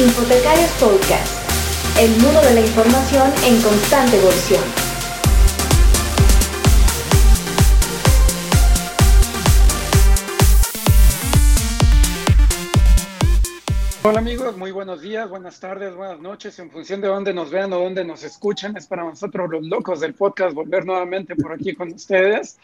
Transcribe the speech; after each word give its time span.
Infotecarios 0.00 0.70
Podcast, 0.80 1.98
el 1.98 2.10
mundo 2.22 2.40
de 2.40 2.54
la 2.54 2.60
información 2.62 3.30
en 3.44 3.60
constante 3.60 4.16
evolución. 4.16 4.64
Hola 14.02 14.20
amigos, 14.20 14.56
muy 14.56 14.70
buenos 14.70 15.02
días, 15.02 15.28
buenas 15.28 15.60
tardes, 15.60 15.94
buenas 15.94 16.18
noches, 16.18 16.58
en 16.60 16.70
función 16.70 17.02
de 17.02 17.08
dónde 17.08 17.34
nos 17.34 17.50
vean 17.50 17.70
o 17.74 17.80
dónde 17.80 18.02
nos 18.02 18.22
escuchen, 18.22 18.78
es 18.78 18.86
para 18.86 19.04
nosotros 19.04 19.50
los 19.50 19.66
locos 19.66 20.00
del 20.00 20.14
podcast 20.14 20.54
volver 20.54 20.86
nuevamente 20.86 21.36
por 21.36 21.52
aquí 21.52 21.74
con 21.74 21.92
ustedes. 21.92 22.58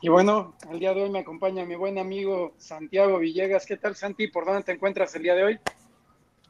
Y 0.00 0.08
bueno, 0.08 0.56
el 0.68 0.80
día 0.80 0.92
de 0.94 1.04
hoy 1.04 1.10
me 1.10 1.20
acompaña 1.20 1.64
mi 1.64 1.76
buen 1.76 1.96
amigo 1.96 2.54
Santiago 2.58 3.20
Villegas. 3.20 3.66
¿Qué 3.66 3.76
tal 3.76 3.94
Santi? 3.94 4.26
¿Por 4.26 4.44
dónde 4.44 4.64
te 4.64 4.72
encuentras 4.72 5.14
el 5.14 5.22
día 5.22 5.36
de 5.36 5.44
hoy? 5.44 5.60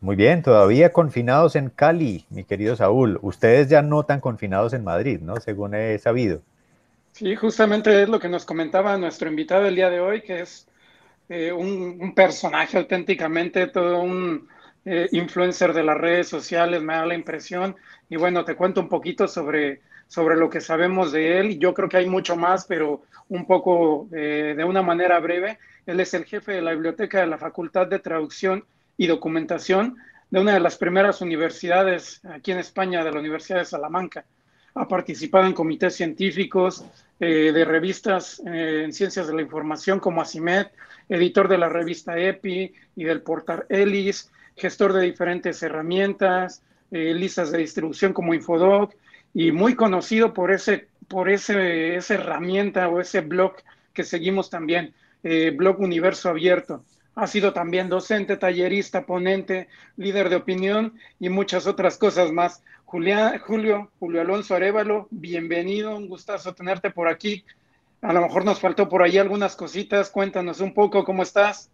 Muy 0.02 0.16
bien, 0.16 0.42
todavía 0.42 0.92
confinados 0.92 1.54
en 1.54 1.70
Cali, 1.70 2.26
mi 2.28 2.42
querido 2.42 2.74
Saúl. 2.74 3.20
Ustedes 3.22 3.68
ya 3.68 3.82
no 3.82 4.02
tan 4.02 4.20
confinados 4.20 4.72
en 4.72 4.82
Madrid, 4.82 5.20
¿no? 5.22 5.36
Según 5.36 5.76
he 5.76 5.96
sabido. 6.00 6.42
Sí, 7.12 7.36
justamente 7.36 8.02
es 8.02 8.08
lo 8.08 8.18
que 8.18 8.28
nos 8.28 8.44
comentaba 8.44 8.98
nuestro 8.98 9.28
invitado 9.28 9.64
el 9.64 9.76
día 9.76 9.90
de 9.90 10.00
hoy, 10.00 10.22
que 10.22 10.40
es 10.40 10.66
eh, 11.28 11.52
un, 11.52 12.16
personaje 12.16 12.78
auténticamente, 12.78 13.68
todo 13.68 14.02
un 14.02 14.48
eh, 14.84 15.06
influencer 15.12 15.72
de 15.72 15.84
las 15.84 15.96
redes 15.96 16.26
sociales, 16.26 16.82
me 16.82 16.94
da 16.94 17.06
la 17.06 17.14
impresión. 17.14 17.76
Y 18.10 18.16
bueno, 18.16 18.44
te 18.44 18.56
cuento 18.56 18.80
un 18.80 18.88
poquito 18.88 19.28
sobre, 19.28 19.82
sobre 20.08 20.34
lo 20.34 20.50
que 20.50 20.60
sabemos 20.60 21.12
de 21.12 21.38
él. 21.38 21.60
Yo 21.60 21.74
creo 21.74 21.88
que 21.88 21.98
hay 21.98 22.08
mucho 22.08 22.34
más, 22.34 22.64
pero 22.64 23.02
un 23.28 23.46
poco 23.46 24.08
eh, 24.12 24.54
de 24.56 24.64
una 24.64 24.82
manera 24.82 25.20
breve. 25.20 25.60
Él 25.86 26.00
es 26.00 26.12
el 26.12 26.24
jefe 26.24 26.50
de 26.50 26.62
la 26.62 26.72
biblioteca 26.72 27.20
de 27.20 27.28
la 27.28 27.38
Facultad 27.38 27.86
de 27.86 28.00
Traducción 28.00 28.64
y 29.02 29.08
documentación 29.08 29.96
de 30.30 30.38
una 30.38 30.54
de 30.54 30.60
las 30.60 30.76
primeras 30.76 31.20
universidades 31.20 32.20
aquí 32.24 32.52
en 32.52 32.58
España, 32.58 33.02
de 33.02 33.10
la 33.10 33.18
Universidad 33.18 33.58
de 33.58 33.64
Salamanca. 33.64 34.24
Ha 34.76 34.86
participado 34.86 35.44
en 35.44 35.54
comités 35.54 35.96
científicos 35.96 36.84
eh, 37.18 37.50
de 37.52 37.64
revistas 37.64 38.40
eh, 38.46 38.82
en 38.84 38.92
ciencias 38.92 39.26
de 39.26 39.34
la 39.34 39.42
información 39.42 39.98
como 39.98 40.22
ACIMED, 40.22 40.68
editor 41.08 41.48
de 41.48 41.58
la 41.58 41.68
revista 41.68 42.16
EPI 42.16 42.72
y 42.94 43.02
del 43.02 43.22
portal 43.22 43.66
ELIS, 43.68 44.30
gestor 44.56 44.92
de 44.92 45.02
diferentes 45.02 45.60
herramientas, 45.64 46.62
eh, 46.92 47.12
listas 47.12 47.50
de 47.50 47.58
distribución 47.58 48.12
como 48.12 48.34
Infodoc 48.34 48.94
y 49.34 49.50
muy 49.50 49.74
conocido 49.74 50.32
por 50.32 50.52
ese 50.52 50.86
por 51.08 51.28
ese, 51.28 51.96
esa 51.96 52.14
herramienta 52.14 52.88
o 52.88 53.00
ese 53.00 53.20
blog 53.20 53.56
que 53.92 54.04
seguimos 54.04 54.48
también, 54.48 54.94
blog 55.56 55.80
Universo 55.80 56.30
Abierto. 56.30 56.84
Ha 57.14 57.26
sido 57.26 57.52
también 57.52 57.88
docente, 57.88 58.36
tallerista, 58.36 59.04
ponente, 59.04 59.68
líder 59.96 60.30
de 60.30 60.36
opinión 60.36 60.98
y 61.20 61.28
muchas 61.28 61.66
otras 61.66 61.98
cosas 61.98 62.32
más. 62.32 62.62
Julián, 62.84 63.38
Julio, 63.38 63.90
Julio 63.98 64.20
Alonso 64.20 64.54
Arevalo, 64.54 65.08
bienvenido, 65.10 65.96
un 65.96 66.08
gustazo 66.08 66.54
tenerte 66.54 66.90
por 66.90 67.08
aquí. 67.08 67.44
A 68.00 68.12
lo 68.12 68.20
mejor 68.20 68.44
nos 68.44 68.60
faltó 68.60 68.88
por 68.88 69.02
ahí 69.02 69.18
algunas 69.18 69.56
cositas, 69.56 70.10
cuéntanos 70.10 70.60
un 70.60 70.74
poco 70.74 71.04
cómo 71.04 71.22
estás. 71.22 71.70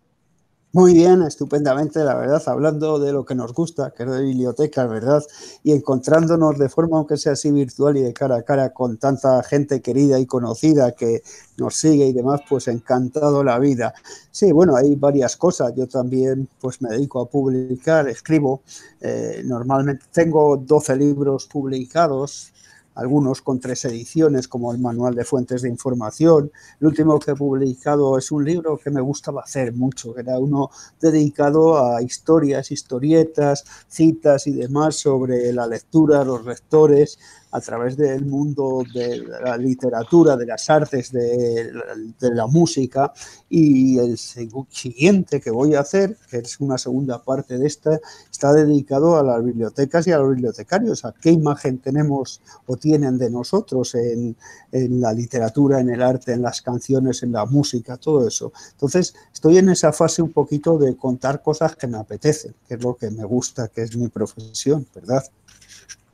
Muy 0.72 0.92
bien, 0.92 1.22
estupendamente, 1.22 2.04
la 2.04 2.14
verdad, 2.14 2.42
hablando 2.46 2.98
de 2.98 3.10
lo 3.12 3.24
que 3.24 3.34
nos 3.34 3.54
gusta, 3.54 3.90
que 3.96 4.02
es 4.02 4.10
de 4.10 4.20
biblioteca, 4.22 4.86
¿verdad? 4.86 5.22
Y 5.62 5.72
encontrándonos 5.72 6.58
de 6.58 6.68
forma, 6.68 6.98
aunque 6.98 7.16
sea 7.16 7.32
así 7.32 7.50
virtual 7.50 7.96
y 7.96 8.02
de 8.02 8.12
cara 8.12 8.36
a 8.36 8.42
cara, 8.42 8.74
con 8.74 8.98
tanta 8.98 9.42
gente 9.42 9.80
querida 9.80 10.18
y 10.20 10.26
conocida 10.26 10.92
que 10.92 11.22
nos 11.56 11.74
sigue 11.74 12.06
y 12.06 12.12
demás, 12.12 12.42
pues 12.46 12.68
encantado 12.68 13.42
la 13.42 13.58
vida. 13.58 13.94
Sí, 14.30 14.52
bueno, 14.52 14.76
hay 14.76 14.94
varias 14.94 15.38
cosas. 15.38 15.72
Yo 15.74 15.86
también, 15.88 16.48
pues 16.60 16.82
me 16.82 16.90
dedico 16.90 17.20
a 17.22 17.30
publicar, 17.30 18.06
escribo. 18.06 18.60
Eh, 19.00 19.40
normalmente 19.46 20.04
tengo 20.12 20.58
12 20.58 20.96
libros 20.96 21.46
publicados, 21.46 22.52
algunos 22.98 23.42
con 23.42 23.60
tres 23.60 23.84
ediciones, 23.84 24.48
como 24.48 24.72
el 24.72 24.80
Manual 24.80 25.14
de 25.14 25.24
Fuentes 25.24 25.62
de 25.62 25.68
Información. 25.68 26.50
El 26.80 26.88
último 26.88 27.18
que 27.20 27.30
he 27.30 27.34
publicado 27.36 28.18
es 28.18 28.32
un 28.32 28.44
libro 28.44 28.76
que 28.76 28.90
me 28.90 29.00
gustaba 29.00 29.42
hacer 29.42 29.72
mucho, 29.72 30.18
era 30.18 30.38
uno 30.38 30.70
dedicado 31.00 31.78
a 31.78 32.02
historias, 32.02 32.72
historietas, 32.72 33.64
citas 33.86 34.48
y 34.48 34.52
demás 34.52 34.96
sobre 34.96 35.52
la 35.52 35.68
lectura, 35.68 36.24
los 36.24 36.44
lectores, 36.44 37.20
a 37.50 37.60
través 37.60 37.96
del 37.96 38.26
mundo 38.26 38.84
de 38.92 39.24
la 39.42 39.56
literatura, 39.56 40.36
de 40.36 40.46
las 40.46 40.68
artes, 40.68 41.12
de, 41.12 41.72
la 42.20 42.46
música. 42.46 43.12
Y 43.48 43.98
el 43.98 44.18
siguiente 44.18 45.40
que 45.40 45.50
voy 45.50 45.74
a 45.74 45.80
hacer, 45.80 46.16
que 46.30 46.38
es 46.38 46.60
una 46.60 46.76
segunda 46.76 47.22
parte 47.22 47.58
de 47.58 47.66
esta, 47.66 47.98
está 48.30 48.52
dedicado 48.52 49.18
a 49.18 49.22
las 49.22 49.42
bibliotecas 49.42 50.06
y 50.06 50.12
a 50.12 50.18
los 50.18 50.30
bibliotecarios, 50.30 51.04
a 51.04 51.14
qué 51.20 51.30
imagen 51.30 51.78
tenemos 51.78 52.42
o 52.66 52.76
tienen 52.76 53.18
de 53.18 53.30
nosotros 53.30 53.94
en, 53.94 54.36
en 54.72 55.00
la 55.00 55.12
literatura, 55.12 55.80
en 55.80 55.90
el 55.90 56.02
arte, 56.02 56.32
en 56.32 56.42
las 56.42 56.60
canciones, 56.60 57.22
en 57.22 57.32
la 57.32 57.46
música, 57.46 57.96
todo 57.96 58.26
eso. 58.26 58.52
Entonces, 58.72 59.14
estoy 59.32 59.58
en 59.58 59.70
esa 59.70 59.92
fase 59.92 60.22
un 60.22 60.32
poquito 60.32 60.78
de 60.78 60.96
contar 60.96 61.42
cosas 61.42 61.76
que 61.76 61.86
me 61.86 61.98
apetecen, 61.98 62.54
que 62.66 62.74
es 62.74 62.82
lo 62.82 62.94
que 62.94 63.10
me 63.10 63.24
gusta, 63.24 63.68
que 63.68 63.82
es 63.82 63.96
mi 63.96 64.08
profesión, 64.08 64.86
¿verdad? 64.94 65.24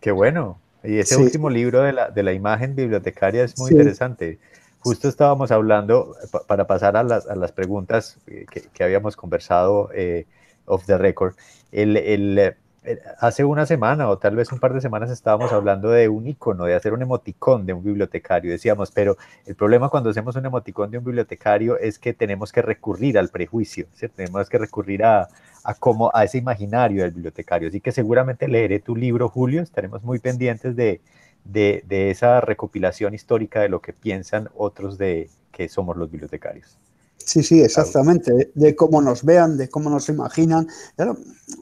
Qué 0.01 0.13
bueno, 0.13 0.59
y 0.85 0.99
ese 0.99 1.17
último 1.17 1.51
libro 1.51 1.83
de 1.83 1.93
la, 1.93 2.11
de 2.11 2.23
la, 2.23 2.33
imagen 2.33 2.75
bibliotecaria 2.77 3.45
es 3.45 3.59
muy 3.59 3.71
interesante. 3.71 4.39
Justo 4.81 5.09
estábamos 5.09 5.51
hablando, 5.51 6.15
para 6.47 6.67
pasar 6.67 6.97
a 6.97 7.03
las, 7.03 7.27
a 7.27 7.35
las 7.35 7.53
preguntas 7.53 8.19
que, 8.27 8.69
que, 8.73 8.85
habíamos 8.85 9.17
conversado 9.17 9.89
eh, 9.95 10.27
off 10.67 10.85
the 10.85 10.99
record, 10.99 11.35
el, 11.73 11.97
el, 11.97 12.55
eh, 12.85 12.99
hace 13.19 13.45
una 13.45 13.65
semana 13.65 14.11
o 14.11 14.19
tal 14.19 14.37
vez 14.37 14.53
un 14.53 14.59
par 14.59 14.75
de 14.75 14.83
semanas 14.83 15.11
estábamos 15.11 15.53
hablando 15.53 15.89
de 15.89 16.11
un 16.11 16.27
icono, 16.27 16.65
de 16.65 16.75
hacer 16.75 16.93
un 16.93 17.01
emoticón 17.01 17.65
de 17.65 17.73
un 17.73 17.83
bibliotecario. 17.83 18.51
Decíamos, 18.51 18.91
pero 18.91 19.17
el 19.47 19.55
problema 19.55 19.89
cuando 19.89 20.11
hacemos 20.11 20.37
un 20.37 20.45
emoticón 20.45 20.91
de 20.91 20.99
un 20.99 21.05
bibliotecario 21.05 21.79
es 21.79 21.99
que 21.99 22.13
tenemos 22.13 22.53
que 22.53 22.61
recurrir 22.61 23.19
al 23.19 23.31
prejuicio, 23.31 23.87
tenemos 24.15 24.51
que 24.51 24.59
recurrir 24.59 25.03
a, 25.03 25.29
a, 25.65 25.75
cómo, 25.75 26.11
a 26.15 26.25
ese 26.25 26.39
imaginario 26.39 27.03
del 27.03 27.13
bibliotecario. 27.13 27.69
Así 27.69 27.81
que 27.81 27.93
seguramente 27.93 28.47
leeré 28.49 28.79
tu 28.81 28.95
libro, 28.95 29.29
Julio, 29.29 29.63
estaremos 29.63 30.03
muy 30.05 30.19
pendientes 30.19 30.77
de, 30.77 31.01
de, 31.45 31.83
de 31.87 32.11
esa 32.11 32.41
recopilación 32.41 33.15
histórica 33.15 33.61
de 33.61 33.71
lo 33.71 33.81
que 33.81 33.93
piensan 33.93 34.49
otros 34.55 34.99
de 34.99 35.31
que 35.51 35.69
somos 35.69 35.97
los 35.97 36.11
bibliotecarios. 36.11 36.79
Sí, 37.19 37.43
sí, 37.43 37.61
exactamente. 37.61 38.51
De 38.55 38.77
cómo 38.77 39.01
nos 39.01 39.25
vean, 39.25 39.57
de 39.57 39.69
cómo 39.69 39.89
nos 39.89 40.09
imaginan. 40.11 40.69
Claro, 40.95 41.17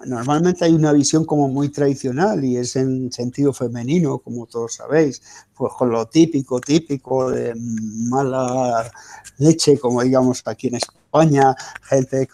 normalmente 0.06 0.64
hay 0.64 0.72
una 0.74 0.92
visión 0.92 1.24
como 1.24 1.46
muy 1.48 1.68
tradicional 1.68 2.44
y 2.44 2.56
es 2.56 2.74
en 2.74 3.12
sentido 3.12 3.52
femenino, 3.52 4.18
como 4.18 4.46
todos 4.46 4.74
sabéis, 4.74 5.22
pues 5.54 5.72
con 5.74 5.90
lo 5.90 6.06
típico, 6.06 6.60
típico 6.60 7.30
de 7.30 7.54
mala 7.56 8.90
leche, 9.38 9.78
como 9.78 10.02
digamos 10.02 10.42
aquí 10.46 10.66
en 10.68 10.76
España, 10.76 11.54
gente 11.82 12.28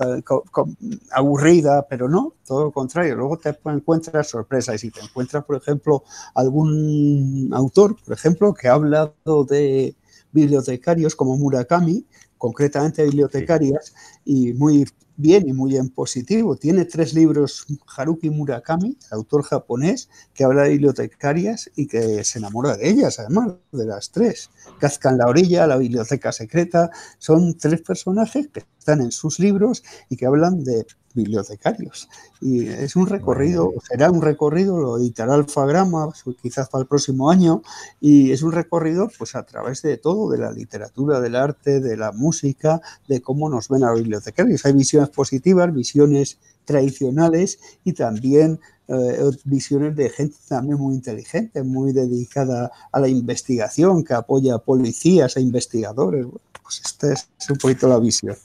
aburrida, 1.11 1.87
pero 1.89 2.09
no, 2.09 2.35
todo 2.47 2.65
lo 2.65 2.73
contrario. 2.73 3.15
Luego 3.17 3.39
te 3.39 3.57
encuentras 3.67 4.29
sorpresas 4.29 4.77
y 4.77 4.79
si 4.79 4.91
te 4.91 5.01
encuentras, 5.01 5.45
por 5.45 5.57
ejemplo, 5.57 6.03
algún 6.35 7.51
autor, 7.53 7.97
por 8.03 8.15
ejemplo, 8.15 8.55
que 8.55 8.69
ha 8.69 8.73
hablado 8.73 9.45
de 9.45 9.95
bibliotecarios 10.33 11.17
como 11.17 11.37
Murakami, 11.37 12.07
concretamente 12.39 13.05
bibliotecarias, 13.05 13.95
y 14.29 14.53
muy 14.53 14.85
bien 15.17 15.49
y 15.49 15.55
muy 15.55 15.75
en 15.77 15.89
positivo. 15.89 16.55
Tiene 16.55 16.85
tres 16.85 17.15
libros, 17.15 17.65
Haruki 17.97 18.29
Murakami, 18.29 18.89
el 19.11 19.17
autor 19.17 19.43
japonés, 19.43 20.11
que 20.35 20.45
habla 20.45 20.65
de 20.65 20.71
bibliotecarias 20.71 21.71
y 21.75 21.87
que 21.87 22.23
se 22.25 22.39
enamora 22.39 22.77
de 22.77 22.91
ellas, 22.91 23.19
además, 23.19 23.55
de 23.73 23.87
las 23.87 24.11
tres. 24.11 24.51
Kazka 24.79 25.09
en 25.09 25.19
la 25.19 25.27
orilla, 25.27 25.67
la 25.67 25.79
biblioteca 25.79 26.31
secreta, 26.31 26.91
son 27.19 27.57
tres 27.57 27.81
personajes 27.81 28.49
que 28.49 28.65
están 28.79 29.01
en 29.01 29.11
sus 29.11 29.39
libros 29.39 29.83
y 30.11 30.17
que 30.17 30.27
hablan 30.27 30.63
de 30.63 30.87
bibliotecarios. 31.15 32.09
Y 32.41 32.69
es 32.69 32.95
un 32.97 33.07
recorrido, 33.07 33.73
será 33.89 34.11
un 34.11 34.23
recorrido, 34.23 34.79
lo 34.79 34.99
editará 34.99 35.35
Alfagrama, 35.35 36.09
quizás 36.41 36.69
para 36.69 36.83
el 36.83 36.89
próximo 36.89 37.31
año, 37.31 37.63
y 38.01 38.31
es 38.31 38.43
un 38.43 38.53
recorrido 38.53 39.11
pues 39.19 39.35
a 39.35 39.45
través 39.45 39.83
de 39.83 39.97
todo, 39.97 40.31
de 40.31 40.39
la 40.39 40.53
literatura, 40.53 41.21
del 41.21 41.35
arte, 41.35 41.81
de 41.81 41.97
la 41.97 42.13
música, 42.13 42.81
de 43.09 43.21
cómo 43.21 43.49
nos 43.51 43.69
ven 43.69 43.85
a 43.85 43.91
los 43.91 44.18
bibliotecarios. 44.19 44.65
Hay 44.67 44.73
visiones 44.73 45.09
positivas, 45.11 45.73
visiones 45.73 46.39
tradicionales 46.65 47.59
y 47.85 47.93
también 47.93 48.61
eh, 48.89 49.31
visiones 49.45 49.97
de 49.97 50.11
gente 50.11 50.37
también 50.49 50.79
muy 50.79 50.95
inteligente, 50.95 51.63
muy 51.63 51.93
dedicada 51.93 52.71
a 52.93 53.01
la 53.01 53.09
investigación, 53.09 54.05
que 54.05 54.15
apoya 54.15 54.55
a 54.55 54.59
policías, 54.59 55.37
a 55.37 55.41
investigadores. 55.41 56.27
pues 56.63 56.83
esta 56.85 57.13
es 57.13 57.51
un 57.51 57.57
poquito 57.57 57.89
la 57.89 57.99
visión. 57.99 58.37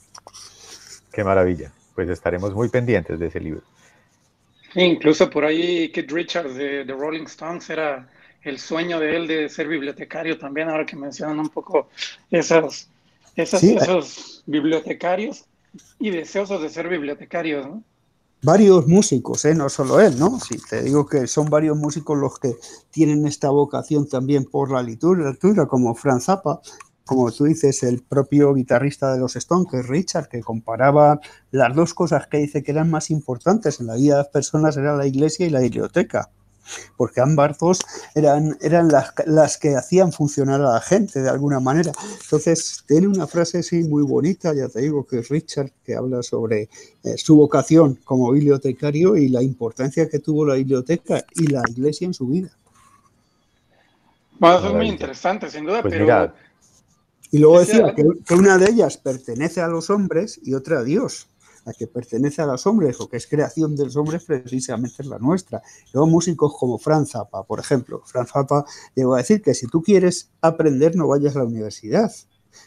Qué 1.12 1.22
maravilla 1.22 1.72
pues 1.94 2.08
estaremos 2.08 2.54
muy 2.54 2.68
pendientes 2.68 3.18
de 3.18 3.26
ese 3.26 3.40
libro. 3.40 3.62
incluso 4.74 5.30
por 5.30 5.44
ahí 5.44 5.90
Kit 5.90 6.10
Richards 6.10 6.54
de, 6.54 6.84
Rolling 6.84 7.24
Stones 7.24 7.70
era 7.70 8.08
el 8.42 8.58
sueño 8.58 8.98
de 8.98 9.16
él 9.16 9.26
de 9.26 9.48
ser 9.48 9.68
bibliotecario 9.68 10.36
también, 10.38 10.68
ahora 10.68 10.84
que 10.84 10.96
mencionan 10.96 11.38
un 11.38 11.48
poco 11.48 11.88
esos, 12.30 12.88
esos 13.36 14.42
bibliotecarios 14.46 15.44
y 15.98 16.10
deseosos 16.10 16.62
de 16.62 16.68
ser 16.68 16.88
bibliotecarios, 16.88 17.66
¿no? 17.66 17.82
varios 18.44 18.86
músicos, 18.86 19.44
¿eh? 19.46 19.54
no 19.54 19.70
solo 19.70 20.00
él, 20.00 20.18
¿no? 20.18 20.38
Sí, 20.38 20.58
te 20.68 20.82
digo 20.82 21.06
que 21.06 21.26
son 21.26 21.48
varios 21.48 21.78
músicos 21.78 22.18
los 22.18 22.38
que 22.38 22.56
tienen 22.90 23.26
esta 23.26 23.48
vocación 23.48 24.06
también 24.06 24.44
por 24.44 24.70
la 24.70 24.82
literatura, 24.82 25.66
como 25.66 25.94
Franz 25.94 26.24
Zappa, 26.24 26.60
como 27.06 27.32
tú 27.32 27.44
dices, 27.44 27.82
el 27.82 28.02
propio 28.02 28.52
guitarrista 28.52 29.14
de 29.14 29.20
los 29.20 29.36
Stones, 29.36 29.88
Richard, 29.88 30.28
que 30.28 30.42
comparaba 30.42 31.20
las 31.50 31.74
dos 31.74 31.94
cosas 31.94 32.26
que 32.26 32.38
dice 32.38 32.62
que 32.62 32.72
eran 32.72 32.90
más 32.90 33.10
importantes 33.10 33.80
en 33.80 33.86
la 33.86 33.94
vida 33.94 34.16
de 34.16 34.22
las 34.22 34.28
personas, 34.28 34.76
era 34.76 34.94
la 34.94 35.06
iglesia 35.06 35.46
y 35.46 35.50
la 35.50 35.60
biblioteca 35.60 36.30
porque 36.96 37.20
ambas 37.20 37.58
dos 37.58 37.80
eran, 38.14 38.56
eran 38.60 38.88
las, 38.88 39.58
que 39.58 39.76
hacían 39.76 40.12
funcionar 40.12 40.60
a 40.60 40.74
la 40.74 40.80
gente 40.80 41.22
de 41.22 41.28
alguna 41.28 41.60
manera. 41.60 41.92
Entonces, 42.22 42.84
tiene 42.86 43.08
una 43.08 43.26
frase 43.26 43.58
así 43.58 43.84
muy 43.84 44.02
bonita, 44.02 44.54
ya 44.54 44.68
te 44.68 44.80
digo, 44.80 45.06
que 45.06 45.18
es 45.18 45.28
Richard, 45.28 45.70
que 45.84 45.94
habla 45.94 46.22
sobre 46.22 46.68
eh, 47.02 47.16
su 47.16 47.36
vocación 47.36 47.98
como 48.04 48.32
bibliotecario 48.32 49.16
y 49.16 49.28
la 49.28 49.42
importancia 49.42 50.08
que 50.08 50.18
tuvo 50.18 50.46
la 50.46 50.54
biblioteca 50.54 51.24
y 51.34 51.46
la 51.46 51.62
iglesia 51.68 52.06
en 52.06 52.14
su 52.14 52.26
vida. 52.26 52.50
Bueno, 54.38 54.58
eso 54.58 54.68
es 54.68 54.74
muy 54.74 54.88
interesante, 54.88 55.50
sin 55.50 55.64
duda, 55.64 55.80
pues 55.80 55.94
pero... 55.94 56.32
y 57.30 57.38
luego 57.38 57.60
decía 57.60 57.94
que, 57.94 58.04
que 58.26 58.34
una 58.34 58.58
de 58.58 58.70
ellas 58.70 58.96
pertenece 58.96 59.60
a 59.60 59.68
los 59.68 59.90
hombres 59.90 60.40
y 60.42 60.54
otra 60.54 60.80
a 60.80 60.82
Dios 60.82 61.28
la 61.64 61.72
que 61.72 61.86
pertenece 61.86 62.42
a 62.42 62.46
los 62.46 62.66
hombres 62.66 63.00
o 63.00 63.08
que 63.08 63.16
es 63.16 63.26
creación 63.26 63.76
de 63.76 63.84
los 63.84 63.96
hombres 63.96 64.24
precisamente 64.24 64.96
es 64.98 65.06
la 65.06 65.18
nuestra. 65.18 65.62
Luego 65.92 66.06
músicos 66.06 66.54
como 66.58 66.78
Franz 66.78 67.12
Zappa, 67.12 67.44
por 67.44 67.60
ejemplo. 67.60 68.02
Franz 68.04 68.30
Zappa 68.30 68.64
llegó 68.94 69.14
a 69.14 69.18
decir 69.18 69.42
que 69.42 69.54
si 69.54 69.66
tú 69.66 69.82
quieres 69.82 70.30
aprender 70.40 70.96
no 70.96 71.08
vayas 71.08 71.36
a 71.36 71.40
la 71.40 71.46
universidad. 71.46 72.12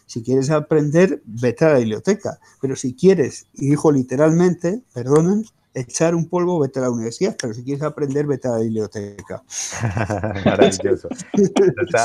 Si 0.05 0.21
quieres 0.21 0.49
aprender, 0.49 1.21
vete 1.25 1.65
a 1.65 1.73
la 1.73 1.79
biblioteca. 1.79 2.39
Pero 2.61 2.75
si 2.75 2.93
quieres, 2.93 3.47
y 3.53 3.69
dijo 3.69 3.91
literalmente, 3.91 4.83
perdonen, 4.93 5.45
echar 5.73 6.15
un 6.15 6.27
polvo, 6.27 6.59
vete 6.59 6.79
a 6.79 6.83
la 6.83 6.89
universidad, 6.89 7.35
pero 7.39 7.53
si 7.53 7.63
quieres 7.63 7.83
aprender, 7.83 8.25
vete 8.25 8.47
a 8.47 8.51
la 8.51 8.59
biblioteca. 8.59 9.43
Maravilloso. 10.45 11.09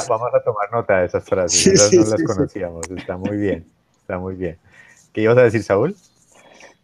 vamos 0.09 0.31
a 0.35 0.43
tomar 0.43 0.71
nota 0.73 0.99
de 0.99 1.07
esas 1.07 1.25
frases, 1.25 1.93
no 1.95 2.05
las 2.05 2.23
conocíamos, 2.23 2.91
está 2.91 3.17
muy 3.17 3.37
bien, 3.37 3.67
está 4.01 4.19
muy 4.19 4.35
bien. 4.35 4.59
¿Qué 5.13 5.23
ibas 5.23 5.39
a 5.39 5.43
decir, 5.43 5.63
Saúl? 5.63 5.97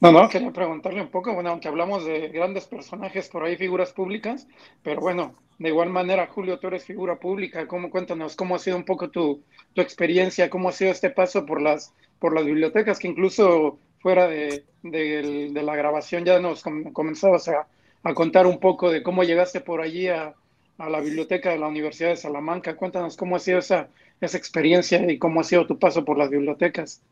No, 0.00 0.12
no, 0.12 0.28
quería 0.28 0.52
preguntarle 0.52 1.00
un 1.00 1.10
poco, 1.10 1.34
bueno, 1.34 1.50
aunque 1.50 1.66
hablamos 1.68 2.04
de 2.04 2.28
grandes 2.28 2.66
personajes 2.66 3.28
por 3.28 3.42
ahí, 3.42 3.56
figuras 3.56 3.92
públicas, 3.92 4.46
pero 4.82 5.00
bueno, 5.00 5.34
de 5.58 5.68
igual 5.70 5.90
manera, 5.90 6.28
Julio, 6.28 6.58
tú 6.60 6.68
eres 6.68 6.84
figura 6.84 7.18
pública, 7.18 7.66
¿cómo, 7.66 7.90
cuéntanos 7.90 8.36
cómo 8.36 8.54
ha 8.54 8.60
sido 8.60 8.76
un 8.76 8.84
poco 8.84 9.10
tu, 9.10 9.42
tu 9.74 9.80
experiencia, 9.80 10.50
cómo 10.50 10.68
ha 10.68 10.72
sido 10.72 10.92
este 10.92 11.10
paso 11.10 11.44
por 11.44 11.60
las, 11.60 11.92
por 12.20 12.32
las 12.32 12.44
bibliotecas, 12.44 12.98
que 13.00 13.08
incluso 13.08 13.80
fuera 13.98 14.28
de, 14.28 14.64
de, 14.84 15.50
la 15.64 15.74
grabación 15.74 16.24
ya 16.24 16.38
nos 16.38 16.62
comenzabas 16.92 17.48
a, 17.48 17.66
a, 18.04 18.14
contar 18.14 18.46
un 18.46 18.60
poco 18.60 18.90
de 18.92 19.02
cómo 19.02 19.24
llegaste 19.24 19.60
por 19.60 19.80
allí 19.80 20.06
a, 20.08 20.32
a, 20.78 20.88
la 20.90 21.00
biblioteca 21.00 21.50
de 21.50 21.58
la 21.58 21.66
Universidad 21.66 22.10
de 22.10 22.16
Salamanca. 22.16 22.76
Cuéntanos 22.76 23.16
cómo 23.16 23.34
ha 23.34 23.40
sido 23.40 23.58
esa, 23.58 23.88
esa 24.20 24.38
experiencia 24.38 25.10
y 25.10 25.18
cómo 25.18 25.40
ha 25.40 25.44
sido 25.44 25.66
tu 25.66 25.76
paso 25.78 26.04
por 26.04 26.16
las 26.18 26.30
bibliotecas. 26.30 27.02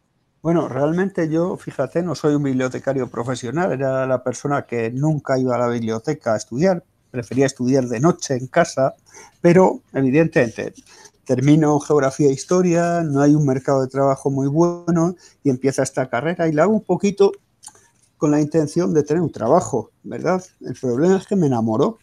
Bueno, 0.46 0.68
realmente 0.68 1.28
yo, 1.28 1.56
fíjate, 1.56 2.04
no 2.04 2.14
soy 2.14 2.36
un 2.36 2.44
bibliotecario 2.44 3.10
profesional, 3.10 3.72
era 3.72 4.06
la 4.06 4.22
persona 4.22 4.64
que 4.64 4.92
nunca 4.92 5.36
iba 5.40 5.56
a 5.56 5.58
la 5.58 5.66
biblioteca 5.66 6.34
a 6.34 6.36
estudiar, 6.36 6.84
prefería 7.10 7.46
estudiar 7.46 7.88
de 7.88 7.98
noche 7.98 8.36
en 8.36 8.46
casa, 8.46 8.94
pero 9.40 9.80
evidentemente 9.92 10.72
termino 11.24 11.80
geografía 11.80 12.28
e 12.28 12.32
historia, 12.32 13.02
no 13.02 13.22
hay 13.22 13.34
un 13.34 13.44
mercado 13.44 13.82
de 13.82 13.88
trabajo 13.88 14.30
muy 14.30 14.46
bueno 14.46 15.16
y 15.42 15.50
empieza 15.50 15.82
esta 15.82 16.08
carrera 16.08 16.46
y 16.46 16.52
la 16.52 16.62
hago 16.62 16.74
un 16.74 16.84
poquito 16.84 17.32
con 18.16 18.30
la 18.30 18.40
intención 18.40 18.94
de 18.94 19.02
tener 19.02 19.24
un 19.24 19.32
trabajo, 19.32 19.90
¿verdad? 20.04 20.44
El 20.60 20.74
problema 20.74 21.16
es 21.16 21.26
que 21.26 21.34
me 21.34 21.48
enamoró, 21.48 21.98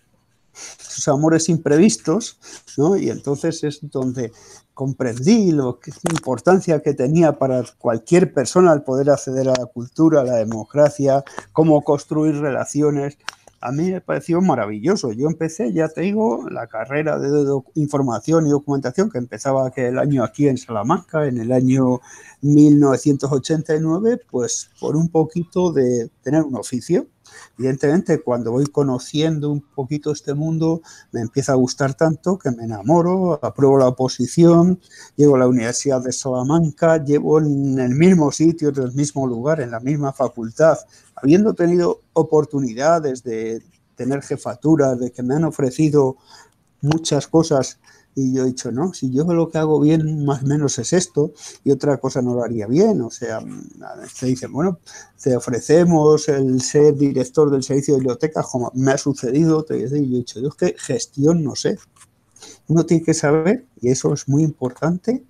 sus 0.54 1.08
amores 1.08 1.50
imprevistos, 1.50 2.38
¿no? 2.78 2.98
Y 2.98 3.10
entonces 3.10 3.64
es 3.64 3.80
donde 3.82 4.32
comprendí 4.74 5.52
lo 5.52 5.80
que 5.80 5.92
la 5.92 6.14
importancia 6.14 6.82
que 6.82 6.94
tenía 6.94 7.34
para 7.34 7.64
cualquier 7.78 8.34
persona 8.34 8.74
el 8.74 8.84
poder 8.84 9.10
acceder 9.10 9.48
a 9.50 9.54
la 9.58 9.66
cultura, 9.68 10.22
a 10.22 10.26
la 10.26 10.36
democracia, 10.36 11.24
cómo 11.52 11.82
construir 11.84 12.40
relaciones. 12.40 13.18
A 13.62 13.72
mí 13.72 13.92
me 13.92 14.02
pareció 14.02 14.42
maravilloso. 14.42 15.14
Yo 15.14 15.28
empecé, 15.28 15.72
ya 15.72 15.88
te 15.88 16.02
digo, 16.02 16.50
la 16.50 16.68
carrera 16.68 17.18
de 17.18 17.30
información 17.76 18.46
y 18.46 18.50
documentación 18.50 19.10
que 19.10 19.20
empezaba 19.20 19.68
aquel 19.68 20.00
año 20.00 20.24
aquí 20.24 20.50
en 20.50 20.58
Salamanca, 20.58 21.26
en 21.28 21.40
el 21.40 21.52
año 21.54 22.02
1989, 22.42 24.20
pues 24.30 24.70
por 24.82 24.98
un 24.98 25.08
poquito 25.08 25.72
de 25.72 26.10
tener 26.22 26.42
un 26.44 26.58
oficio 26.58 27.08
Evidentemente, 27.58 28.22
cuando 28.22 28.52
voy 28.52 28.66
conociendo 28.66 29.52
un 29.52 29.62
poquito 29.62 30.12
este 30.12 30.34
mundo, 30.34 30.82
me 31.12 31.22
empieza 31.22 31.54
a 31.54 31.56
gustar 31.56 31.94
tanto 31.94 32.38
que 32.38 32.52
me 32.52 32.64
enamoro, 32.64 33.40
apruebo 33.44 33.78
la 33.78 33.88
oposición, 33.88 34.80
llego 35.16 35.36
a 35.36 35.40
la 35.40 35.48
Universidad 35.48 36.02
de 36.02 36.12
Salamanca, 36.12 37.04
llevo 37.04 37.40
en 37.40 37.80
el 37.80 37.96
mismo 37.96 38.32
sitio, 38.32 38.70
en 38.70 38.82
el 38.82 38.94
mismo 38.94 39.28
lugar, 39.28 39.62
en 39.62 39.72
la 39.72 39.80
misma 39.80 40.14
facultad, 40.14 40.78
habiendo 41.16 41.54
tenido 41.54 42.02
oportunidades 42.14 43.24
de 43.24 43.64
tener 43.96 44.22
jefatura, 44.22 44.96
de 44.96 45.12
que 45.12 45.24
me 45.24 45.36
han 45.36 45.44
ofrecido 45.44 46.18
muchas 46.82 47.28
cosas 47.28 47.80
y 48.16 48.34
yo 48.34 48.44
he 48.44 48.48
dicho, 48.48 48.72
no, 48.72 48.94
si 48.94 49.12
yo 49.12 49.24
lo 49.24 49.50
que 49.50 49.58
hago 49.58 49.80
bien 49.80 50.26
más 50.26 50.44
o 50.44 50.46
menos 50.46 50.78
es 50.78 50.94
esto 50.94 51.32
y 51.64 51.72
otra 51.72 51.98
cosa 51.98 52.22
no 52.22 52.36
lo 52.36 52.44
haría 52.44 52.68
bien. 52.68 53.02
O 53.02 53.10
sea, 53.10 53.40
te 54.20 54.26
dicen, 54.28 54.52
bueno, 54.52 54.80
te 55.22 55.36
ofrecemos 55.36 56.30
el 56.30 56.62
ser 56.62 56.96
director 56.96 57.50
del 57.50 57.64
servicio 57.64 57.96
de 57.96 58.02
biblioteca, 58.02 58.44
como 58.44 58.72
me 58.76 58.92
ha 58.92 58.98
sucedido. 58.98 59.64
Te, 59.64 59.78
y 59.78 59.90
yo 59.90 59.96
he 59.96 60.00
dicho, 60.00 60.40
yo 60.40 60.50
es 60.50 60.56
que 60.56 60.76
gestión 60.78 61.44
no 61.44 61.56
sé. 61.56 61.78
Uno 62.68 62.86
tiene 62.86 63.04
que 63.04 63.14
saber, 63.14 63.66
y 63.82 63.90
eso 63.90 64.14
es 64.14 64.28
muy 64.28 64.44
importante, 64.44 65.24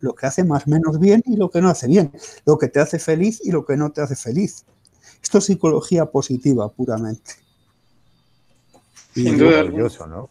lo 0.00 0.14
que 0.14 0.26
hace 0.26 0.44
más 0.44 0.66
o 0.66 0.70
menos 0.70 0.98
bien 0.98 1.22
y 1.26 1.36
lo 1.36 1.50
que 1.50 1.60
no 1.60 1.68
hace 1.70 1.86
bien, 1.86 2.12
lo 2.44 2.58
que 2.58 2.68
te 2.68 2.80
hace 2.80 2.98
feliz 2.98 3.40
y 3.42 3.50
lo 3.50 3.64
que 3.64 3.76
no 3.76 3.90
te 3.90 4.02
hace 4.02 4.16
feliz. 4.16 4.64
Esto 5.22 5.38
es 5.38 5.44
psicología 5.44 6.06
positiva 6.06 6.68
puramente. 6.68 7.32
Sin 9.14 9.38
duda, 9.38 9.62
¿no? 10.06 10.28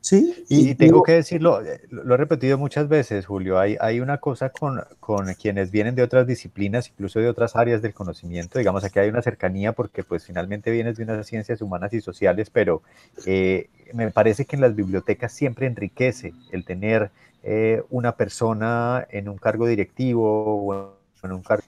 Sí, 0.00 0.44
y, 0.48 0.74
tengo 0.74 1.02
que 1.02 1.12
decirlo, 1.12 1.64
eh, 1.64 1.80
lo 1.90 2.14
he 2.14 2.16
repetido 2.16 2.58
muchas 2.58 2.88
veces, 2.88 3.26
Julio, 3.26 3.58
hay, 3.58 3.76
hay 3.80 4.00
una 4.00 4.18
cosa 4.18 4.50
con, 4.50 4.82
con, 5.00 5.32
quienes 5.34 5.70
vienen 5.70 5.94
de 5.94 6.02
otras 6.02 6.26
disciplinas, 6.26 6.88
incluso 6.88 7.18
de 7.18 7.28
otras 7.28 7.56
áreas 7.56 7.82
del 7.82 7.94
conocimiento, 7.94 8.58
digamos, 8.58 8.84
aquí 8.84 8.98
hay 8.98 9.08
una 9.08 9.22
cercanía 9.22 9.72
porque 9.72 10.04
pues 10.04 10.24
finalmente 10.24 10.70
vienes 10.70 10.96
de 10.96 11.04
unas 11.04 11.26
ciencias 11.26 11.60
humanas 11.60 11.92
y 11.92 12.00
sociales, 12.00 12.50
pero 12.50 12.82
eh, 13.26 13.68
me 13.94 14.10
parece 14.10 14.44
que 14.44 14.56
en 14.56 14.62
las 14.62 14.74
bibliotecas 14.74 15.32
siempre 15.32 15.66
enriquece 15.66 16.34
el 16.52 16.64
tener 16.64 17.10
eh, 17.42 17.82
una 17.90 18.12
persona 18.12 19.06
en 19.10 19.28
un 19.28 19.38
cargo 19.38 19.66
directivo 19.66 20.66
o 20.66 20.96
en 21.22 21.32
un 21.32 21.42
cargo 21.42 21.64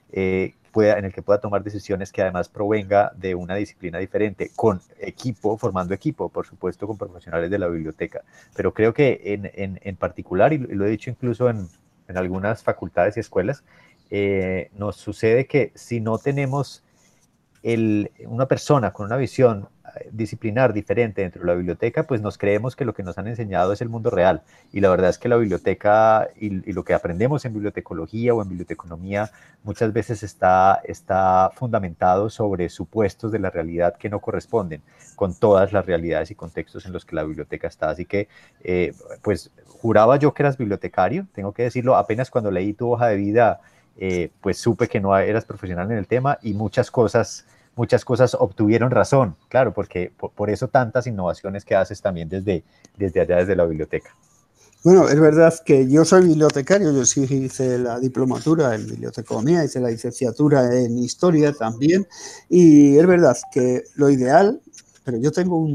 en 0.75 1.05
el 1.05 1.13
que 1.13 1.21
pueda 1.21 1.39
tomar 1.39 1.63
decisiones 1.63 2.11
que 2.11 2.21
además 2.21 2.49
provenga 2.49 3.11
de 3.15 3.35
una 3.35 3.55
disciplina 3.55 3.99
diferente, 3.99 4.51
con 4.55 4.81
equipo, 4.99 5.57
formando 5.57 5.93
equipo, 5.93 6.29
por 6.29 6.45
supuesto, 6.45 6.87
con 6.87 6.97
profesionales 6.97 7.49
de 7.49 7.59
la 7.59 7.67
biblioteca. 7.67 8.21
Pero 8.55 8.73
creo 8.73 8.93
que 8.93 9.21
en, 9.23 9.79
en, 9.81 9.95
particular, 9.95 10.53
y 10.53 10.57
lo 10.57 10.85
he 10.85 10.89
dicho 10.89 11.09
incluso 11.09 11.49
en, 11.49 11.67
en 12.07 12.17
algunas 12.17 12.63
facultades 12.63 13.17
y 13.17 13.19
escuelas, 13.19 13.63
eh, 14.09 14.69
nos 14.73 14.95
sucede 14.95 15.45
que 15.45 15.71
si 15.75 15.99
no 15.99 16.17
tenemos 16.17 16.83
el, 17.63 18.11
una 18.25 18.47
persona 18.47 18.91
con 18.91 19.07
una 19.07 19.17
visión 19.17 19.67
disciplinar 20.11 20.73
diferente 20.73 21.21
dentro 21.21 21.41
de 21.41 21.47
la 21.47 21.55
biblioteca, 21.55 22.03
pues 22.03 22.21
nos 22.21 22.37
creemos 22.37 22.75
que 22.75 22.85
lo 22.85 22.93
que 22.93 23.03
nos 23.03 23.17
han 23.17 23.27
enseñado 23.27 23.73
es 23.73 23.81
el 23.81 23.89
mundo 23.89 24.09
real. 24.09 24.43
Y 24.71 24.79
la 24.79 24.89
verdad 24.89 25.09
es 25.09 25.17
que 25.17 25.29
la 25.29 25.37
biblioteca 25.37 26.29
y, 26.39 26.71
lo 26.71 26.83
que 26.83 26.93
aprendemos 26.93 27.45
en 27.45 27.53
bibliotecología 27.53 28.33
o 28.33 28.41
en 28.41 28.49
biblioteconomía 28.49 29.31
muchas 29.63 29.93
veces 29.93 30.23
está, 30.23 30.81
está 30.83 31.51
fundamentado 31.55 32.29
sobre 32.29 32.69
supuestos 32.69 33.31
de 33.31 33.39
la 33.39 33.49
realidad 33.49 33.95
que 33.97 34.09
no 34.09 34.19
corresponden 34.19 34.81
con 35.15 35.33
todas 35.33 35.73
las 35.73 35.85
realidades 35.85 36.31
y 36.31 36.35
contextos 36.35 36.85
en 36.85 36.93
los 36.93 37.05
que 37.05 37.15
la 37.15 37.23
biblioteca 37.23 37.67
está. 37.67 37.89
Así 37.89 38.05
que, 38.05 38.27
eh, 38.63 38.93
pues 39.21 39.51
juraba 39.65 40.17
yo 40.17 40.33
que 40.33 40.43
eras 40.43 40.57
bibliotecario, 40.57 41.27
tengo 41.33 41.53
que 41.53 41.63
decirlo, 41.63 41.95
apenas 41.95 42.29
cuando 42.29 42.51
leí 42.51 42.73
tu 42.73 42.91
hoja 42.91 43.07
de 43.07 43.17
vida, 43.17 43.61
eh, 44.01 44.31
pues 44.41 44.57
supe 44.57 44.87
que 44.87 45.01
no 45.01 45.15
eras 45.17 45.43
profesional 45.43 45.91
en 45.91 45.97
el 45.97 46.07
tema 46.07 46.39
y 46.41 46.53
muchas 46.53 46.89
cosas 46.89 47.45
muchas 47.75 48.03
cosas 48.03 48.35
obtuvieron 48.37 48.91
razón, 48.91 49.37
claro, 49.47 49.73
porque 49.73 50.11
por, 50.17 50.49
eso 50.49 50.67
tantas 50.67 51.07
innovaciones 51.07 51.63
que 51.63 51.75
haces 51.75 52.01
también 52.01 52.27
desde, 52.27 52.65
desde 52.97 53.21
allá, 53.21 53.37
desde 53.37 53.55
la 53.55 53.65
biblioteca. 53.65 54.13
Bueno, 54.83 55.07
es 55.07 55.17
verdad 55.17 55.53
que 55.65 55.89
yo 55.89 56.03
soy 56.03 56.25
bibliotecario, 56.25 56.91
yo 56.91 57.05
sí 57.05 57.21
hice 57.29 57.79
la 57.79 57.97
diplomatura 57.99 58.75
en 58.75 58.85
biblioteconomía, 58.85 59.63
hice 59.63 59.79
la 59.79 59.89
licenciatura 59.89 60.77
en 60.77 60.97
historia 60.97 61.53
también, 61.53 62.05
y 62.49 62.97
es 62.97 63.07
verdad 63.07 63.37
que 63.51 63.83
lo 63.95 64.09
ideal, 64.09 64.61
pero 65.05 65.17
yo 65.17 65.31
tengo 65.31 65.65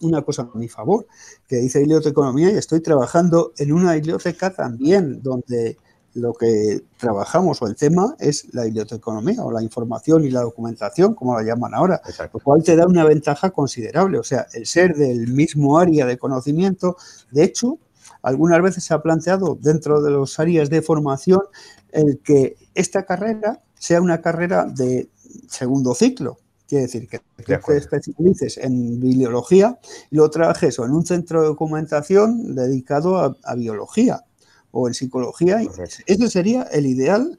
una 0.00 0.22
cosa 0.22 0.48
a 0.52 0.58
mi 0.58 0.68
favor, 0.68 1.06
que 1.46 1.60
hice 1.60 1.80
biblioteconomía 1.80 2.50
y 2.50 2.56
estoy 2.56 2.80
trabajando 2.80 3.52
en 3.58 3.72
una 3.72 3.92
biblioteca 3.92 4.54
también, 4.54 5.22
donde 5.22 5.76
lo 6.14 6.34
que 6.34 6.82
trabajamos 6.98 7.62
o 7.62 7.66
el 7.66 7.76
tema 7.76 8.14
es 8.18 8.52
la 8.52 8.64
biblioteconomía 8.64 9.42
o 9.42 9.50
la 9.50 9.62
información 9.62 10.24
y 10.24 10.30
la 10.30 10.42
documentación, 10.42 11.14
como 11.14 11.34
la 11.36 11.42
llaman 11.42 11.74
ahora, 11.74 12.02
lo 12.32 12.40
cual 12.40 12.62
te 12.62 12.76
da 12.76 12.86
una 12.86 13.04
ventaja 13.04 13.50
considerable. 13.50 14.18
O 14.18 14.22
sea, 14.22 14.46
el 14.52 14.66
ser 14.66 14.94
del 14.94 15.28
mismo 15.28 15.78
área 15.78 16.06
de 16.06 16.18
conocimiento, 16.18 16.96
de 17.30 17.44
hecho, 17.44 17.78
algunas 18.22 18.62
veces 18.62 18.84
se 18.84 18.94
ha 18.94 19.02
planteado 19.02 19.58
dentro 19.60 20.02
de 20.02 20.10
los 20.10 20.38
áreas 20.38 20.70
de 20.70 20.82
formación 20.82 21.42
el 21.90 22.20
que 22.20 22.56
esta 22.74 23.04
carrera 23.04 23.60
sea 23.74 24.00
una 24.00 24.20
carrera 24.20 24.64
de 24.64 25.08
segundo 25.48 25.94
ciclo. 25.94 26.38
Quiere 26.68 26.86
decir 26.86 27.08
que 27.08 27.20
te 27.44 27.76
especialices 27.76 28.56
en 28.56 28.98
biología 28.98 29.78
y 30.10 30.16
lo 30.16 30.30
trabajes 30.30 30.78
o 30.78 30.86
en 30.86 30.92
un 30.92 31.04
centro 31.04 31.42
de 31.42 31.48
documentación 31.48 32.54
dedicado 32.54 33.18
a, 33.18 33.54
biología 33.54 34.24
o 34.72 34.88
en 34.88 34.94
psicología. 34.94 35.60
Eso 36.06 36.30
sería 36.30 36.64
el 36.64 36.86
ideal 36.86 37.38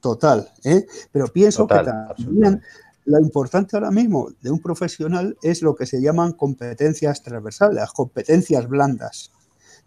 total. 0.00 0.52
¿eh? 0.64 0.86
Pero 1.10 1.28
pienso 1.28 1.66
que 1.66 1.76
también 1.76 2.60
lo 3.04 3.18
importante 3.18 3.76
ahora 3.76 3.90
mismo 3.90 4.30
de 4.42 4.50
un 4.50 4.60
profesional 4.60 5.36
es 5.42 5.62
lo 5.62 5.74
que 5.74 5.86
se 5.86 6.02
llaman 6.02 6.32
competencias 6.32 7.22
transversales, 7.22 7.76
las 7.76 7.92
competencias 7.92 8.68
blandas. 8.68 9.32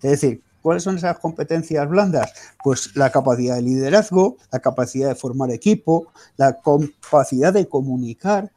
Es 0.01 0.11
decir, 0.11 0.41
¿cuáles 0.61 0.83
son 0.83 0.97
esas 0.97 1.19
competencias 1.19 1.87
blandas? 1.87 2.33
Pues 2.63 2.95
la 2.95 3.11
capacidad 3.11 3.55
de 3.55 3.61
liderazgo, 3.61 4.37
la 4.51 4.59
capacidad 4.59 5.09
de 5.09 5.15
formar 5.15 5.51
equipo, 5.51 6.07
la 6.37 6.59
capacidad 6.59 7.53
de 7.53 7.67
comunicar. 7.67 8.51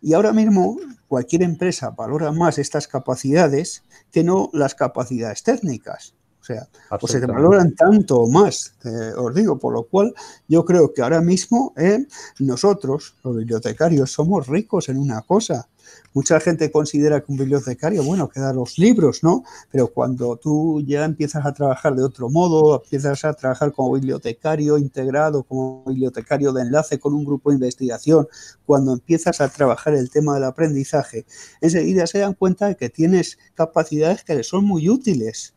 Y 0.00 0.14
ahora 0.14 0.32
mismo 0.32 0.78
cualquier 1.08 1.42
empresa 1.42 1.90
valora 1.90 2.32
más 2.32 2.58
estas 2.58 2.88
capacidades 2.88 3.84
que 4.10 4.24
no 4.24 4.50
las 4.52 4.74
capacidades 4.74 5.42
técnicas. 5.42 6.14
O 6.42 6.44
sea, 6.44 6.66
pues 6.98 7.12
se 7.12 7.24
valoran 7.24 7.72
tanto 7.76 8.26
más, 8.26 8.74
eh, 8.84 9.12
os 9.16 9.32
digo, 9.32 9.60
por 9.60 9.74
lo 9.74 9.84
cual 9.84 10.12
yo 10.48 10.64
creo 10.64 10.92
que 10.92 11.00
ahora 11.00 11.20
mismo 11.20 11.72
eh, 11.76 12.04
nosotros, 12.40 13.14
los 13.22 13.36
bibliotecarios, 13.36 14.10
somos 14.10 14.48
ricos 14.48 14.88
en 14.88 14.98
una 14.98 15.22
cosa. 15.22 15.68
Mucha 16.14 16.40
gente 16.40 16.72
considera 16.72 17.20
que 17.20 17.30
un 17.30 17.38
bibliotecario, 17.38 18.02
bueno, 18.02 18.28
queda 18.28 18.52
los 18.52 18.76
libros, 18.76 19.22
¿no? 19.22 19.44
Pero 19.70 19.92
cuando 19.92 20.36
tú 20.36 20.82
ya 20.84 21.04
empiezas 21.04 21.46
a 21.46 21.54
trabajar 21.54 21.94
de 21.94 22.02
otro 22.02 22.28
modo, 22.28 22.82
empiezas 22.82 23.24
a 23.24 23.34
trabajar 23.34 23.70
como 23.70 23.92
bibliotecario 23.92 24.78
integrado, 24.78 25.44
como 25.44 25.84
bibliotecario 25.84 26.52
de 26.52 26.62
enlace 26.62 26.98
con 26.98 27.14
un 27.14 27.24
grupo 27.24 27.50
de 27.50 27.56
investigación, 27.56 28.26
cuando 28.66 28.92
empiezas 28.92 29.40
a 29.40 29.48
trabajar 29.48 29.94
el 29.94 30.10
tema 30.10 30.34
del 30.34 30.44
aprendizaje, 30.44 31.24
enseguida 31.60 32.08
se 32.08 32.18
dan 32.18 32.34
cuenta 32.34 32.66
de 32.66 32.76
que 32.76 32.90
tienes 32.90 33.38
capacidades 33.54 34.24
que 34.24 34.34
les 34.34 34.48
son 34.48 34.64
muy 34.64 34.88
útiles 34.88 35.54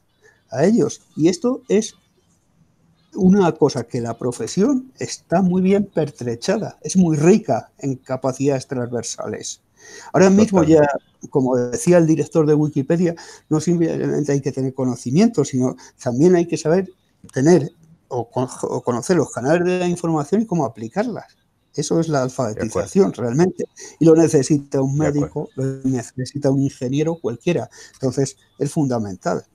a 0.49 0.65
ellos. 0.65 1.01
Y 1.15 1.29
esto 1.29 1.61
es 1.67 1.95
una 3.15 3.51
cosa 3.53 3.83
que 3.83 4.01
la 4.01 4.17
profesión 4.17 4.91
está 4.99 5.41
muy 5.41 5.61
bien 5.61 5.85
pertrechada, 5.85 6.77
es 6.81 6.97
muy 6.97 7.17
rica 7.17 7.71
en 7.79 7.95
capacidades 7.95 8.67
transversales. 8.67 9.61
Ahora 10.13 10.29
mismo 10.29 10.63
ya, 10.63 10.87
como 11.29 11.55
decía 11.55 11.97
el 11.97 12.07
director 12.07 12.45
de 12.45 12.55
Wikipedia, 12.55 13.15
no 13.49 13.59
simplemente 13.59 14.31
hay 14.31 14.41
que 14.41 14.51
tener 14.51 14.73
conocimiento, 14.73 15.45
sino 15.45 15.75
también 16.01 16.35
hay 16.35 16.47
que 16.47 16.57
saber 16.57 16.89
tener 17.33 17.71
o, 18.07 18.29
conocer 18.83 19.17
los 19.17 19.31
canales 19.31 19.65
de 19.65 19.79
la 19.79 19.87
información 19.87 20.41
y 20.41 20.45
cómo 20.45 20.65
aplicarlas. 20.65 21.35
Eso 21.73 21.99
es 21.99 22.07
la 22.07 22.23
alfabetización 22.23 23.11
realmente. 23.13 23.65
Y 23.99 24.05
lo 24.05 24.15
necesita 24.15 24.81
un 24.81 24.97
médico, 24.97 25.49
lo 25.55 25.65
necesita 25.83 26.49
un 26.49 26.61
ingeniero, 26.61 27.15
cualquiera. 27.15 27.69
Entonces, 27.93 28.37
es 28.57 28.71
fundamental. 28.71 29.45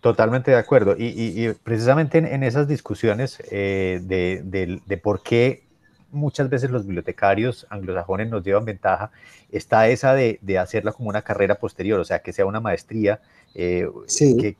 Totalmente 0.00 0.50
de 0.50 0.56
acuerdo. 0.56 0.94
Y, 0.98 1.52
precisamente 1.62 2.18
en, 2.18 2.42
esas 2.42 2.66
discusiones 2.66 3.42
eh, 3.50 4.00
de, 4.02 4.80
de, 4.86 4.96
por 4.96 5.22
qué 5.22 5.64
muchas 6.10 6.48
veces 6.48 6.70
los 6.70 6.84
bibliotecarios 6.86 7.66
anglosajones 7.70 8.28
nos 8.28 8.42
llevan 8.42 8.64
ventaja, 8.64 9.10
está 9.50 9.88
esa 9.88 10.14
de, 10.14 10.38
de 10.42 10.58
hacerla 10.58 10.92
como 10.92 11.08
una 11.08 11.22
carrera 11.22 11.56
posterior, 11.56 12.00
o 12.00 12.04
sea, 12.04 12.20
que 12.20 12.32
sea 12.32 12.46
una 12.46 12.60
maestría 12.60 13.20
eh, 13.52 13.88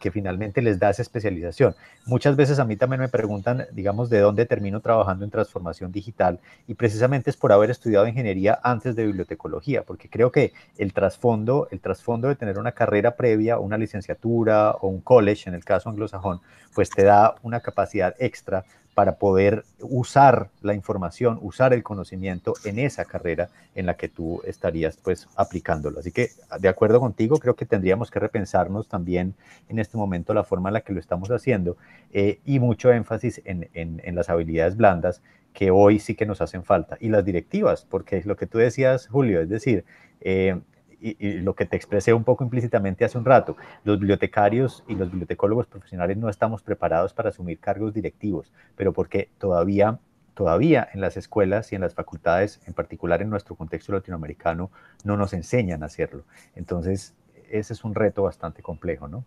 que, 0.01 0.11
finalmente 0.11 0.61
les 0.61 0.81
da 0.81 0.91
esa 0.91 1.03
especialización. 1.03 1.77
Muchas 2.07 2.35
veces 2.35 2.59
a 2.59 2.65
mí 2.65 2.75
también 2.75 3.01
me 3.01 3.09
preguntan, 3.09 3.67
digamos, 3.71 4.11
de 4.11 4.19
dónde 4.19 4.47
termino 4.47 4.81
trabajando 4.81 5.25
en 5.25 5.31
transformación 5.31 5.93
digital 5.93 6.41
y 6.67 6.75
precisamente 6.75 7.31
es 7.31 7.37
por 7.37 7.53
haber 7.53 7.71
estudiado 7.71 8.09
ingeniería 8.09 8.59
antes 8.65 8.97
de 8.97 9.07
bibliotecología, 9.07 9.85
porque 9.85 10.09
creo 10.09 10.33
que 10.33 10.53
el 10.77 10.93
trasfondo, 10.93 11.69
el 11.71 11.79
trasfondo 11.79 12.27
de 12.27 12.35
tener 12.35 12.59
una 12.59 12.73
carrera 12.73 13.15
previa, 13.15 13.61
una 13.61 13.79
licenciatura 13.79 14.73
o 14.73 14.89
un 14.89 15.01
college, 15.01 15.49
en 15.49 15.55
el 15.55 15.65
caso 15.65 15.89
anglosajón, 15.89 16.41
pues 16.75 16.91
te 16.91 17.05
da 17.05 17.37
una 17.43 17.61
capacidad 17.61 18.17
extra 18.19 18.65
para 18.95 19.17
poder 19.17 19.65
usar 19.81 20.51
la 20.63 20.75
información, 20.75 21.39
usar 21.43 21.73
el 21.73 21.83
conocimiento 21.83 22.55
en 22.65 22.79
esa 22.79 23.05
carrera 23.05 23.49
en 23.75 23.87
la 23.87 23.95
que 23.95 24.09
tú 24.09 24.43
estarías 24.45 24.97
pues 24.97 25.29
aplicándolo. 25.37 26.01
Así 26.01 26.13
que 26.13 26.31
de 26.59 26.69
acuerdo 26.69 27.01
contigo, 27.01 27.39
creo 27.39 27.55
que 27.55 27.67
tendríamos 27.67 28.11
que 28.11 28.19
repensarnos 28.19 28.89
también 28.89 29.35
en 29.69 29.79
este 29.79 29.97
momento 29.97 30.35
la 30.35 30.45
forma 30.45 30.69
en 30.69 30.75
la 30.75 30.81
que 30.81 30.93
lo 30.93 31.01
estamos 31.01 31.31
haciendo 31.31 31.77
eh, 32.13 32.41
y 32.45 32.59
mucho 32.59 32.93
énfasis 32.93 33.41
en, 33.45 33.69
en, 33.75 34.15
las 34.15 34.29
habilidades 34.29 34.77
blandas 34.77 35.23
que 35.55 35.71
hoy 35.71 35.99
sí 35.99 36.15
que 36.15 36.27
nos 36.27 36.41
hacen 36.41 36.65
falta 36.65 36.97
y 37.01 37.09
las 37.09 37.25
directivas, 37.25 37.87
porque 37.89 38.17
es 38.17 38.27
lo 38.27 38.37
que 38.37 38.47
tú 38.47 38.59
decías, 38.59 39.07
Julio, 39.07 39.41
es 39.41 39.49
decir, 39.49 39.85
eh, 40.21 40.61
y, 41.01 41.33
lo 41.39 41.55
que 41.55 41.67
te 41.67 41.77
expresé 41.77 42.13
un 42.13 42.25
poco 42.25 42.45
implícitamente 42.45 43.05
hace 43.05 43.19
un 43.19 43.25
rato, 43.25 43.57
los 43.85 43.99
bibliotecarios 43.99 44.85
y 44.89 44.95
los 44.95 45.11
bibliotecólogos 45.11 45.67
profesionales 45.67 46.17
no 46.17 46.29
estamos 46.29 46.63
preparados 46.63 47.15
para 47.15 47.31
asumir 47.31 47.59
cargos 47.59 47.95
directivos, 47.95 48.53
pero 48.77 48.93
porque 48.93 49.31
todavía, 49.39 49.99
todavía 50.35 50.89
en 50.93 51.01
las 51.01 51.17
escuelas 51.17 51.73
y 51.73 51.77
en 51.77 51.81
las 51.81 51.95
facultades, 51.95 52.61
en 52.67 52.75
particular 52.75 53.23
en 53.23 53.31
nuestro 53.31 53.57
contexto 53.57 53.93
latinoamericano, 53.93 54.71
no 55.05 55.17
nos 55.17 55.33
enseñan 55.33 55.83
a 55.83 55.87
hacerlo. 55.87 56.25
Entonces, 56.55 57.15
ese 57.51 57.73
es 57.73 57.85
un 57.85 57.95
reto 57.95 58.23
bastante 58.23 58.63
complejo, 58.63 59.09
¿no? 59.09 59.25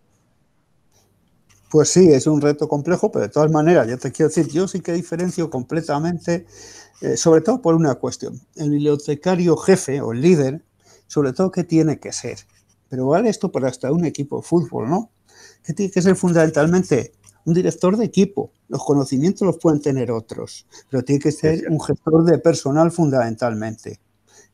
Pues 1.69 1.89
sí, 1.89 2.13
es 2.13 2.27
un 2.27 2.39
reto 2.39 2.67
complejo, 2.67 3.11
pero 3.11 3.23
de 3.23 3.29
todas 3.29 3.51
maneras, 3.51 3.87
yo 3.87 3.97
te 3.97 4.11
quiero 4.11 4.29
decir, 4.29 4.47
yo 4.47 4.67
sí 4.67 4.81
que 4.81 4.93
diferencio 4.93 5.49
completamente, 5.49 6.45
eh, 7.01 7.17
sobre 7.17 7.41
todo 7.41 7.63
por 7.63 7.73
una 7.73 7.95
cuestión. 7.95 8.39
El 8.55 8.69
bibliotecario 8.69 9.57
jefe 9.57 9.99
o 9.99 10.11
el 10.11 10.21
líder 10.21 10.61
sobre 11.07 11.33
todo 11.33 11.51
qué 11.51 11.63
tiene 11.63 11.99
que 11.99 12.11
ser. 12.11 12.39
Pero 12.89 13.07
vale 13.07 13.29
esto 13.29 13.51
para 13.51 13.69
hasta 13.69 13.91
un 13.91 14.05
equipo 14.05 14.37
de 14.37 14.43
fútbol, 14.43 14.89
¿no? 14.89 15.11
Que 15.63 15.73
tiene 15.73 15.91
que 15.91 16.01
ser 16.01 16.15
fundamentalmente 16.15 17.13
un 17.45 17.53
director 17.53 17.97
de 17.97 18.05
equipo. 18.05 18.51
Los 18.67 18.83
conocimientos 18.83 19.45
los 19.45 19.57
pueden 19.57 19.81
tener 19.81 20.11
otros, 20.11 20.67
pero 20.89 21.03
tiene 21.03 21.21
que 21.21 21.31
ser 21.31 21.69
un 21.69 21.81
gestor 21.81 22.23
de 22.25 22.37
personal 22.37 22.91
fundamentalmente. 22.91 23.99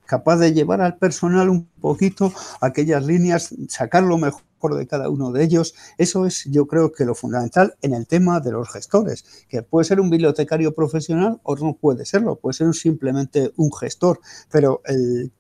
Capaz 0.06 0.38
de 0.38 0.54
llevar 0.54 0.82
al 0.82 0.98
personal 0.98 1.50
un 1.50 1.68
poquito 1.80 2.34
aquellas 2.62 3.06
líneas, 3.06 3.54
sacar 3.68 4.04
lo 4.04 4.18
mejor 4.18 4.42
de 4.78 4.88
cada 4.88 5.10
uno 5.10 5.32
de 5.32 5.44
ellos. 5.44 5.74
Eso 5.98 6.26
es, 6.26 6.46
yo 6.46 6.68
creo 6.68 6.92
que 6.92 7.06
lo 7.06 7.16
fundamental 7.16 7.76
en 7.82 7.94
el 7.94 8.08
tema 8.08 8.40
de 8.40 8.52
los 8.52 8.70
gestores, 8.70 9.24
que 9.48 9.64
puede 9.64 9.86
ser 9.86 10.00
un 10.02 10.10
bibliotecario 10.10 10.74
profesional 10.74 11.40
o 11.44 11.56
no 11.56 11.76
puede 11.76 12.06
serlo, 12.06 12.36
puede 12.38 12.56
ser 12.56 12.74
simplemente 12.74 13.52
un 13.56 13.72
gestor, 13.72 14.20
pero 14.52 14.82
el 14.86 15.32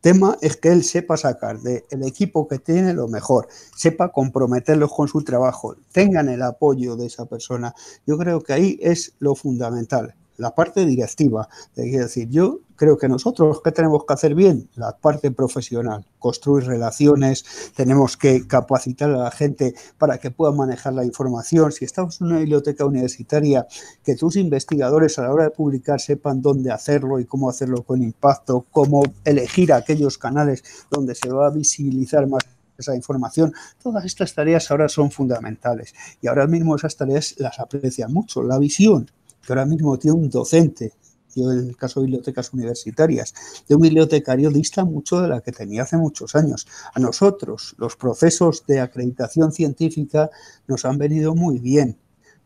tema 0.00 0.36
es 0.40 0.56
que 0.56 0.68
él 0.70 0.84
sepa 0.84 1.16
sacar 1.16 1.60
del 1.60 2.02
equipo 2.06 2.48
que 2.48 2.58
tiene 2.58 2.94
lo 2.94 3.08
mejor, 3.08 3.48
sepa 3.76 4.12
comprometerlos 4.12 4.92
con 4.92 5.08
su 5.08 5.22
trabajo, 5.22 5.76
tengan 5.92 6.28
el 6.28 6.42
apoyo 6.42 6.96
de 6.96 7.06
esa 7.06 7.26
persona. 7.26 7.74
Yo 8.06 8.18
creo 8.18 8.40
que 8.40 8.52
ahí 8.52 8.78
es 8.80 9.14
lo 9.18 9.34
fundamental 9.34 10.14
la 10.40 10.54
parte 10.54 10.84
directiva. 10.86 11.48
Es 11.76 11.92
decir, 11.92 12.28
yo 12.28 12.60
creo 12.74 12.96
que 12.96 13.08
nosotros, 13.08 13.60
¿qué 13.62 13.72
tenemos 13.72 14.04
que 14.06 14.14
hacer 14.14 14.34
bien? 14.34 14.70
La 14.74 14.96
parte 14.96 15.30
profesional, 15.30 16.06
construir 16.18 16.64
relaciones, 16.64 17.44
tenemos 17.76 18.16
que 18.16 18.46
capacitar 18.46 19.10
a 19.10 19.18
la 19.18 19.30
gente 19.30 19.74
para 19.98 20.18
que 20.18 20.30
pueda 20.30 20.52
manejar 20.52 20.94
la 20.94 21.04
información. 21.04 21.72
Si 21.72 21.84
estamos 21.84 22.20
en 22.20 22.28
una 22.28 22.38
biblioteca 22.38 22.86
universitaria, 22.86 23.66
que 24.02 24.16
tus 24.16 24.36
investigadores 24.36 25.18
a 25.18 25.22
la 25.22 25.32
hora 25.32 25.44
de 25.44 25.50
publicar 25.50 26.00
sepan 26.00 26.40
dónde 26.40 26.70
hacerlo 26.70 27.20
y 27.20 27.26
cómo 27.26 27.50
hacerlo 27.50 27.82
con 27.82 28.02
impacto, 28.02 28.64
cómo 28.70 29.02
elegir 29.24 29.72
aquellos 29.74 30.16
canales 30.16 30.64
donde 30.90 31.14
se 31.14 31.28
va 31.28 31.48
a 31.48 31.50
visibilizar 31.50 32.26
más 32.26 32.44
esa 32.80 32.96
información. 32.96 33.52
Todas 33.82 34.04
estas 34.04 34.34
tareas 34.34 34.70
ahora 34.70 34.88
son 34.88 35.10
fundamentales 35.10 35.94
y 36.20 36.26
ahora 36.26 36.46
mismo 36.46 36.76
esas 36.76 36.96
tareas 36.96 37.34
las 37.38 37.60
aprecian 37.60 38.12
mucho. 38.12 38.42
La 38.42 38.58
visión, 38.58 39.10
que 39.44 39.52
ahora 39.52 39.66
mismo 39.66 39.98
tiene 39.98 40.16
un 40.16 40.30
docente, 40.30 40.92
yo 41.34 41.52
en 41.52 41.68
el 41.68 41.76
caso 41.76 42.00
de 42.00 42.06
bibliotecas 42.06 42.52
universitarias, 42.52 43.34
de 43.68 43.74
un 43.74 43.82
bibliotecario 43.82 44.50
dista 44.50 44.84
mucho 44.84 45.20
de 45.20 45.28
la 45.28 45.40
que 45.40 45.52
tenía 45.52 45.82
hace 45.82 45.96
muchos 45.96 46.34
años. 46.34 46.66
A 46.92 47.00
nosotros 47.00 47.74
los 47.78 47.96
procesos 47.96 48.64
de 48.66 48.80
acreditación 48.80 49.52
científica 49.52 50.30
nos 50.66 50.84
han 50.84 50.98
venido 50.98 51.34
muy 51.34 51.58
bien, 51.58 51.96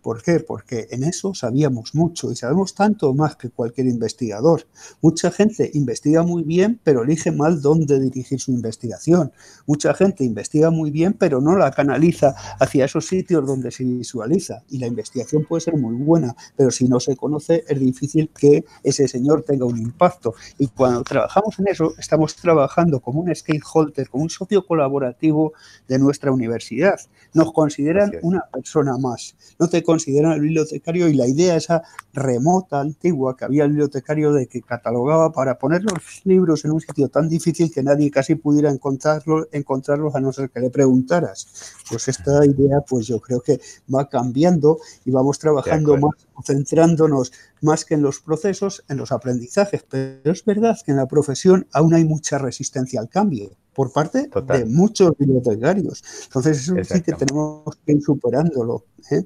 ¿Por 0.05 0.23
qué? 0.23 0.39
Porque 0.39 0.87
en 0.91 1.03
eso 1.03 1.33
sabíamos 1.33 1.95
mucho 1.95 2.31
y 2.31 2.37
sabemos 2.37 2.75
tanto 2.75 3.15
más 3.15 3.37
que 3.37 3.49
cualquier 3.49 3.87
investigador. 3.87 4.67
Mucha 5.01 5.31
gente 5.31 5.71
investiga 5.73 6.23
muy 6.23 6.43
bien, 6.43 6.79
pero 6.85 7.05
elige 7.05 7.33
mal 7.33 7.63
dónde 7.63 7.99
dirigir 7.99 8.39
su 8.39 8.51
investigación. 8.51 9.33
Mucha 9.67 9.95
gente 9.95 10.23
investiga 10.23 10.69
muy 10.69 10.91
bien, 10.91 11.15
pero 11.15 11.41
no 11.41 11.57
la 11.57 11.71
canaliza 11.71 12.35
hacia 12.61 12.85
esos 12.85 13.07
sitios 13.07 13.47
donde 13.47 13.71
se 13.71 13.83
visualiza. 13.83 14.63
Y 14.69 14.77
la 14.77 14.89
investigación 14.89 15.47
puede 15.47 15.63
ser 15.63 15.79
muy 15.79 15.95
buena, 15.95 16.37
pero 16.55 16.71
si 16.71 16.87
no 16.87 17.01
se 17.01 17.17
conoce 17.17 17.65
es 17.67 17.81
difícil 17.81 18.29
que 18.29 18.67
ese 18.83 19.09
señor 19.09 19.43
tenga 19.43 19.65
un 19.65 19.79
impacto. 19.79 20.35
Y 20.59 20.67
cuando 20.67 21.03
trabajamos 21.03 21.59
en 21.61 21.69
eso, 21.69 21.95
estamos 21.97 22.37
trabajando 22.37 23.01
como 23.01 23.23
un 23.23 23.35
stakeholder, 23.35 24.11
como 24.11 24.25
un 24.25 24.31
socio 24.31 24.67
colaborativo 24.67 25.55
de 25.89 25.99
nuestra 25.99 26.31
universidad. 26.31 27.01
Nos 27.33 27.55
consideran 27.55 28.13
una 28.21 28.43
persona 28.53 28.99
más, 28.99 29.35
no 29.59 29.67
te 29.67 29.83
consideran 29.95 30.33
el 30.33 30.41
bibliotecario 30.41 31.09
y 31.09 31.15
la 31.15 31.29
idea 31.29 31.55
esa 31.55 31.83
remota, 32.13 32.81
antigua, 32.81 33.37
que 33.37 33.45
había 33.45 33.63
el 33.65 33.71
bibliotecario 33.71 34.33
de 34.33 34.49
que 34.49 34.61
catalogaba 34.61 35.31
para 35.31 35.57
poner 35.57 35.85
los 35.85 36.23
libros 36.25 36.65
en 36.65 36.73
un 36.73 36.81
sitio 36.81 37.09
tan 37.09 37.29
difícil 37.29 37.71
que 37.73 37.83
nadie 37.83 38.11
casi 38.11 38.35
pudiera 38.35 38.71
encontrarlos, 38.71 39.47
encontrarlos 39.53 40.15
a 40.17 40.21
no 40.21 40.33
ser 40.33 40.51
que 40.51 40.59
le 40.59 40.71
preguntaras. 40.71 41.47
Pues 41.89 42.09
esta 42.09 42.45
idea, 42.45 42.81
pues 42.81 43.07
yo 43.07 43.21
creo 43.21 43.41
que 43.41 43.61
va 43.95 44.09
cambiando 44.09 44.79
y 45.05 45.13
vamos 45.13 45.39
trabajando 45.39 45.97
más, 45.97 46.27
centrándonos 46.45 47.33
más 47.61 47.85
que 47.85 47.95
en 47.95 48.03
los 48.03 48.19
procesos, 48.19 48.85
en 48.89 48.97
los 48.97 49.13
aprendizajes. 49.13 49.85
Pero 49.89 50.33
es 50.33 50.45
verdad 50.45 50.77
que 50.85 50.91
en 50.91 50.97
la 50.97 51.07
profesión 51.07 51.69
aún 51.73 51.95
hay 51.95 52.05
mucha 52.05 52.39
resistencia 52.39 53.01
al 53.01 53.09
cambio 53.09 53.51
por 53.75 53.93
parte 53.93 54.31
de 54.47 54.65
muchos 54.65 55.13
bibliotecarios. 55.19 56.03
Entonces, 56.25 56.63
eso 56.63 56.75
sí 56.83 57.03
que 57.03 57.13
tenemos 57.13 57.77
que 57.85 57.93
ir 57.93 58.03
superándolo. 58.03 58.85
¿eh? 59.11 59.25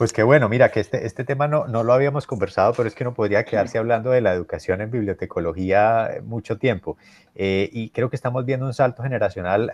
Pues 0.00 0.14
qué 0.14 0.22
bueno, 0.22 0.48
mira 0.48 0.70
que 0.70 0.80
este, 0.80 1.04
este 1.04 1.24
tema 1.24 1.46
no, 1.46 1.66
no 1.66 1.84
lo 1.84 1.92
habíamos 1.92 2.26
conversado, 2.26 2.72
pero 2.72 2.88
es 2.88 2.94
que 2.94 3.04
no 3.04 3.12
podría 3.12 3.44
quedarse 3.44 3.76
hablando 3.76 4.08
de 4.10 4.22
la 4.22 4.32
educación 4.32 4.80
en 4.80 4.90
bibliotecología 4.90 6.22
mucho 6.24 6.56
tiempo. 6.56 6.96
Eh, 7.34 7.68
y 7.70 7.90
creo 7.90 8.08
que 8.08 8.16
estamos 8.16 8.46
viendo 8.46 8.64
un 8.64 8.72
salto 8.72 9.02
generacional 9.02 9.70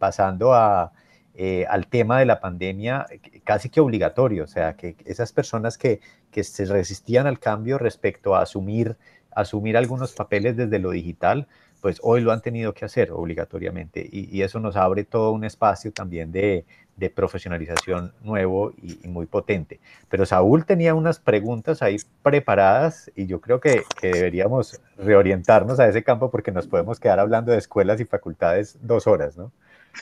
pasando 0.00 0.52
a, 0.52 0.90
eh, 1.36 1.64
al 1.68 1.86
tema 1.86 2.18
de 2.18 2.26
la 2.26 2.40
pandemia 2.40 3.06
casi 3.44 3.68
que 3.68 3.78
obligatorio, 3.80 4.42
o 4.42 4.48
sea, 4.48 4.74
que 4.74 4.96
esas 5.04 5.30
personas 5.32 5.78
que, 5.78 6.00
que 6.32 6.42
se 6.42 6.64
resistían 6.64 7.28
al 7.28 7.38
cambio 7.38 7.78
respecto 7.78 8.34
a 8.34 8.42
asumir, 8.42 8.96
asumir 9.30 9.76
algunos 9.76 10.12
papeles 10.12 10.56
desde 10.56 10.80
lo 10.80 10.90
digital, 10.90 11.46
pues 11.82 11.98
hoy 12.02 12.20
lo 12.20 12.30
han 12.30 12.40
tenido 12.40 12.72
que 12.74 12.84
hacer 12.84 13.10
obligatoriamente 13.10 14.08
y, 14.10 14.40
eso 14.42 14.60
nos 14.60 14.76
abre 14.76 15.04
todo 15.04 15.32
un 15.32 15.44
espacio 15.44 15.92
también 15.92 16.30
de, 16.30 16.64
profesionalización 17.10 18.12
nuevo 18.22 18.72
y, 18.82 19.06
muy 19.08 19.26
potente. 19.26 19.80
Pero 20.08 20.26
Saúl 20.26 20.64
tenía 20.64 20.94
unas 20.94 21.18
preguntas 21.18 21.82
ahí 21.82 21.96
preparadas 22.22 23.10
y 23.14 23.26
yo 23.26 23.40
creo 23.40 23.60
que, 23.60 23.82
deberíamos 24.00 24.80
reorientarnos 24.96 25.80
a 25.80 25.88
ese 25.88 26.02
campo 26.02 26.30
porque 26.30 26.52
nos 26.52 26.66
podemos 26.66 26.98
quedar 27.00 27.20
hablando 27.20 27.52
de 27.52 27.58
escuelas 27.58 28.00
y 28.00 28.04
facultades 28.04 28.78
dos 28.82 29.06
horas, 29.06 29.36
¿no? 29.36 29.52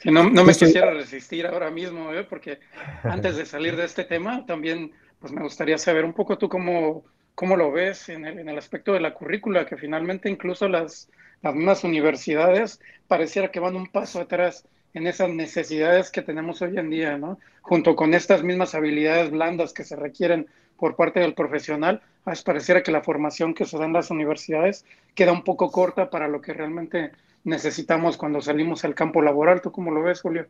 que 0.02 0.11
no, 0.12 0.23
me 0.30 0.54
quisiera 0.54 0.92
resistir 0.92 1.47
ahora 1.47 1.71
mismo, 1.71 2.12
¿eh? 2.12 2.25
porque 2.25 2.61
antes 3.02 3.37
de 3.37 3.45
salir 3.45 3.75
de 3.76 3.85
este 3.85 4.04
tema 4.04 4.47
también 4.47 4.92
pues 5.19 5.33
me 5.33 5.42
gustaría 5.42 5.78
saber 5.78 6.04
un 6.04 6.12
poco 6.12 6.38
tú 6.38 6.49
cómo, 6.49 7.04
cómo 7.35 7.57
lo 7.57 7.73
ves 7.73 8.09
en 8.09 8.25
el, 8.25 8.38
en 8.38 8.49
el 8.49 8.57
aspecto 8.57 8.92
de 8.92 9.00
la 9.00 9.12
currícula, 9.12 9.66
que 9.66 9.76
finalmente 9.76 10.30
incluso 10.30 10.69
las 10.69 11.09
las 11.42 11.54
mismas 11.54 11.85
universidades 11.85 12.80
pareciera 13.09 13.50
que 13.50 13.61
van 13.61 13.76
un 13.76 13.87
paso 13.87 14.21
atrás 14.21 14.66
en 14.94 15.06
esas 15.06 15.30
necesidades 15.30 16.11
que 16.11 16.23
tenemos 16.23 16.62
hoy 16.62 16.78
en 16.78 16.90
día, 16.90 17.16
¿no? 17.16 17.38
Junto 17.62 17.97
con 17.97 18.14
estas 18.14 18.42
mismas 18.42 18.75
habilidades 18.75 19.30
blandas 19.30 19.73
que 19.73 19.85
se 19.85 19.97
requieren 19.97 20.47
por 20.76 20.97
parte 20.97 21.20
del 21.20 21.35
profesional, 21.35 22.02
pareciera 22.44 22.82
que 22.82 22.92
la 22.92 23.02
formación 23.02 23.54
que 23.54 23.66
se 23.66 23.78
da 23.78 23.85
en 23.85 23.92
las 23.92 24.11
universidades 24.11 24.85
queda 25.14 25.32
un 25.32 25.44
poco 25.44 25.70
corta 25.70 26.11
para 26.11 26.28
lo 26.28 26.40
que 26.40 26.52
realmente 26.52 27.12
necesitamos 27.44 28.16
cuando 28.16 28.40
salimos 28.40 28.85
al 28.85 28.94
campo 28.94 29.23
laboral. 29.23 29.61
¿Tú 29.61 29.73
cómo 29.73 29.90
lo 29.90 30.02
ves, 30.02 30.20
Julio? 30.20 30.47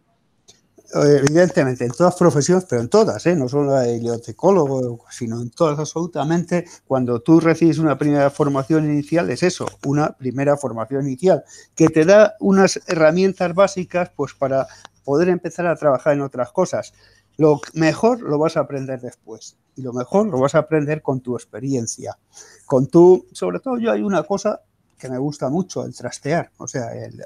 Evidentemente, 0.94 1.84
en 1.84 1.92
todas 1.92 2.16
profesiones, 2.16 2.64
pero 2.68 2.80
en 2.80 2.88
todas, 2.88 3.24
¿eh? 3.26 3.36
no 3.36 3.48
solo 3.48 3.80
el 3.80 3.94
bibliotecólogo, 3.94 5.04
sino 5.10 5.40
en 5.40 5.50
todas 5.50 5.78
absolutamente, 5.78 6.66
cuando 6.86 7.20
tú 7.20 7.40
recibes 7.40 7.78
una 7.78 7.96
primera 7.96 8.30
formación 8.30 8.84
inicial, 8.86 9.30
es 9.30 9.42
eso, 9.42 9.66
una 9.86 10.12
primera 10.16 10.56
formación 10.56 11.06
inicial, 11.06 11.44
que 11.74 11.88
te 11.88 12.04
da 12.04 12.34
unas 12.40 12.80
herramientas 12.86 13.54
básicas 13.54 14.10
pues 14.16 14.34
para 14.34 14.66
poder 15.04 15.28
empezar 15.28 15.66
a 15.66 15.76
trabajar 15.76 16.14
en 16.14 16.22
otras 16.22 16.52
cosas. 16.52 16.92
Lo 17.36 17.60
mejor 17.72 18.20
lo 18.20 18.38
vas 18.38 18.56
a 18.56 18.60
aprender 18.60 19.00
después 19.00 19.56
y 19.76 19.82
lo 19.82 19.92
mejor 19.92 20.26
lo 20.26 20.38
vas 20.38 20.54
a 20.54 20.58
aprender 20.58 21.02
con 21.02 21.20
tu 21.20 21.36
experiencia. 21.36 22.18
Con 22.66 22.88
tu, 22.88 23.26
sobre 23.32 23.60
todo 23.60 23.78
yo 23.78 23.92
hay 23.92 24.02
una 24.02 24.24
cosa 24.24 24.60
que 24.98 25.08
me 25.08 25.18
gusta 25.18 25.48
mucho, 25.48 25.84
el 25.84 25.94
trastear, 25.94 26.50
o 26.58 26.68
sea, 26.68 26.92
el, 26.92 27.24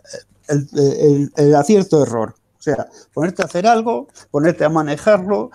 el, 0.49 1.33
el 1.35 1.55
acierto-error. 1.57 2.37
Sea, 2.65 2.89
ponerte 3.13 3.43
a 3.43 3.45
hacer 3.45 3.67
algo, 3.67 4.09
ponerte 4.31 4.65
a 4.65 4.71
manejarlo, 4.71 5.51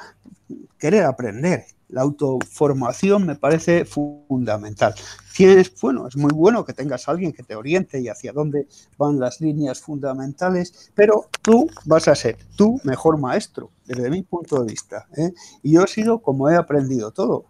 querer 0.77 1.05
aprender. 1.05 1.65
La 1.87 2.01
autoformación 2.01 3.25
me 3.25 3.35
parece 3.35 3.83
fundamental. 3.83 4.93
Tienes, 5.35 5.73
bueno, 5.81 6.07
es 6.07 6.15
muy 6.15 6.31
bueno 6.31 6.63
que 6.63 6.73
tengas 6.73 7.07
a 7.07 7.11
alguien 7.13 7.33
que 7.33 7.41
te 7.41 7.55
oriente 7.55 7.99
y 7.99 8.09
hacia 8.09 8.31
dónde 8.31 8.67
van 8.95 9.19
las 9.19 9.41
líneas 9.41 9.79
fundamentales, 9.79 10.91
pero 10.93 11.25
tú 11.41 11.67
vas 11.85 12.07
a 12.07 12.13
ser 12.13 12.37
tu 12.55 12.79
mejor 12.83 13.17
maestro, 13.17 13.71
desde 13.87 14.11
mi 14.11 14.21
punto 14.21 14.61
de 14.61 14.71
vista. 14.71 15.07
¿eh? 15.17 15.33
Y 15.63 15.71
yo 15.71 15.85
he 15.85 15.87
sido 15.87 16.19
como 16.19 16.47
he 16.47 16.55
aprendido 16.55 17.09
todo. 17.09 17.45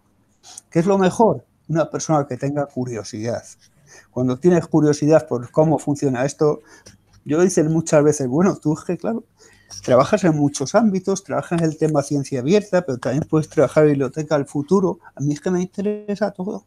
¿Qué 0.70 0.78
es 0.78 0.86
lo 0.86 0.96
mejor? 0.96 1.44
Una 1.68 1.90
persona 1.90 2.26
que 2.26 2.38
tenga 2.38 2.64
curiosidad. 2.64 3.44
Cuando 4.10 4.38
tienes 4.38 4.66
curiosidad 4.68 5.28
por 5.28 5.50
cómo 5.50 5.78
funciona 5.78 6.24
esto, 6.24 6.62
yo 7.26 7.42
dice 7.42 7.62
muchas 7.64 8.02
veces, 8.02 8.26
bueno, 8.26 8.56
tú 8.56 8.72
es 8.72 8.84
que, 8.84 8.96
claro, 8.96 9.24
trabajas 9.82 10.24
en 10.24 10.36
muchos 10.36 10.74
ámbitos, 10.74 11.24
trabajas 11.24 11.60
en 11.60 11.66
el 11.66 11.76
tema 11.78 12.02
ciencia 12.02 12.40
abierta, 12.40 12.84
pero 12.84 12.98
también 12.98 13.24
puedes 13.28 13.48
trabajar 13.48 13.86
biblioteca 13.86 14.36
del 14.36 14.46
futuro. 14.46 14.98
A 15.14 15.20
mí 15.20 15.32
es 15.32 15.40
que 15.40 15.50
me 15.50 15.62
interesa 15.62 16.30
todo 16.32 16.64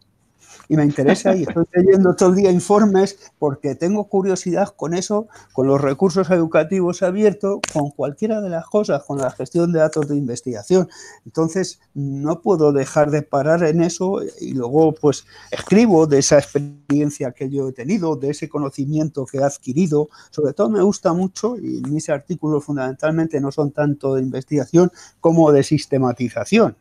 y 0.69 0.75
me 0.75 0.83
interesa 0.83 1.35
y 1.35 1.43
estoy 1.43 1.65
leyendo 1.73 2.15
todo 2.15 2.29
el 2.29 2.35
día 2.35 2.51
informes 2.51 3.31
porque 3.39 3.75
tengo 3.75 4.05
curiosidad 4.05 4.69
con 4.75 4.93
eso, 4.93 5.27
con 5.53 5.67
los 5.67 5.81
recursos 5.81 6.29
educativos 6.29 7.03
abiertos, 7.03 7.59
con 7.71 7.91
cualquiera 7.91 8.41
de 8.41 8.49
las 8.49 8.65
cosas, 8.65 9.03
con 9.03 9.17
la 9.17 9.31
gestión 9.31 9.71
de 9.71 9.79
datos 9.79 10.07
de 10.07 10.15
investigación. 10.15 10.89
Entonces, 11.25 11.79
no 11.93 12.41
puedo 12.41 12.71
dejar 12.71 13.11
de 13.11 13.21
parar 13.21 13.63
en 13.63 13.81
eso 13.81 14.21
y 14.39 14.53
luego 14.53 14.93
pues 14.93 15.25
escribo 15.51 16.07
de 16.07 16.19
esa 16.19 16.37
experiencia 16.37 17.31
que 17.31 17.49
yo 17.49 17.69
he 17.69 17.73
tenido, 17.73 18.15
de 18.15 18.31
ese 18.31 18.49
conocimiento 18.49 19.25
que 19.25 19.37
he 19.37 19.43
adquirido. 19.43 20.09
Sobre 20.29 20.53
todo 20.53 20.69
me 20.69 20.81
gusta 20.81 21.13
mucho 21.13 21.57
y 21.57 21.81
mis 21.89 22.09
artículos 22.09 22.63
fundamentalmente 22.63 23.39
no 23.41 23.51
son 23.51 23.71
tanto 23.71 24.15
de 24.15 24.21
investigación 24.21 24.91
como 25.19 25.51
de 25.51 25.63
sistematización 25.63 26.75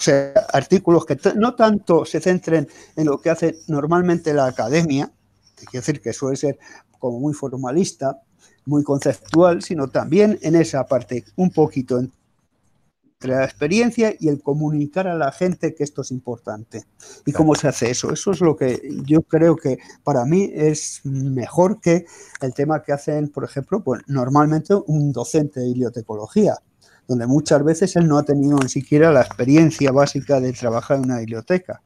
o 0.00 0.02
sea, 0.02 0.32
artículos 0.54 1.04
que 1.04 1.18
no 1.36 1.54
tanto 1.54 2.06
se 2.06 2.20
centren 2.20 2.66
en 2.96 3.04
lo 3.04 3.20
que 3.20 3.28
hace 3.28 3.58
normalmente 3.68 4.32
la 4.32 4.46
academia, 4.46 5.12
que 5.54 5.66
quiere 5.66 5.84
decir 5.84 6.00
que 6.00 6.14
suele 6.14 6.38
ser 6.38 6.58
como 6.98 7.20
muy 7.20 7.34
formalista, 7.34 8.22
muy 8.64 8.82
conceptual, 8.82 9.62
sino 9.62 9.88
también 9.88 10.38
en 10.40 10.54
esa 10.54 10.86
parte 10.86 11.26
un 11.36 11.50
poquito 11.50 11.98
entre 11.98 13.34
la 13.34 13.44
experiencia 13.44 14.14
y 14.18 14.28
el 14.28 14.42
comunicar 14.42 15.06
a 15.06 15.16
la 15.16 15.32
gente 15.32 15.74
que 15.74 15.84
esto 15.84 16.00
es 16.00 16.12
importante. 16.12 16.86
¿Y 17.26 17.32
cómo 17.32 17.54
se 17.54 17.68
hace 17.68 17.90
eso? 17.90 18.10
Eso 18.10 18.30
es 18.30 18.40
lo 18.40 18.56
que 18.56 18.80
yo 19.04 19.20
creo 19.20 19.54
que 19.54 19.80
para 20.02 20.24
mí 20.24 20.50
es 20.54 21.02
mejor 21.04 21.78
que 21.78 22.06
el 22.40 22.54
tema 22.54 22.82
que 22.82 22.92
hacen, 22.92 23.28
por 23.28 23.44
ejemplo, 23.44 23.84
pues 23.84 24.00
normalmente 24.06 24.74
un 24.74 25.12
docente 25.12 25.60
de 25.60 25.66
bibliotecología 25.66 26.54
donde 27.10 27.26
muchas 27.26 27.64
veces 27.64 27.96
él 27.96 28.06
no 28.06 28.18
ha 28.18 28.22
tenido 28.22 28.56
ni 28.56 28.68
siquiera 28.68 29.10
la 29.10 29.22
experiencia 29.22 29.90
básica 29.90 30.38
de 30.38 30.52
trabajar 30.52 30.98
en 30.98 31.06
una 31.06 31.18
biblioteca. 31.18 31.82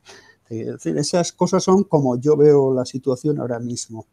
Decir, 0.50 0.98
esas 0.98 1.32
cosas 1.32 1.64
son 1.64 1.84
como 1.84 2.20
yo 2.20 2.36
veo 2.36 2.74
la 2.74 2.84
situación 2.84 3.40
ahora 3.40 3.58
mismo. 3.58 4.06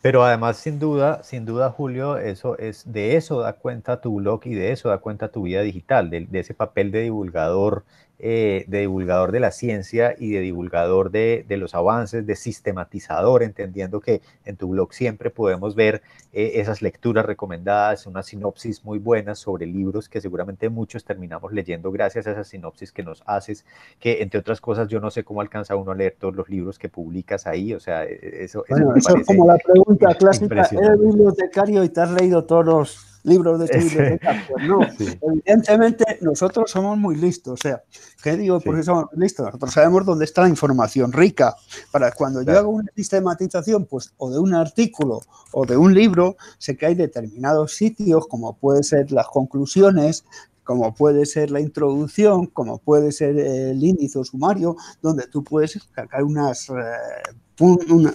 Pero 0.00 0.24
además, 0.24 0.58
sin 0.58 0.78
duda, 0.78 1.24
sin 1.24 1.44
duda, 1.44 1.72
Julio, 1.72 2.18
eso 2.18 2.56
es, 2.56 2.84
de 2.86 3.16
eso 3.16 3.40
da 3.40 3.54
cuenta 3.54 4.00
tu 4.00 4.14
blog 4.14 4.42
y 4.44 4.54
de 4.54 4.70
eso 4.70 4.90
da 4.90 4.98
cuenta 4.98 5.32
tu 5.32 5.42
vida 5.42 5.62
digital, 5.62 6.08
de 6.08 6.28
ese 6.32 6.54
papel 6.54 6.92
de 6.92 7.00
divulgador 7.00 7.82
eh, 8.18 8.64
de 8.66 8.80
divulgador 8.80 9.30
de 9.30 9.40
la 9.40 9.50
ciencia 9.50 10.14
y 10.18 10.30
de 10.30 10.40
divulgador 10.40 11.10
de, 11.10 11.44
los 11.50 11.74
avances, 11.74 12.26
de 12.26 12.34
sistematizador, 12.34 13.42
entendiendo 13.42 14.00
que 14.00 14.22
en 14.46 14.56
tu 14.56 14.68
blog 14.68 14.94
siempre 14.94 15.28
podemos 15.30 15.74
ver 15.74 16.00
eh, 16.32 16.52
esas 16.54 16.80
lecturas 16.80 17.26
recomendadas, 17.26 18.06
una 18.06 18.22
sinopsis 18.22 18.84
muy 18.84 18.98
buena 18.98 19.34
sobre 19.34 19.66
libros 19.66 20.08
que 20.08 20.22
seguramente 20.22 20.70
muchos 20.70 21.04
terminamos 21.04 21.52
leyendo 21.52 21.92
gracias 21.92 22.26
a 22.26 22.32
esas 22.32 22.48
sinopsis 22.48 22.90
que 22.90 23.02
nos 23.02 23.22
haces, 23.26 23.66
que 24.00 24.22
entre 24.22 24.40
otras 24.40 24.62
cosas 24.62 24.88
yo 24.88 24.98
no 24.98 25.10
sé 25.10 25.22
cómo 25.22 25.42
alcanza 25.42 25.76
uno 25.76 25.92
a 25.92 25.94
leer 25.94 26.16
todos 26.18 26.34
los 26.34 26.48
libros 26.48 26.78
que 26.78 26.88
publicas 26.88 27.46
ahí, 27.46 27.74
o 27.74 27.80
sea, 27.80 28.04
e, 28.04 28.44
eso, 28.44 28.64
es 28.66 29.26
como 29.26 29.46
la 29.46 29.58
pregunta 29.58 30.14
clásica, 30.14 30.66
¿eres 30.72 30.98
bibliotecario 30.98 31.84
y 31.84 31.90
te 31.90 32.00
has 32.00 32.10
leído 32.10 32.44
todos 32.44 32.64
los 32.64 33.15
libros 33.26 33.58
de 33.58 33.64
esta 33.66 33.78
biblioteca. 33.78 34.44
Pues 34.48 34.66
no, 34.66 34.80
evidentemente 35.32 36.18
nosotros 36.22 36.70
somos 36.70 36.96
muy 36.96 37.16
listos. 37.16 37.54
O 37.54 37.56
sea, 37.56 37.82
¿qué 38.22 38.36
digo? 38.36 38.60
Porque 38.60 38.82
somos 38.82 39.06
listos. 39.16 39.46
Nosotros 39.46 39.72
sabemos 39.72 40.06
dónde 40.06 40.24
está 40.24 40.42
la 40.42 40.48
información 40.48 41.12
rica. 41.12 41.54
Para 41.90 42.12
cuando 42.12 42.42
yo 42.42 42.56
hago 42.56 42.70
una 42.70 42.90
sistematización, 42.94 43.86
pues, 43.86 44.12
o 44.16 44.30
de 44.30 44.38
un 44.38 44.54
artículo 44.54 45.20
o 45.52 45.66
de 45.66 45.76
un 45.76 45.92
libro, 45.92 46.36
sé 46.58 46.76
que 46.76 46.86
hay 46.86 46.94
determinados 46.94 47.74
sitios, 47.74 48.26
como 48.28 48.56
puede 48.56 48.82
ser 48.82 49.10
las 49.12 49.26
conclusiones, 49.26 50.24
como 50.62 50.94
puede 50.94 51.26
ser 51.26 51.50
la 51.50 51.60
introducción, 51.60 52.46
como 52.46 52.78
puede 52.78 53.12
ser 53.12 53.38
el 53.38 53.82
índice 53.82 54.18
o 54.18 54.24
sumario, 54.24 54.76
donde 55.00 55.26
tú 55.28 55.44
puedes 55.44 55.78
sacar 55.94 56.24
unas, 56.24 56.68
eh, 56.70 57.62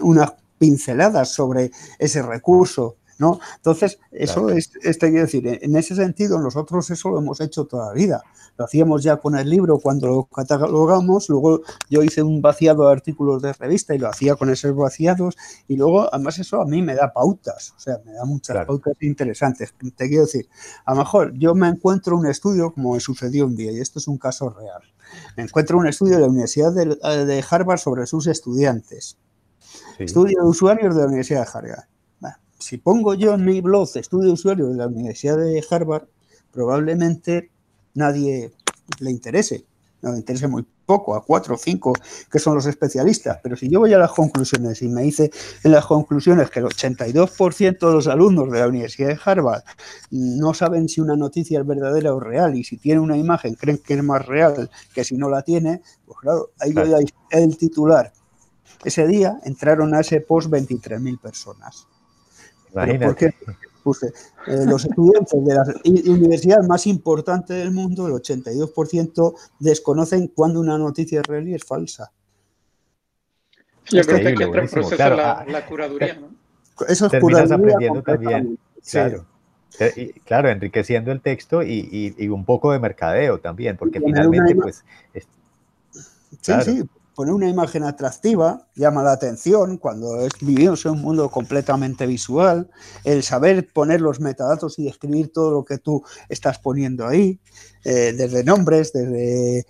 unas 0.02 0.34
pinceladas 0.58 1.30
sobre 1.30 1.71
ese 1.97 2.21
recurso 2.21 2.97
¿no? 3.21 3.39
Entonces, 3.57 3.99
eso 4.12 4.49
es, 4.49 4.71
este 4.81 5.10
quiero 5.10 5.25
decir, 5.25 5.60
en 5.62 5.75
ese 5.75 5.95
sentido 5.95 6.39
nosotros 6.39 6.89
eso 6.89 7.10
lo 7.10 7.19
hemos 7.19 7.39
hecho 7.39 7.65
toda 7.65 7.89
la 7.89 7.93
vida. 7.93 8.23
Lo 8.57 8.65
hacíamos 8.65 9.03
ya 9.03 9.17
con 9.17 9.38
el 9.38 9.47
libro 9.47 9.77
cuando 9.77 10.07
lo 10.07 10.23
catalogamos, 10.23 11.29
luego 11.29 11.62
yo 11.88 12.01
hice 12.01 12.23
un 12.23 12.41
vaciado 12.41 12.88
de 12.88 12.93
artículos 12.93 13.43
de 13.43 13.53
revista 13.53 13.93
y 13.93 13.99
lo 13.99 14.10
hacía 14.10 14.36
con 14.36 14.49
esos 14.49 14.75
vaciados 14.75 15.38
y 15.67 15.77
luego 15.77 16.12
además 16.12 16.39
eso 16.39 16.62
a 16.62 16.65
mí 16.65 16.81
me 16.81 16.95
da 16.95 17.13
pautas, 17.13 17.75
o 17.77 17.79
sea, 17.79 17.99
me 18.03 18.13
da 18.13 18.25
muchas 18.25 18.65
pautas 18.65 18.95
interesantes. 19.01 19.75
Te 19.95 20.07
quiero 20.07 20.23
decir, 20.23 20.49
a 20.86 20.95
lo 20.95 21.01
mejor 21.01 21.34
yo 21.38 21.53
me 21.53 21.67
encuentro 21.67 22.17
un 22.17 22.25
estudio 22.25 22.73
como 22.73 22.95
me 22.95 22.99
sucedió 22.99 23.45
un 23.45 23.55
día 23.55 23.71
y 23.71 23.79
esto 23.79 23.99
es 23.99 24.07
un 24.07 24.17
caso 24.17 24.49
real. 24.49 24.81
Me 25.38 25.43
encuentro 25.43 25.77
un 25.77 25.86
estudio 25.86 26.15
de 26.15 26.21
la 26.21 26.27
Universidad 26.27 26.73
de, 26.73 27.45
Harvard 27.47 27.77
sobre 27.77 28.07
sus 28.07 28.25
estudiantes. 28.25 29.19
Estudio 29.99 30.41
de 30.41 30.49
usuarios 30.49 30.95
de 30.95 31.01
la 31.01 31.07
Universidad 31.07 31.45
de 31.45 31.51
Harvard 31.53 31.90
si 32.62 32.78
pongo 32.78 33.13
yo 33.15 33.34
en 33.34 33.43
mi 33.43 33.60
blog 33.60 33.89
estudio 33.95 34.28
de 34.28 34.34
usuario 34.34 34.67
de 34.67 34.76
la 34.76 34.88
Universidad 34.88 35.38
de 35.38 35.63
Harvard, 35.69 36.08
probablemente 36.52 37.50
nadie 37.95 38.52
le 39.00 39.12
interese, 39.12 39.65
no 40.02 40.12
le 40.12 40.19
interese 40.19 40.47
muy 40.47 40.65
poco, 40.86 41.15
a 41.15 41.24
cuatro 41.24 41.56
o 41.56 41.58
cinco 41.58 41.93
que 42.30 42.38
son 42.38 42.56
los 42.56 42.65
especialistas. 42.65 43.39
Pero 43.41 43.56
si 43.56 43.69
yo 43.69 43.80
voy 43.80 43.93
a 43.93 43.97
las 43.97 44.12
conclusiones 44.12 44.82
y 44.82 44.89
me 44.89 45.04
dice 45.04 45.32
en 45.63 45.71
las 45.71 45.86
conclusiones 45.86 46.50
que 46.50 46.60
el 46.60 46.65
82% 46.65 47.80
de 47.80 47.93
los 47.93 48.08
alumnos 48.08 48.52
de 48.52 48.60
la 48.60 48.67
Universidad 48.67 49.10
de 49.10 49.19
Harvard 49.24 49.63
no 50.12 50.54
saben 50.54 50.89
si 50.89 51.02
una 51.02 51.15
noticia 51.15 51.60
es 51.62 51.65
verdadera 51.65 52.13
o 52.13 52.19
real 52.19 52.56
y 52.56 52.63
si 52.63 52.78
tiene 52.78 53.00
una 53.00 53.17
imagen 53.17 53.56
creen 53.56 53.78
que 53.78 53.93
es 53.93 54.04
más 54.04 54.26
real 54.26 54.69
que 54.93 55.04
si 55.04 55.15
no 55.15 55.30
la 55.30 55.41
tiene, 55.43 55.82
pues 56.06 56.19
claro, 56.19 56.52
ahí 56.60 56.74
claro. 56.74 56.97
el 57.30 57.58
titular. 57.58 58.12
Ese 58.84 59.08
día 59.08 59.39
entraron 59.43 59.93
a 59.93 60.02
ese 60.02 60.21
post 60.21 60.50
23.000 60.50 61.19
personas. 61.19 61.88
Imagínate. 62.73 63.36
Puse, 63.84 64.13
eh, 64.45 64.65
los 64.67 64.86
estudiantes 64.86 65.43
de 65.43 65.55
la 65.55 65.63
universidad 66.13 66.62
más 66.67 66.86
importante 66.86 67.55
del 67.55 67.71
mundo, 67.71 68.05
el 68.05 68.13
82%, 68.13 69.34
desconocen 69.57 70.27
cuando 70.27 70.60
una 70.60 70.77
noticia 70.77 71.21
es 71.21 71.25
real 71.25 71.47
y 71.47 71.55
es 71.55 71.63
falsa. 71.63 72.12
Yo 73.89 74.03
creo 74.03 74.19
que 74.19 74.27
aquí 74.27 74.43
entra 74.43 74.62
el 74.62 74.69
proceso 74.69 74.95
claro, 74.95 75.15
la, 75.17 75.45
la, 75.47 75.65
curaduría, 75.65 76.13
¿no? 76.13 76.29
Eso 76.88 77.07
es 77.07 77.12
Terminas 77.12 77.51
aprendiendo 77.51 78.03
también, 78.03 78.60
claro. 78.89 79.25
Claro, 80.25 80.49
enriqueciendo 80.49 81.12
el 81.12 81.21
texto 81.21 81.63
y, 81.63 81.89
y, 81.91 82.15
y, 82.23 82.27
un 82.27 82.45
poco 82.45 82.71
de 82.71 82.79
mercadeo 82.79 83.39
también, 83.39 83.77
porque 83.77 83.99
finalmente, 83.99 84.55
pues... 84.55 84.84
Es, 85.13 85.27
claro. 86.43 86.63
Sí, 86.63 86.81
sí, 86.81 86.89
poner 87.21 87.36
una 87.36 87.49
imagen 87.49 87.84
atractiva 87.84 88.65
llama 88.73 89.03
la 89.03 89.12
atención 89.12 89.77
cuando 89.77 90.27
vivimos 90.41 90.84
en 90.88 90.93
un 90.93 91.03
mundo 91.03 91.29
completamente 91.29 92.07
visual, 92.07 92.67
el 93.03 93.21
saber 93.21 93.67
poner 93.71 94.01
los 94.01 94.19
metadatos 94.19 94.79
y 94.79 94.86
describir 94.86 95.31
todo 95.31 95.51
lo 95.51 95.63
que 95.63 95.77
tú 95.77 96.03
estás 96.29 96.57
poniendo 96.57 97.05
ahí, 97.05 97.39
eh, 97.84 98.15
desde 98.17 98.43
nombres, 98.43 98.91
desde 98.91 99.60
eh, 99.60 99.65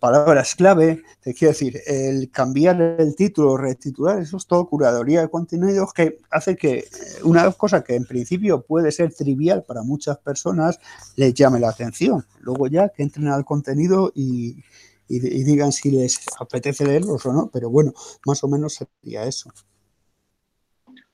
palabras 0.00 0.56
clave, 0.56 1.04
te 1.22 1.32
quiero 1.32 1.52
decir, 1.52 1.80
el 1.86 2.28
cambiar 2.32 2.80
el 2.80 3.14
título, 3.14 3.56
retitular, 3.56 4.18
eso 4.18 4.36
es 4.38 4.46
todo 4.48 4.68
curaduría 4.68 5.20
de 5.20 5.28
contenidos 5.28 5.92
que 5.92 6.18
hace 6.32 6.56
que 6.56 6.78
eh, 6.78 6.86
una 7.22 7.52
cosa 7.52 7.84
que 7.84 7.94
en 7.94 8.04
principio 8.04 8.62
puede 8.62 8.90
ser 8.90 9.14
trivial 9.14 9.62
para 9.62 9.84
muchas 9.84 10.18
personas 10.18 10.80
les 11.14 11.34
llame 11.34 11.60
la 11.60 11.68
atención. 11.68 12.26
Luego 12.40 12.66
ya 12.66 12.88
que 12.88 13.04
entren 13.04 13.28
al 13.28 13.44
contenido 13.44 14.10
y, 14.12 14.56
y, 15.08 15.16
y, 15.16 15.44
digan 15.44 15.72
si 15.72 15.90
les 15.90 16.20
apetece 16.38 16.84
leerlos 16.84 17.24
o 17.26 17.32
no, 17.32 17.50
pero 17.52 17.70
bueno, 17.70 17.92
más 18.26 18.42
o 18.44 18.48
menos 18.48 18.74
sería 18.74 19.24
eso. 19.24 19.50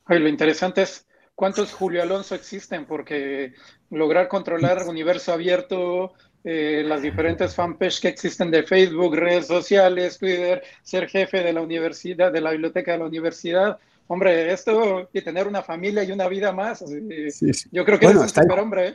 Oye, 0.09 0.18
lo 0.18 0.28
interesante 0.28 0.83
es 0.83 1.07
cuántos 1.35 1.72
Julio 1.72 2.02
Alonso 2.02 2.35
existen, 2.35 2.87
porque 2.87 3.55
lograr 3.90 4.28
controlar 4.28 4.88
universo 4.88 5.33
abierto, 5.33 6.12
eh, 6.44 6.83
las 6.85 7.02
diferentes 7.02 7.55
fanpages 7.55 8.00
que 8.00 8.09
existen 8.09 8.50
de 8.50 8.64
Facebook, 8.64 9.14
redes 9.14 9.46
sociales, 9.46 10.18
Twitter, 10.18 10.62
ser 10.83 11.09
jefe 11.09 11.42
de 11.42 11.52
la 11.52 11.61
universidad, 11.61 12.33
de 12.33 12.40
la 12.40 12.50
biblioteca 12.50 12.92
de 12.92 12.98
la 12.98 13.07
universidad, 13.07 13.78
hombre, 14.07 14.53
esto 14.53 15.09
y 15.12 15.23
tener 15.23 15.47
una 15.47 15.62
familia 15.62 16.05
y 16.05 16.12
una 16.12 16.29
vida 16.29 16.53
más, 16.53 16.85
sí, 17.31 17.53
sí. 17.53 17.69
yo 17.73 17.85
creo 17.85 17.99
que 17.99 18.07
bueno, 18.07 18.25
es 18.25 18.37
un 18.37 18.51
hombre. 18.59 18.88
¿eh? 18.88 18.95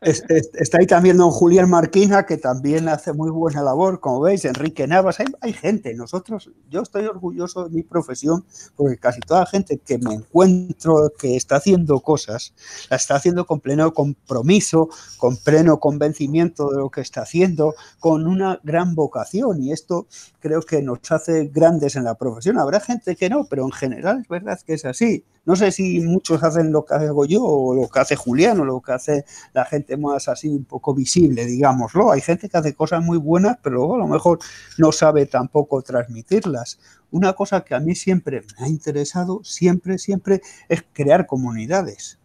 Es, 0.00 0.24
es, 0.28 0.50
está 0.54 0.78
ahí 0.78 0.86
también 0.86 1.16
don 1.16 1.30
Julián 1.30 1.68
Marquina, 1.68 2.24
que 2.24 2.36
también 2.36 2.88
hace 2.88 3.12
muy 3.12 3.30
buena 3.30 3.62
labor, 3.62 4.00
como 4.00 4.20
veis, 4.20 4.44
Enrique 4.44 4.86
Navas, 4.86 5.20
hay, 5.20 5.26
hay, 5.40 5.52
gente, 5.52 5.94
nosotros, 5.94 6.50
yo 6.70 6.82
estoy 6.82 7.06
orgulloso 7.06 7.64
de 7.64 7.70
mi 7.70 7.82
profesión, 7.82 8.44
porque 8.76 8.96
casi 8.98 9.20
toda 9.20 9.40
la 9.40 9.46
gente 9.46 9.78
que 9.78 9.98
me 9.98 10.14
encuentro 10.14 11.12
que 11.18 11.36
está 11.36 11.56
haciendo 11.56 12.00
cosas, 12.00 12.54
la 12.90 12.96
está 12.96 13.16
haciendo 13.16 13.46
con 13.46 13.60
pleno 13.60 13.92
compromiso, 13.92 14.88
con 15.18 15.36
pleno 15.36 15.80
convencimiento 15.80 16.70
de 16.70 16.78
lo 16.78 16.90
que 16.90 17.00
está 17.00 17.22
haciendo, 17.22 17.74
con 17.98 18.26
una 18.26 18.60
gran 18.62 18.94
vocación, 18.94 19.62
y 19.62 19.72
esto 19.72 20.06
creo 20.40 20.62
que 20.62 20.80
nos 20.82 21.00
hace 21.10 21.50
grandes 21.52 21.96
en 21.96 22.04
la 22.04 22.14
profesión. 22.14 22.58
Habrá 22.58 22.80
gente 22.80 23.16
que 23.16 23.28
no, 23.28 23.46
pero 23.46 23.64
en 23.64 23.72
general 23.72 24.20
es 24.20 24.35
verdad 24.40 24.60
que 24.66 24.74
es 24.74 24.84
así. 24.84 25.24
No 25.44 25.56
sé 25.56 25.70
si 25.70 26.00
muchos 26.00 26.42
hacen 26.42 26.72
lo 26.72 26.84
que 26.84 26.94
hago 26.94 27.24
yo 27.24 27.42
o 27.42 27.74
lo 27.74 27.88
que 27.88 28.00
hace 28.00 28.16
Julián 28.16 28.60
o 28.60 28.64
lo 28.64 28.80
que 28.80 28.92
hace 28.92 29.24
la 29.54 29.64
gente 29.64 29.96
más 29.96 30.28
así 30.28 30.48
un 30.48 30.64
poco 30.64 30.94
visible, 30.94 31.46
digámoslo. 31.46 32.10
Hay 32.10 32.20
gente 32.20 32.48
que 32.48 32.56
hace 32.56 32.74
cosas 32.74 33.02
muy 33.02 33.18
buenas, 33.18 33.58
pero 33.62 33.76
luego 33.76 33.94
a 33.94 33.98
lo 33.98 34.08
mejor 34.08 34.38
no 34.78 34.92
sabe 34.92 35.26
tampoco 35.26 35.82
transmitirlas. 35.82 36.78
Una 37.10 37.32
cosa 37.34 37.62
que 37.62 37.74
a 37.74 37.80
mí 37.80 37.94
siempre 37.94 38.42
me 38.42 38.66
ha 38.66 38.68
interesado, 38.68 39.40
siempre, 39.44 39.98
siempre, 39.98 40.42
es 40.68 40.84
crear 40.92 41.26
comunidades. 41.26 42.18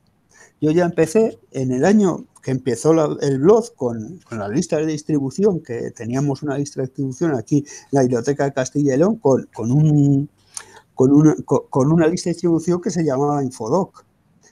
Yo 0.60 0.72
ya 0.72 0.86
empecé 0.86 1.40
en 1.52 1.72
el 1.72 1.86
año 1.86 2.26
que 2.42 2.52
empezó 2.52 2.94
la, 2.94 3.16
el 3.22 3.40
blog 3.40 3.76
con, 3.76 4.20
con, 4.28 4.40
la 4.40 4.48
lista 4.48 4.78
de 4.78 4.86
distribución, 4.86 5.62
que 5.62 5.92
teníamos 5.92 6.44
una 6.44 6.58
lista 6.58 6.82
de 6.82 6.88
distribución 6.88 7.36
aquí 7.36 7.58
en 7.58 7.90
la 7.92 8.02
Biblioteca 8.02 8.46
de 8.46 8.54
Castilla 8.54 8.96
y 8.96 8.98
León, 8.98 9.18
con, 9.18 9.48
con, 9.54 9.72
un, 9.72 10.30
con, 11.02 11.14
una, 11.14 11.36
con, 11.46 11.62
con 11.68 11.92
una 11.92 12.06
lista 12.06 12.30
de 12.30 12.34
distribución 12.34 12.80
que 12.80 12.92
se 12.92 13.04
llamaba 13.04 13.44
Infodoc, 13.44 14.06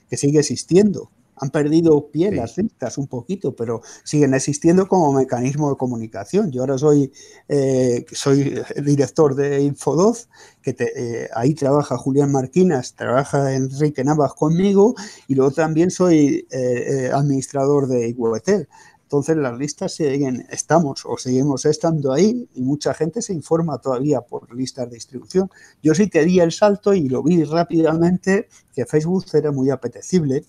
que 0.08 0.16
sigue 0.16 0.40
existiendo 0.40 1.10
han 1.40 1.50
perdido 1.50 2.10
pie 2.10 2.28
sí. 2.28 2.36
las 2.36 2.58
listas 2.58 2.98
un 2.98 3.06
poquito, 3.06 3.56
pero 3.56 3.80
siguen 4.04 4.34
existiendo 4.34 4.86
como 4.88 5.10
mecanismo 5.12 5.70
de 5.70 5.76
comunicación. 5.76 6.52
Yo 6.52 6.60
ahora 6.60 6.76
soy, 6.76 7.12
eh, 7.48 8.04
soy 8.12 8.60
director 8.84 9.34
de 9.34 9.62
Infodoz, 9.62 10.28
que 10.60 10.74
te, 10.74 10.92
eh, 11.24 11.30
ahí 11.34 11.54
trabaja 11.54 11.96
Julián 11.96 12.30
Marquinas, 12.30 12.94
trabaja 12.94 13.54
Enrique 13.54 14.04
Navas 14.04 14.34
conmigo, 14.34 14.94
y 15.28 15.34
luego 15.34 15.50
también 15.52 15.90
soy 15.90 16.46
eh, 16.50 17.06
eh 17.06 17.10
administrador 17.10 17.88
de 17.88 18.08
Iguetel. 18.08 18.68
Entonces 19.10 19.36
las 19.38 19.58
listas 19.58 19.92
siguen, 19.92 20.46
estamos 20.50 21.02
o 21.04 21.16
seguimos 21.18 21.64
estando 21.64 22.12
ahí 22.12 22.48
y 22.54 22.62
mucha 22.62 22.94
gente 22.94 23.22
se 23.22 23.32
informa 23.32 23.78
todavía 23.78 24.20
por 24.20 24.54
listas 24.54 24.88
de 24.88 24.94
distribución. 24.94 25.50
Yo 25.82 25.96
sí 25.96 26.08
que 26.08 26.24
di 26.24 26.38
el 26.38 26.52
salto 26.52 26.94
y 26.94 27.08
lo 27.08 27.20
vi 27.24 27.42
rápidamente 27.42 28.46
que 28.72 28.86
Facebook 28.86 29.24
era 29.32 29.50
muy 29.50 29.68
apetecible 29.70 30.44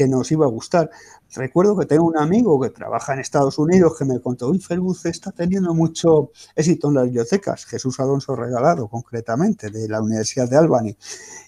que 0.00 0.08
nos 0.08 0.32
iba 0.32 0.46
a 0.46 0.48
gustar. 0.48 0.88
Recuerdo 1.34 1.76
que 1.76 1.84
tengo 1.84 2.06
un 2.06 2.16
amigo 2.16 2.58
que 2.58 2.70
trabaja 2.70 3.12
en 3.12 3.18
Estados 3.18 3.58
Unidos 3.58 3.98
que 3.98 4.06
me 4.06 4.18
contó, 4.18 4.48
uy, 4.48 4.58
Facebook 4.58 4.96
está 5.04 5.30
teniendo 5.30 5.74
mucho 5.74 6.30
éxito 6.56 6.88
en 6.88 6.94
las 6.94 7.04
bibliotecas, 7.04 7.66
Jesús 7.66 8.00
Alonso 8.00 8.34
Regalado 8.34 8.88
concretamente, 8.88 9.70
de 9.70 9.86
la 9.90 10.00
Universidad 10.00 10.48
de 10.48 10.56
Albany. 10.56 10.96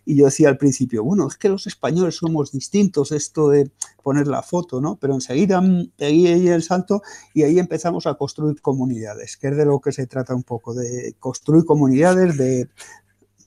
Y 0.05 0.17
yo 0.17 0.27
decía 0.27 0.51
al 0.51 0.59
principio, 0.59 1.03
bueno, 1.03 1.29
es 1.29 1.39
que 1.39 1.49
los 1.49 1.67
españoles 1.67 2.17
somos 2.17 2.53
distintos, 2.53 3.11
esto 3.11 3.49
de 3.49 3.71
poner 4.03 4.27
la 4.27 4.43
foto, 4.43 4.83
¿no? 4.83 4.97
Pero 4.97 5.15
enseguida 5.15 5.63
pegué 5.97 6.35
ahí 6.35 6.49
el 6.49 6.63
salto 6.63 7.01
y 7.33 7.45
ahí 7.45 7.59
empezamos 7.59 8.07
a 8.07 8.17
construir 8.17 8.61
comunidades, 8.61 9.39
que 9.39 9.49
es 9.49 9.57
de 9.57 9.65
lo 9.65 9.81
que 9.81 9.93
se 9.93 10.07
trata 10.07 10.35
un 10.35 10.43
poco, 10.43 10.75
de 10.75 11.17
construir 11.19 11.65
comunidades, 11.65 12.37
de 12.37 12.69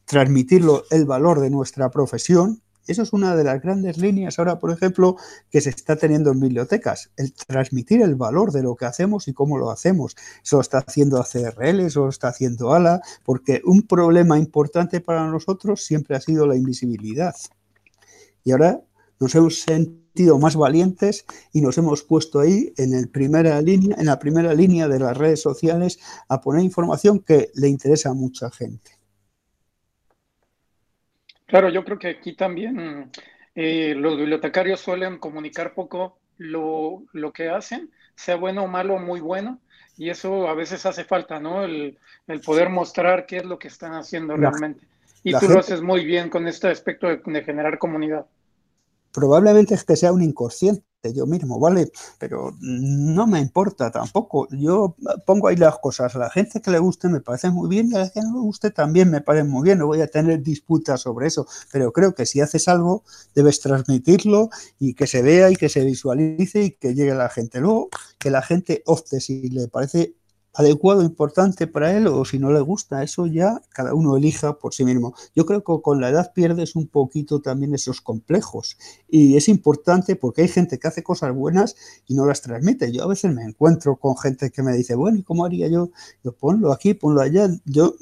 transmitir 0.05 0.63
el 0.89 1.05
valor 1.05 1.41
de 1.41 1.51
nuestra 1.51 1.91
profesión, 1.91 2.63
eso 2.87 3.03
es 3.03 3.13
una 3.13 3.35
de 3.35 3.43
las 3.43 3.61
grandes 3.61 3.97
líneas 3.97 4.37
ahora, 4.39 4.59
por 4.59 4.71
ejemplo, 4.71 5.17
que 5.49 5.61
se 5.61 5.69
está 5.69 5.95
teniendo 5.95 6.31
en 6.31 6.39
bibliotecas, 6.39 7.11
el 7.17 7.33
transmitir 7.33 8.01
el 8.01 8.15
valor 8.15 8.51
de 8.51 8.63
lo 8.63 8.75
que 8.75 8.85
hacemos 8.85 9.27
y 9.27 9.33
cómo 9.33 9.57
lo 9.57 9.71
hacemos. 9.71 10.15
Eso 10.43 10.57
lo 10.57 10.61
está 10.61 10.79
haciendo 10.79 11.19
ACRL, 11.19 11.81
eso 11.81 12.03
lo 12.03 12.09
está 12.09 12.29
haciendo 12.29 12.73
ALA, 12.73 13.01
porque 13.23 13.61
un 13.65 13.83
problema 13.83 14.37
importante 14.37 15.01
para 15.01 15.25
nosotros 15.27 15.83
siempre 15.83 16.15
ha 16.15 16.21
sido 16.21 16.45
la 16.47 16.55
invisibilidad. 16.55 17.35
Y 18.43 18.51
ahora 18.51 18.81
nos 19.19 19.33
hemos 19.35 19.61
sentido 19.61 20.39
más 20.39 20.55
valientes 20.55 21.25
y 21.51 21.61
nos 21.61 21.77
hemos 21.77 22.03
puesto 22.03 22.39
ahí 22.39 22.73
en, 22.77 22.93
el 22.93 23.09
primera 23.09 23.61
línea, 23.61 23.95
en 23.99 24.05
la 24.05 24.19
primera 24.19 24.53
línea 24.53 24.87
de 24.87 24.99
las 24.99 25.17
redes 25.17 25.41
sociales 25.41 25.99
a 26.29 26.41
poner 26.41 26.63
información 26.63 27.19
que 27.19 27.49
le 27.55 27.67
interesa 27.67 28.09
a 28.09 28.13
mucha 28.13 28.49
gente. 28.51 28.94
Claro, 31.45 31.69
yo 31.69 31.83
creo 31.83 31.99
que 31.99 32.09
aquí 32.09 32.35
también 32.35 33.11
eh, 33.55 33.93
los 33.95 34.17
bibliotecarios 34.17 34.79
suelen 34.79 35.19
comunicar 35.19 35.73
poco 35.73 36.17
lo, 36.37 37.03
lo, 37.13 37.31
que 37.31 37.49
hacen, 37.49 37.91
sea 38.15 38.35
bueno 38.35 38.63
o 38.63 38.67
malo, 38.67 38.99
muy 38.99 39.19
bueno, 39.19 39.59
y 39.97 40.09
eso 40.09 40.47
a 40.47 40.53
veces 40.53 40.85
hace 40.85 41.03
falta, 41.03 41.39
¿no? 41.39 41.63
El, 41.63 41.97
el 42.27 42.41
poder 42.41 42.69
mostrar 42.69 43.25
qué 43.25 43.37
es 43.37 43.45
lo 43.45 43.59
que 43.59 43.67
están 43.67 43.93
haciendo 43.93 44.35
realmente. 44.35 44.85
Y 45.23 45.33
tú 45.39 45.47
lo 45.49 45.59
haces 45.59 45.81
muy 45.81 46.05
bien 46.05 46.29
con 46.29 46.47
este 46.47 46.67
aspecto 46.67 47.07
de 47.07 47.43
generar 47.43 47.79
comunidad 47.79 48.25
probablemente 49.15 49.73
es 49.73 49.85
que 49.85 49.95
sea 49.95 50.11
un 50.11 50.21
inconsciente 50.21 50.83
yo 51.13 51.25
mismo, 51.25 51.59
¿vale? 51.59 51.91
Pero 52.17 52.55
no 52.59 53.27
me 53.27 53.39
importa 53.39 53.91
tampoco. 53.91 54.47
Yo 54.51 54.95
pongo 55.25 55.47
ahí 55.47 55.55
las 55.55 55.79
cosas. 55.79 56.15
A 56.15 56.19
la 56.19 56.29
gente 56.29 56.61
que 56.61 56.71
le 56.71 56.79
guste 56.79 57.07
me 57.09 57.21
parece 57.21 57.49
muy 57.49 57.69
bien 57.69 57.89
y 57.91 57.95
a 57.95 57.99
la 57.99 58.09
que 58.09 58.21
no 58.21 58.33
le 58.33 58.39
guste 58.39 58.71
también 58.71 59.09
me 59.09 59.21
parece 59.21 59.45
muy 59.45 59.63
bien. 59.63 59.79
No 59.79 59.87
voy 59.87 60.01
a 60.01 60.07
tener 60.07 60.41
disputas 60.41 61.01
sobre 61.01 61.27
eso. 61.27 61.47
Pero 61.71 61.91
creo 61.91 62.13
que 62.15 62.25
si 62.25 62.41
haces 62.41 62.67
algo, 62.67 63.03
debes 63.33 63.59
transmitirlo 63.59 64.49
y 64.79 64.93
que 64.93 65.07
se 65.07 65.21
vea 65.21 65.51
y 65.51 65.55
que 65.55 65.69
se 65.69 65.83
visualice 65.83 66.63
y 66.63 66.71
que 66.71 66.93
llegue 66.93 67.11
a 67.11 67.15
la 67.15 67.29
gente. 67.29 67.59
Luego, 67.59 67.89
que 68.17 68.29
la 68.29 68.41
gente 68.41 68.83
opte 68.85 69.19
si 69.19 69.49
le 69.49 69.67
parece 69.67 70.15
adecuado, 70.55 71.01
importante 71.01 71.67
para 71.67 71.95
él 71.95 72.07
o 72.07 72.23
si 72.25 72.39
no 72.39 72.51
le 72.51 72.61
gusta, 72.61 73.03
eso 73.03 73.27
ya 73.27 73.61
cada 73.69 73.93
uno 73.93 74.15
elija 74.15 74.57
por 74.57 74.73
sí 74.73 74.85
mismo. 74.85 75.13
Yo 75.35 75.45
creo 75.45 75.63
que 75.63 75.81
con 75.81 75.99
la 75.99 76.09
edad 76.09 76.31
pierdes 76.33 76.75
un 76.75 76.87
poquito 76.87 77.41
también 77.41 77.73
esos 77.75 78.01
complejos 78.01 78.77
y 79.09 79.35
es 79.35 79.49
importante 79.49 80.15
porque 80.15 80.43
hay 80.43 80.47
gente 80.47 80.79
que 80.79 80.87
hace 80.87 81.03
cosas 81.03 81.33
buenas 81.35 81.75
y 82.07 82.15
no 82.15 82.25
las 82.25 82.41
transmite. 82.41 82.91
Yo 82.91 83.03
a 83.03 83.07
veces 83.07 83.33
me 83.33 83.43
encuentro 83.43 83.97
con 83.97 84.17
gente 84.17 84.49
que 84.49 84.63
me 84.63 84.73
dice, 84.73 84.95
bueno, 84.95 85.17
¿y 85.17 85.23
cómo 85.23 85.45
haría 85.45 85.67
yo? 85.67 85.91
Yo 86.23 86.31
ponlo 86.31 86.71
aquí, 86.71 86.93
ponlo 86.93 87.21
allá. 87.21 87.49
Yo 87.65 87.95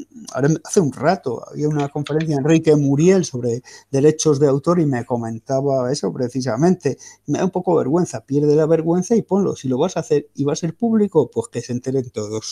hace 0.63 0.79
un 0.79 0.93
rato 0.93 1.43
había 1.49 1.67
una 1.67 1.89
conferencia 1.89 2.35
de 2.35 2.41
Enrique 2.41 2.75
Muriel 2.75 3.25
sobre 3.25 3.63
derechos 3.91 4.39
de 4.39 4.47
autor 4.47 4.79
y 4.79 4.85
me 4.85 5.05
comentaba 5.05 5.91
eso 5.91 6.13
precisamente. 6.13 6.97
Me 7.25 7.39
da 7.39 7.45
un 7.45 7.51
poco 7.51 7.75
vergüenza, 7.75 8.25
pierde 8.25 8.55
la 8.55 8.67
vergüenza 8.67 9.15
y 9.15 9.23
ponlo. 9.23 9.55
Si 9.55 9.67
lo 9.67 9.77
vas 9.77 9.97
a 9.97 10.01
hacer 10.01 10.29
y 10.35 10.43
va 10.43 10.53
a 10.53 10.55
ser 10.55 10.75
público, 10.75 11.31
pues 11.31 11.47
que 11.47 11.61
se 11.61 11.71
enteren 11.73 12.09
todos. 12.11 12.42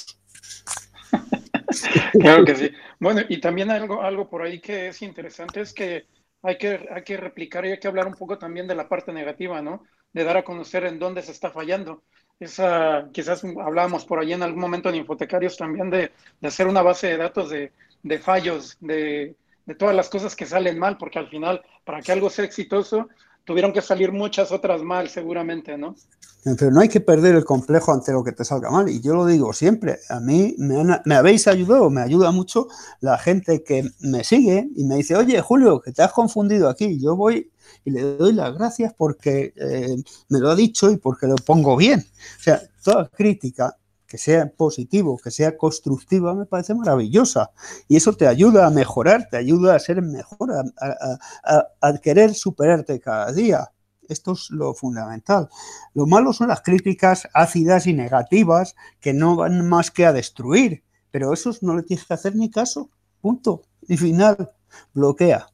Claro 2.20 2.46
que 2.46 2.56
sí. 2.56 2.72
Bueno, 3.00 3.22
y 3.28 3.40
también 3.40 3.72
algo, 3.72 4.02
algo 4.02 4.30
por 4.30 4.42
ahí 4.42 4.60
que 4.60 4.88
es 4.88 5.02
interesante 5.02 5.62
es 5.62 5.74
que 5.74 6.06
hay, 6.42 6.58
que 6.58 6.88
hay 6.94 7.04
que 7.04 7.18
replicar 7.18 7.66
y 7.66 7.72
hay 7.72 7.80
que 7.80 7.88
hablar 7.88 8.08
un 8.08 8.14
poco 8.16 8.38
también 8.38 8.68
de 8.68 8.76
la 8.76 8.88
parte 8.88 9.12
negativa, 9.14 9.62
¿no? 9.62 9.84
De 10.14 10.24
dar 10.24 10.38
a 10.38 10.44
conocer 10.44 10.86
en 10.86 11.00
dónde 11.00 11.22
se 11.22 11.32
está 11.32 11.52
fallando. 11.52 12.04
Esa, 12.40 13.10
quizás 13.14 13.44
hablábamos 13.44 14.06
por 14.06 14.20
ahí 14.20 14.34
en 14.34 14.44
algún 14.44 14.62
momento 14.62 14.90
en 14.90 14.96
Infotecarios 14.96 15.58
también 15.58 15.90
de, 15.90 16.12
de 16.40 16.48
hacer 16.48 16.68
una 16.68 16.82
base 16.82 17.08
de 17.08 17.18
datos 17.18 17.50
de, 17.50 17.72
de 18.02 18.20
fallos, 18.20 18.78
de, 18.80 19.36
de 19.66 19.76
todas 19.76 19.96
las 19.96 20.10
cosas 20.10 20.36
que 20.36 20.46
salen 20.48 20.80
mal, 20.80 20.98
porque 20.98 21.20
al 21.20 21.30
final, 21.30 21.62
para 21.84 22.02
que 22.02 22.12
algo 22.12 22.30
sea 22.30 22.46
exitoso, 22.46 23.10
tuvieron 23.46 23.74
que 23.74 23.82
salir 23.82 24.12
muchas 24.12 24.52
otras 24.52 24.82
mal, 24.82 25.10
seguramente, 25.10 25.78
¿no? 25.78 25.96
Pero 26.44 26.72
no 26.72 26.82
hay 26.82 26.90
que 26.90 27.02
perder 27.02 27.36
el 27.36 27.46
complejo 27.46 27.92
ante 27.92 28.12
lo 28.12 28.24
que 28.24 28.32
te 28.32 28.44
salga 28.44 28.72
mal. 28.72 28.90
Y 28.90 29.00
yo 29.00 29.14
lo 29.14 29.26
digo 29.28 29.54
siempre, 29.54 30.00
a 30.10 30.20
mí 30.20 30.56
me, 30.58 31.16
habéis 31.16 31.48
ayudado, 31.48 31.90
me 31.92 32.02
ayuda 32.02 32.32
mucho 32.32 32.68
la 33.00 33.18
gente 33.20 33.64
que 33.64 33.92
me 34.00 34.24
sigue 34.24 34.68
y 34.76 34.84
me 34.86 34.96
dice, 34.98 35.16
oye, 35.16 35.40
Julio, 35.42 35.82
que 35.82 35.92
te 35.92 36.02
has 36.02 36.12
confundido 36.12 36.68
aquí. 36.68 37.00
Yo 37.00 37.16
voy 37.16 37.52
y 37.86 37.92
le 37.92 38.18
doy 38.18 38.34
las 38.34 38.56
gracias 38.56 38.94
porque 38.98 39.54
eh, 39.56 39.96
me 40.30 40.40
lo 40.40 40.50
ha 40.50 40.56
dicho 40.56 40.90
y 40.90 40.98
porque 40.98 41.28
lo 41.28 41.36
pongo 41.36 41.78
bien. 41.78 42.00
O 42.00 42.44
sea, 42.44 42.60
toda 42.84 43.08
crítica 43.10 43.78
que 44.12 44.18
sea 44.18 44.52
positivo, 44.52 45.18
que 45.18 45.32
sea 45.32 45.58
constructiva, 45.58 46.36
me 46.36 46.46
parece 46.46 46.76
maravillosa. 46.76 47.52
Y 47.88 47.96
eso 47.96 48.12
te 48.12 48.28
ayuda 48.28 48.68
a 48.68 48.70
mejorar, 48.70 49.30
te 49.32 49.38
ayuda 49.38 49.74
a 49.74 49.80
ser 49.80 50.02
mejor, 50.02 50.52
a 50.52 51.98
querer 52.00 52.34
superarte 52.34 53.00
cada 53.00 53.32
día. 53.32 53.72
Esto 54.10 54.34
es 54.34 54.50
lo 54.50 54.74
fundamental. 54.74 55.48
Lo 55.94 56.08
malo 56.08 56.34
son 56.34 56.50
las 56.50 56.60
críticas 56.60 57.30
ácidas 57.34 57.88
y 57.88 57.94
negativas 57.94 58.76
que 59.00 59.14
no 59.14 59.38
van 59.38 59.66
más 59.70 59.92
que 59.92 60.06
a 60.06 60.12
destruir, 60.12 60.84
pero 61.10 61.32
esos 61.32 61.64
no 61.64 61.78
le 61.78 61.84
tienes 61.84 62.06
que 62.06 62.14
hacer 62.14 62.36
ni 62.36 62.52
caso. 62.52 62.90
Punto. 63.22 63.62
Y 63.88 63.96
final, 63.96 64.52
bloquea. 64.94 65.48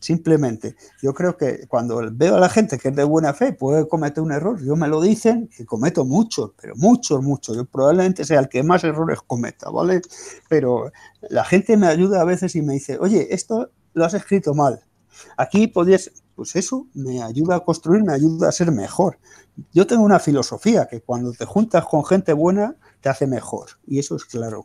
Simplemente, 0.00 0.76
yo 1.02 1.14
creo 1.14 1.36
que 1.36 1.66
cuando 1.68 2.00
veo 2.12 2.36
a 2.36 2.40
la 2.40 2.48
gente 2.48 2.78
que 2.78 2.88
es 2.88 2.96
de 2.96 3.04
buena 3.04 3.32
fe 3.32 3.52
puede 3.52 3.88
cometer 3.88 4.22
un 4.22 4.30
error, 4.30 4.62
yo 4.62 4.76
me 4.76 4.88
lo 4.88 5.00
dicen 5.00 5.48
y 5.58 5.64
cometo 5.64 6.04
muchos, 6.04 6.52
pero 6.60 6.74
muchos, 6.76 7.22
muchos. 7.22 7.56
Yo 7.56 7.64
probablemente 7.64 8.24
sea 8.24 8.40
el 8.40 8.48
que 8.48 8.62
más 8.62 8.84
errores 8.84 9.20
cometa, 9.26 9.70
¿vale? 9.70 10.02
Pero 10.48 10.92
la 11.30 11.44
gente 11.44 11.76
me 11.76 11.86
ayuda 11.86 12.20
a 12.20 12.24
veces 12.24 12.54
y 12.56 12.62
me 12.62 12.74
dice, 12.74 12.98
oye, 13.00 13.34
esto 13.34 13.70
lo 13.94 14.04
has 14.04 14.14
escrito 14.14 14.54
mal. 14.54 14.80
Aquí 15.36 15.66
podías, 15.66 16.10
pues 16.34 16.56
eso 16.56 16.86
me 16.94 17.22
ayuda 17.22 17.56
a 17.56 17.60
construir, 17.60 18.04
me 18.04 18.12
ayuda 18.12 18.48
a 18.48 18.52
ser 18.52 18.70
mejor. 18.72 19.18
Yo 19.72 19.86
tengo 19.86 20.02
una 20.02 20.18
filosofía 20.18 20.86
que 20.86 21.00
cuando 21.00 21.32
te 21.32 21.46
juntas 21.46 21.86
con 21.86 22.04
gente 22.04 22.34
buena 22.34 22.76
te 23.00 23.08
hace 23.08 23.26
mejor 23.26 23.68
y 23.86 23.98
eso 23.98 24.16
es 24.16 24.24
claro. 24.26 24.64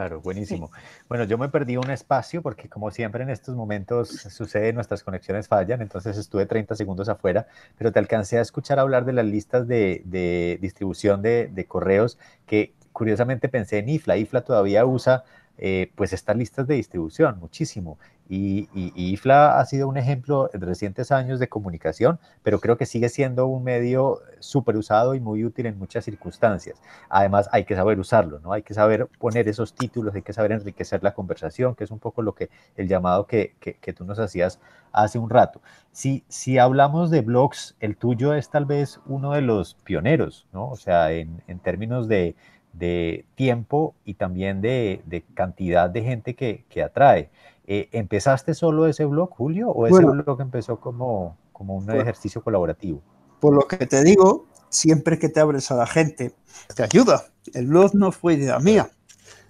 Claro, 0.00 0.22
buenísimo. 0.22 0.70
Bueno, 1.10 1.24
yo 1.24 1.36
me 1.36 1.50
perdí 1.50 1.76
un 1.76 1.90
espacio 1.90 2.40
porque 2.40 2.70
como 2.70 2.90
siempre 2.90 3.22
en 3.22 3.28
estos 3.28 3.54
momentos 3.54 4.08
sucede, 4.08 4.72
nuestras 4.72 5.02
conexiones 5.02 5.46
fallan, 5.46 5.82
entonces 5.82 6.16
estuve 6.16 6.46
30 6.46 6.74
segundos 6.74 7.10
afuera, 7.10 7.48
pero 7.76 7.92
te 7.92 7.98
alcancé 7.98 8.38
a 8.38 8.40
escuchar 8.40 8.78
hablar 8.78 9.04
de 9.04 9.12
las 9.12 9.26
listas 9.26 9.68
de, 9.68 10.58
distribución 10.62 11.20
de, 11.20 11.50
de, 11.52 11.66
correos 11.66 12.18
que 12.46 12.72
curiosamente 12.92 13.50
pensé 13.50 13.78
en 13.78 13.90
IFLA. 13.90 14.16
IFLA 14.16 14.40
todavía 14.40 14.86
usa 14.86 15.24
eh, 15.62 15.92
pues 15.94 16.14
estas 16.14 16.36
listas 16.38 16.66
de 16.66 16.74
distribución, 16.74 17.38
muchísimo. 17.38 17.98
Y, 18.30 18.68
IFLA 18.94 19.58
ha 19.58 19.66
sido 19.66 19.88
un 19.88 19.98
ejemplo 19.98 20.48
en 20.54 20.62
recientes 20.62 21.12
años 21.12 21.38
de 21.38 21.50
comunicación, 21.50 22.18
pero 22.42 22.60
creo 22.60 22.78
que 22.78 22.86
sigue 22.86 23.10
siendo 23.10 23.46
un 23.46 23.62
medio 23.62 24.20
súper 24.38 24.78
usado 24.78 25.14
y 25.14 25.20
muy 25.20 25.44
útil 25.44 25.66
en 25.66 25.78
muchas 25.78 26.06
circunstancias. 26.06 26.80
Además, 27.10 27.50
hay 27.52 27.64
que 27.64 27.74
saber 27.74 27.98
usarlo, 27.98 28.38
¿no? 28.40 28.54
Hay 28.54 28.62
que 28.62 28.72
saber 28.72 29.06
poner 29.18 29.48
esos 29.48 29.74
títulos, 29.74 30.14
hay 30.14 30.22
que 30.22 30.32
saber 30.32 30.52
enriquecer 30.52 31.02
la 31.02 31.12
conversación, 31.12 31.74
que 31.74 31.84
es 31.84 31.90
un 31.90 31.98
poco 31.98 32.22
lo 32.22 32.34
que 32.34 32.48
el 32.76 32.88
llamado 32.88 33.26
que, 33.26 33.56
que, 33.60 33.92
tú 33.92 34.06
nos 34.06 34.18
hacías 34.18 34.60
hace 34.92 35.18
un 35.18 35.28
rato. 35.28 35.60
Si, 35.92 36.24
si 36.28 36.56
hablamos 36.56 37.10
de 37.10 37.20
blogs, 37.20 37.76
el 37.80 37.98
tuyo 37.98 38.32
es 38.32 38.48
tal 38.48 38.64
vez 38.64 39.00
uno 39.04 39.32
de 39.32 39.42
los 39.42 39.74
pioneros, 39.74 40.46
¿no? 40.54 40.70
O 40.70 40.76
sea, 40.76 41.12
en, 41.12 41.42
en 41.48 41.58
términos 41.58 42.08
de 42.08 42.34
de 42.72 43.26
tiempo 43.34 43.94
y 44.04 44.14
también 44.14 44.60
de, 44.60 45.24
cantidad 45.34 45.90
de 45.90 46.02
gente 46.02 46.34
que, 46.34 46.82
atrae. 46.82 47.30
Eh, 47.66 47.88
¿Empezaste 47.92 48.54
solo 48.54 48.86
ese 48.86 49.04
blog, 49.04 49.30
Julio, 49.30 49.70
o 49.70 49.86
ese 49.86 50.04
blog 50.04 50.40
empezó 50.40 50.80
como, 50.80 51.36
como 51.52 51.76
un 51.76 51.90
ejercicio 51.90 52.42
colaborativo? 52.42 53.00
Por 53.40 53.54
lo 53.54 53.66
que 53.66 53.86
te 53.86 54.02
digo, 54.02 54.46
siempre 54.68 55.18
que 55.18 55.28
te 55.28 55.40
abres 55.40 55.70
a 55.70 55.76
la 55.76 55.86
gente, 55.86 56.32
te 56.74 56.82
ayuda. 56.82 57.26
El 57.54 57.66
blog 57.66 57.94
no 57.94 58.12
fue 58.12 58.34
idea 58.34 58.58
mía. 58.58 58.90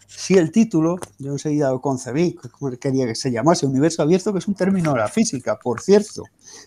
Sí, 0.06 0.34
el 0.36 0.50
título, 0.50 0.96
yo 1.18 1.32
enseguida 1.32 1.70
lo 1.70 1.80
concebí, 1.80 2.34
como 2.34 2.76
quería 2.76 3.06
que 3.06 3.14
se 3.14 3.30
llamase, 3.30 3.64
universo 3.64 4.02
abierto, 4.02 4.32
que 4.32 4.40
es 4.40 4.48
un 4.48 4.54
término 4.54 4.92
de 4.92 4.98
la 4.98 5.08
física, 5.08 5.58
por 5.58 5.80
cierto. 5.80 6.24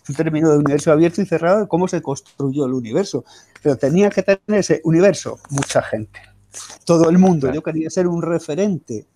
Un 0.08 0.14
término 0.14 0.50
de 0.50 0.58
universo 0.58 0.90
abierto 0.90 1.20
y 1.20 1.26
cerrado 1.26 1.60
de 1.60 1.68
cómo 1.68 1.86
se 1.86 2.02
construyó 2.02 2.64
el 2.64 2.72
universo. 2.72 3.24
Pero 3.62 3.76
tenía 3.76 4.10
que 4.10 4.22
tener 4.22 4.60
ese 4.60 4.80
universo 4.84 5.38
mucha 5.50 5.82
gente 5.82 6.33
todo 6.84 7.08
el 7.08 7.18
mundo. 7.18 7.52
Yo 7.52 7.62
quería 7.62 7.90
ser 7.90 8.06
un 8.06 8.22
referente 8.22 9.06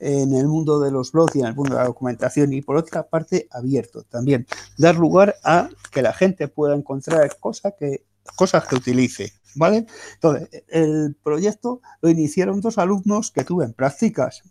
en 0.00 0.34
el 0.34 0.46
mundo 0.46 0.80
de 0.80 0.90
los 0.90 1.12
blogs 1.12 1.36
y 1.36 1.40
en 1.40 1.46
el 1.46 1.54
mundo 1.54 1.74
de 1.74 1.80
la 1.80 1.86
documentación 1.86 2.52
y 2.52 2.62
por 2.62 2.76
otra 2.76 3.08
parte 3.08 3.48
abierto 3.50 4.02
también. 4.04 4.46
Dar 4.76 4.96
lugar 4.96 5.36
a 5.44 5.68
que 5.90 6.02
la 6.02 6.12
gente 6.12 6.48
pueda 6.48 6.74
encontrar 6.74 7.36
cosas 7.38 7.74
que, 7.78 8.04
cosas 8.36 8.66
que 8.66 8.76
utilice. 8.76 9.32
¿Vale? 9.54 9.86
Entonces, 10.14 10.48
el 10.68 11.16
proyecto 11.20 11.80
lo 12.00 12.10
iniciaron 12.10 12.60
dos 12.60 12.78
alumnos 12.78 13.32
que 13.32 13.44
tuve 13.44 13.64
en 13.64 13.72
prácticas. 13.72 14.42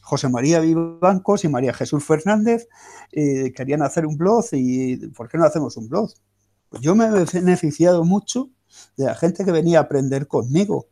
José 0.00 0.28
María 0.28 0.60
Vivancos 0.60 1.44
y 1.44 1.48
María 1.48 1.74
Jesús 1.74 2.04
Fernández 2.04 2.68
eh, 3.12 3.52
querían 3.52 3.82
hacer 3.82 4.06
un 4.06 4.16
blog 4.16 4.44
y 4.52 5.08
¿por 5.08 5.28
qué 5.28 5.36
no 5.36 5.44
hacemos 5.44 5.76
un 5.76 5.88
blog? 5.88 6.10
Pues 6.68 6.80
yo 6.80 6.94
me 6.94 7.06
he 7.06 7.24
beneficiado 7.32 8.04
mucho 8.04 8.50
de 8.96 9.04
la 9.06 9.14
gente 9.14 9.44
que 9.44 9.52
venía 9.52 9.78
a 9.78 9.82
aprender 9.82 10.26
conmigo 10.26 10.86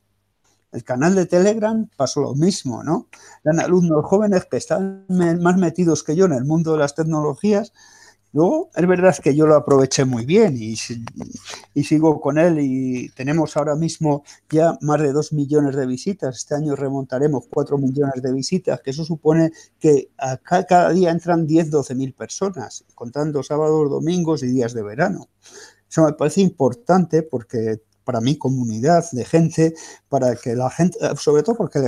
el 0.73 0.85
canal 0.85 1.15
de 1.15 1.27
Telegram 1.27 1.89
pasó 1.97 2.21
lo 2.21 2.35
mismo, 2.35 2.83
¿no? 2.83 3.09
Eran 3.45 3.61
alumnos 3.61 4.05
jóvenes 4.05 4.47
que 4.51 4.59
están 4.59 5.07
más 5.09 5.57
metidos 5.57 6.03
que 6.03 6.17
yo 6.17 6.27
en 6.27 6.33
el 6.33 6.45
mundo 6.45 6.73
de 6.73 6.79
las 6.79 6.95
tecnologías 6.95 7.73
Luego, 8.33 8.69
es 8.77 8.87
verdad 8.87 9.17
que 9.17 9.35
yo 9.35 9.47
lo 9.47 9.57
aproveché 9.57 10.05
muy 10.05 10.27
bien 10.27 10.55
y, 10.59 10.75
y, 11.75 11.85
sigo 11.85 12.21
con 12.21 12.37
él 12.37 12.59
y 12.61 13.09
tenemos 13.11 13.57
ahora 13.57 13.75
mismo 13.75 14.23
ya 14.51 14.77
más 14.83 15.01
de 15.01 15.13
dos 15.13 15.33
millones 15.33 15.75
de 15.75 15.87
visitas. 15.87 16.37
Este 16.37 16.55
año 16.55 16.77
remontaremos 16.77 17.45
cuatro 17.51 17.79
millones 17.79 18.23
de 18.23 18.33
visitas, 18.33 18.83
que 18.83 18.91
eso 18.91 19.05
supone 19.05 19.51
que 19.79 20.11
cada 20.45 20.93
día 20.93 21.11
entran 21.11 21.47
10, 21.47 21.71
12 21.71 21.95
mil 21.95 22.13
personas, 22.13 22.85
contando 22.95 23.43
sábados, 23.43 23.89
domingos 23.89 24.43
y 24.43 24.49
días 24.49 24.75
de 24.75 24.83
verano. 24.83 25.29
Eso 25.91 26.05
me 26.05 26.13
parece 26.13 26.43
importante 26.43 27.23
porque 27.23 27.81
para 28.09 28.23
mi 28.23 28.39
comunidad 28.39 29.05
de 29.13 29.23
gente, 29.23 29.75
para 30.09 30.35
que 30.35 30.57
la 30.57 30.71
gente, 30.71 30.99
sobre 31.19 31.43
todo 31.43 31.57
porque 31.59 31.79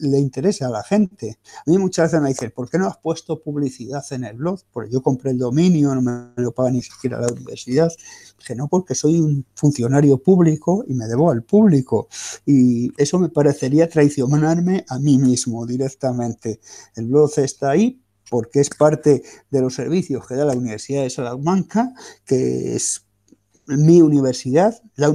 le, 0.00 0.18
interese 0.18 0.64
a 0.64 0.70
la 0.70 0.82
gente. 0.82 1.38
A 1.64 1.70
mí 1.70 1.78
muchas 1.78 2.10
veces 2.10 2.20
me 2.20 2.30
dicen, 2.30 2.50
¿por 2.50 2.68
qué 2.68 2.78
no 2.78 2.88
has 2.88 2.96
puesto 2.96 3.40
publicidad 3.40 4.04
en 4.10 4.24
el 4.24 4.34
blog? 4.34 4.58
Porque 4.72 4.90
yo 4.90 5.00
compré 5.02 5.30
el 5.30 5.38
dominio, 5.38 5.94
no 5.94 6.02
me 6.02 6.42
lo 6.42 6.50
paga 6.50 6.72
ni 6.72 6.82
siquiera 6.82 7.20
la 7.20 7.28
universidad. 7.28 7.92
Dije, 8.40 8.56
no, 8.56 8.66
porque 8.66 8.96
soy 8.96 9.20
un 9.20 9.46
funcionario 9.54 10.18
público 10.18 10.84
y 10.88 10.94
me 10.94 11.06
debo 11.06 11.30
al 11.30 11.44
público. 11.44 12.08
Y 12.44 12.90
eso 13.00 13.20
me 13.20 13.28
parecería 13.28 13.88
traicionarme 13.88 14.84
a 14.88 14.98
mí 14.98 15.16
mismo 15.16 15.64
directamente. 15.64 16.58
El 16.96 17.06
blog 17.06 17.30
está 17.36 17.70
ahí 17.70 18.02
porque 18.28 18.58
es 18.58 18.70
parte 18.70 19.22
de 19.48 19.60
los 19.60 19.76
servicios 19.76 20.26
que 20.26 20.34
da 20.34 20.44
la 20.44 20.56
Universidad 20.56 21.04
de 21.04 21.10
Salamanca, 21.10 21.94
que 22.24 22.74
es 22.74 23.04
mi 23.68 24.00
universidad, 24.00 24.80
la, 24.96 25.14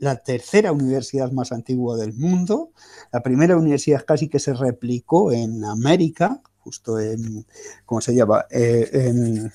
la 0.00 0.16
tercera 0.16 0.72
universidad 0.72 1.30
más 1.32 1.52
antigua 1.52 1.96
del 1.96 2.14
mundo, 2.14 2.72
la 3.12 3.22
primera 3.22 3.56
universidad 3.56 4.04
casi 4.06 4.28
que 4.28 4.38
se 4.38 4.54
replicó 4.54 5.32
en 5.32 5.64
América, 5.64 6.40
justo 6.58 6.98
en, 6.98 7.46
¿cómo 7.84 8.00
se 8.00 8.14
llama? 8.14 8.46
Eh, 8.50 8.88
en, 8.92 9.52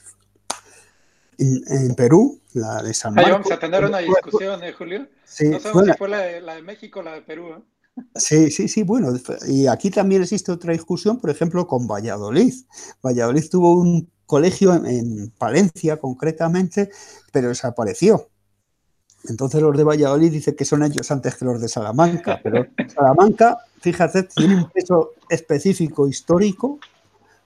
en, 1.38 1.96
Perú, 1.96 2.40
la 2.54 2.84
de 2.84 2.94
San 2.94 3.16
Marcos. 3.16 3.28
Ahí 3.28 3.34
vamos 3.34 3.52
a 3.52 3.60
tener 3.60 3.84
una 3.84 3.98
discusión, 3.98 4.64
¿eh, 4.64 4.74
Julio? 4.74 5.08
Sí, 5.26 5.50
no 5.50 5.60
sabemos 5.60 5.86
si 5.86 5.94
fue 5.94 6.10
la 6.10 6.20
de, 6.20 6.42
la 6.42 6.56
de, 6.56 6.62
México 6.62 7.00
o 7.00 7.04
la 7.04 7.14
de 7.14 7.22
Perú. 7.22 7.48
¿eh? 7.50 8.02
Sí, 8.16 8.52
sí, 8.52 8.68
sí, 8.68 8.84
bueno, 8.84 9.12
y 9.48 9.66
aquí 9.66 9.90
también 9.90 10.22
existe 10.22 10.52
otra 10.52 10.72
discusión, 10.72 11.20
por 11.20 11.32
ejemplo, 11.32 11.66
con 11.66 11.88
Valladolid. 11.88 12.54
Valladolid 13.04 13.50
tuvo 13.50 13.74
un 13.74 14.12
colegio 14.28 14.74
en, 14.76 14.86
en 14.86 15.32
Palencia, 15.32 15.98
concretamente, 15.98 16.92
pero 17.32 17.50
desapareció. 17.50 18.30
Entonces 19.28 19.62
los 19.62 19.76
de 19.76 19.84
Valladolid 19.84 20.32
dicen 20.32 20.56
que 20.56 20.66
son 20.66 20.84
ellos 20.84 21.10
antes 21.12 21.36
que 21.36 21.46
los 21.46 21.60
de 21.62 21.68
Salamanca, 21.68 22.40
pero 22.44 22.66
Salamanca, 22.94 23.58
fíjate, 23.80 24.24
tiene 24.24 24.56
un 24.56 24.70
peso 24.70 25.12
específico 25.30 26.08
histórico 26.08 26.80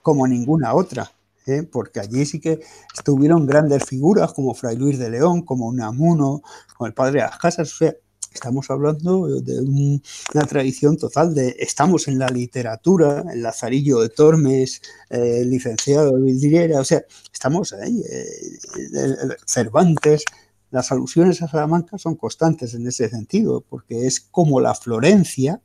como 0.02 0.26
ninguna 0.26 0.74
otra, 0.74 1.10
¿eh? 1.46 1.62
porque 1.62 2.00
allí 2.00 2.24
sí 2.26 2.40
que 2.40 2.60
estuvieron 2.94 3.46
grandes 3.46 3.84
figuras 3.84 4.32
como 4.32 4.54
Fray 4.54 4.76
Luis 4.76 4.98
de 4.98 5.10
León, 5.10 5.42
como 5.42 5.66
Unamuno, 5.66 6.42
como 6.76 6.86
el 6.86 6.94
padre 6.94 7.20
de 7.20 7.26
las 7.26 7.38
casas, 7.38 7.72
o 7.74 7.76
sea, 7.76 7.94
estamos 8.32 8.70
hablando 8.70 9.26
de 9.40 9.60
una 9.60 10.46
tradición 10.46 10.96
total 10.96 11.34
de, 11.34 11.56
estamos 11.58 12.08
en 12.08 12.18
la 12.18 12.28
literatura, 12.28 13.24
el 13.32 13.42
Lazarillo 13.42 14.00
de 14.00 14.08
Tormes, 14.08 14.80
eh, 15.10 15.40
el 15.40 15.50
licenciado 15.50 16.16
de 16.16 16.22
Vidriera, 16.22 16.80
o 16.80 16.84
sea, 16.84 17.02
estamos 17.32 17.72
ahí, 17.72 18.02
eh, 18.08 19.36
Cervantes, 19.46 20.24
las 20.70 20.92
alusiones 20.92 21.42
a 21.42 21.48
Salamanca 21.48 21.98
son 21.98 22.16
constantes 22.16 22.74
en 22.74 22.86
ese 22.86 23.08
sentido, 23.08 23.64
porque 23.68 24.06
es 24.06 24.20
como 24.20 24.60
la 24.60 24.74
Florencia 24.74 25.60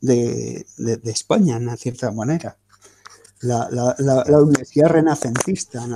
de, 0.00 0.66
España, 1.04 1.56
en 1.56 1.76
cierta 1.76 2.10
manera. 2.10 2.56
La, 3.40 3.94
universidad 4.42 4.88
renacentista. 4.88 5.86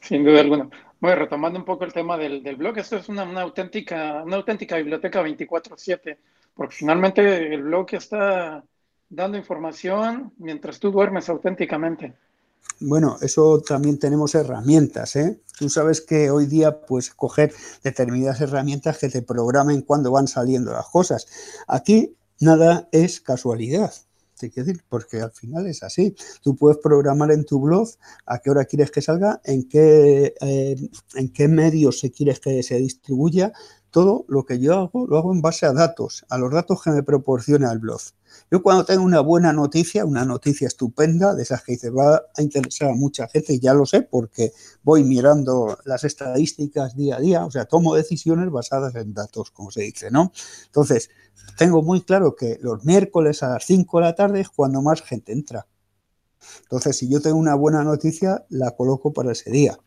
Sin 0.00 0.24
duda 0.24 0.40
alguna. 0.40 0.70
Bueno, 1.00 1.16
retomando 1.16 1.58
un 1.58 1.64
poco 1.64 1.84
el 1.84 1.92
tema 1.92 2.16
del, 2.16 2.42
blog, 2.56 2.78
esto 2.78 2.96
es 2.96 3.08
una, 3.08 3.22
auténtica, 3.40 4.22
una 4.24 4.36
auténtica 4.36 4.76
biblioteca 4.76 5.20
24-7, 5.20 6.16
porque 6.54 6.76
finalmente 6.76 7.52
el 7.52 7.64
blog 7.64 7.88
está 7.94 8.62
dando 9.08 9.36
información 9.36 10.32
mientras 10.38 10.78
tú 10.78 10.92
duermes 10.92 11.28
auténticamente. 11.28 12.14
Bueno, 12.80 13.16
eso 13.20 13.60
también 13.60 13.98
tenemos 13.98 14.34
herramientas, 14.34 15.14
¿eh? 15.16 15.40
Tú 15.58 15.68
sabes 15.68 16.00
que 16.00 16.30
hoy 16.30 16.46
día 16.46 16.80
puedes 16.80 17.10
coger 17.10 17.54
determinadas 17.84 18.40
herramientas 18.40 18.98
que 18.98 19.08
te 19.08 19.22
programen 19.22 19.82
cuando 19.82 20.10
van 20.10 20.26
saliendo 20.26 20.72
las 20.72 20.86
cosas. 20.88 21.26
Aquí 21.68 22.16
nada 22.40 22.88
es 22.90 23.20
casualidad, 23.20 23.92
decir, 24.50 24.82
porque 24.88 25.20
al 25.20 25.32
final 25.32 25.66
es 25.66 25.82
así. 25.82 26.14
Tú 26.42 26.56
puedes 26.56 26.78
programar 26.78 27.30
en 27.30 27.44
tu 27.44 27.60
blog 27.60 27.88
a 28.26 28.38
qué 28.38 28.50
hora 28.50 28.64
quieres 28.64 28.90
que 28.90 29.02
salga, 29.02 29.40
en 29.44 29.68
qué, 29.68 30.34
eh, 30.40 30.76
en 31.14 31.32
qué 31.32 31.48
medios 31.48 32.00
se 32.00 32.10
quieres 32.10 32.40
que 32.40 32.62
se 32.62 32.76
distribuya. 32.78 33.52
Todo 33.92 34.24
lo 34.26 34.46
que 34.46 34.58
yo 34.58 34.72
hago 34.72 35.06
lo 35.06 35.18
hago 35.18 35.32
en 35.32 35.42
base 35.42 35.66
a 35.66 35.72
datos, 35.74 36.24
a 36.30 36.38
los 36.38 36.50
datos 36.50 36.82
que 36.82 36.90
me 36.90 37.02
proporciona 37.02 37.70
el 37.70 37.78
blog. 37.78 38.00
Yo 38.50 38.62
cuando 38.62 38.86
tengo 38.86 39.04
una 39.04 39.20
buena 39.20 39.52
noticia, 39.52 40.06
una 40.06 40.24
noticia 40.24 40.66
estupenda, 40.66 41.34
de 41.34 41.42
esas 41.42 41.62
que 41.62 41.72
dice 41.72 41.90
va 41.90 42.22
a 42.34 42.40
interesar 42.40 42.90
a 42.90 42.94
mucha 42.94 43.28
gente, 43.28 43.58
ya 43.58 43.74
lo 43.74 43.84
sé 43.84 44.00
porque 44.00 44.52
voy 44.82 45.04
mirando 45.04 45.78
las 45.84 46.04
estadísticas 46.04 46.96
día 46.96 47.16
a 47.16 47.20
día, 47.20 47.44
o 47.44 47.50
sea, 47.50 47.66
tomo 47.66 47.94
decisiones 47.94 48.50
basadas 48.50 48.94
en 48.94 49.12
datos, 49.12 49.50
como 49.50 49.70
se 49.70 49.82
dice, 49.82 50.10
¿no? 50.10 50.32
Entonces, 50.64 51.10
tengo 51.58 51.82
muy 51.82 52.00
claro 52.00 52.34
que 52.34 52.58
los 52.62 52.86
miércoles 52.86 53.42
a 53.42 53.50
las 53.50 53.66
5 53.66 53.98
de 53.98 54.04
la 54.04 54.14
tarde 54.14 54.40
es 54.40 54.48
cuando 54.48 54.80
más 54.80 55.02
gente 55.02 55.32
entra. 55.32 55.66
Entonces, 56.62 56.96
si 56.96 57.10
yo 57.10 57.20
tengo 57.20 57.36
una 57.36 57.54
buena 57.56 57.84
noticia, 57.84 58.46
la 58.48 58.70
coloco 58.70 59.12
para 59.12 59.32
ese 59.32 59.50
día. 59.50 59.78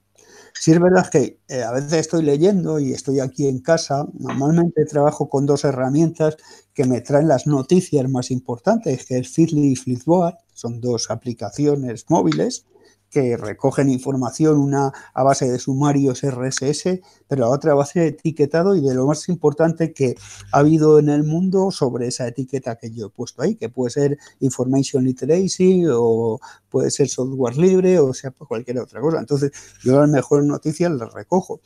Si 0.59 0.71
es 0.71 0.79
verdad 0.79 1.09
que 1.09 1.39
eh, 1.47 1.63
a 1.63 1.71
veces 1.71 1.93
estoy 1.93 2.23
leyendo 2.23 2.79
y 2.79 2.93
estoy 2.93 3.19
aquí 3.19 3.47
en 3.47 3.59
casa. 3.59 4.07
Normalmente 4.13 4.85
trabajo 4.85 5.29
con 5.29 5.45
dos 5.45 5.63
herramientas 5.63 6.37
que 6.73 6.85
me 6.85 7.01
traen 7.01 7.27
las 7.27 7.45
noticias 7.45 8.09
más 8.09 8.31
importantes, 8.31 9.05
que 9.05 9.19
es 9.19 9.29
Feedly 9.29 9.73
y 9.73 9.75
Flipboard. 9.75 10.35
Son 10.53 10.81
dos 10.81 11.11
aplicaciones 11.11 12.05
móviles 12.09 12.65
que 13.15 13.38
recogen 13.38 13.88
información, 13.88 14.58
una 14.58 14.91
a 15.13 15.23
base 15.23 15.49
de 15.49 15.58
sumarios 15.58 16.21
RSS, 16.21 16.99
pero 17.30 17.43
la 17.43 17.49
otra 17.49 17.71
a 17.71 17.75
base 17.75 18.01
de 18.01 18.08
etiquetado 18.08 18.75
y 18.75 18.82
de 18.82 18.93
lo 18.93 19.08
más 19.08 19.30
importante 19.30 19.93
que 19.93 20.15
ha 20.51 20.60
habido 20.60 20.99
en 20.99 21.08
el 21.08 21.23
mundo 21.23 21.71
sobre 21.71 22.08
esa 22.08 22.28
etiqueta 22.28 22.75
que 22.75 22.91
yo 22.91 23.06
he 23.06 23.10
puesto 23.10 23.41
ahí, 23.41 23.56
que 23.56 23.69
puede 23.69 23.91
ser 23.91 24.17
Information 24.41 25.06
Literacy 25.06 25.86
o 25.89 26.41
puede 26.67 26.91
ser 26.91 27.08
software 27.08 27.56
libre 27.56 27.99
o 27.99 28.13
sea 28.13 28.32
cualquier 28.32 28.80
otra 28.80 28.99
cosa. 28.99 29.19
Entonces, 29.19 29.54
yo 29.82 29.97
las 29.97 30.10
mejores 30.10 30.45
noticias 30.45 30.91
las 30.91 31.13
recojo. 31.13 31.62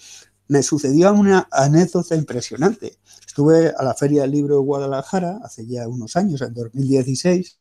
Me 0.50 0.62
sucedió 0.62 1.12
una 1.14 1.48
anécdota 1.52 2.16
impresionante. 2.16 3.00
Estuve 3.26 3.74
a 3.76 3.84
la 3.84 3.96
Feria 3.96 4.22
del 4.22 4.32
Libro 4.32 4.58
de 4.58 4.62
Guadalajara 4.62 5.40
hace 5.44 5.66
ya 5.66 5.88
unos 5.88 6.16
años, 6.16 6.44
en 6.44 6.54
2016, 6.54 7.59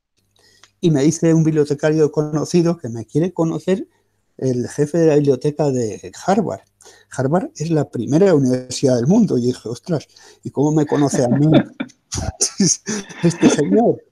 y 0.81 0.91
me 0.91 1.03
dice 1.03 1.35
un 1.35 1.45
bibliotecario 1.45 2.11
conocido 2.13 2.77
que 2.79 2.89
me 2.89 3.05
quiere 3.05 3.33
conocer 3.33 3.89
el 4.37 4.69
jefe 4.69 4.99
de 4.99 5.07
la 5.09 5.15
biblioteca 5.17 5.71
de 5.71 6.13
Harvard. 6.27 6.61
Harvard 7.11 7.51
es 7.57 7.71
la 7.71 7.89
primera 7.89 8.35
universidad 8.35 8.97
del 8.97 9.07
mundo. 9.07 9.37
Y 9.37 9.47
dije, 9.47 9.69
ostras, 9.69 10.07
¿y 10.45 10.51
cómo 10.51 10.73
me 10.73 10.87
conoce 10.87 11.25
a 11.25 11.29
mí 11.29 11.51
este 13.23 13.51
señor? 13.51 14.03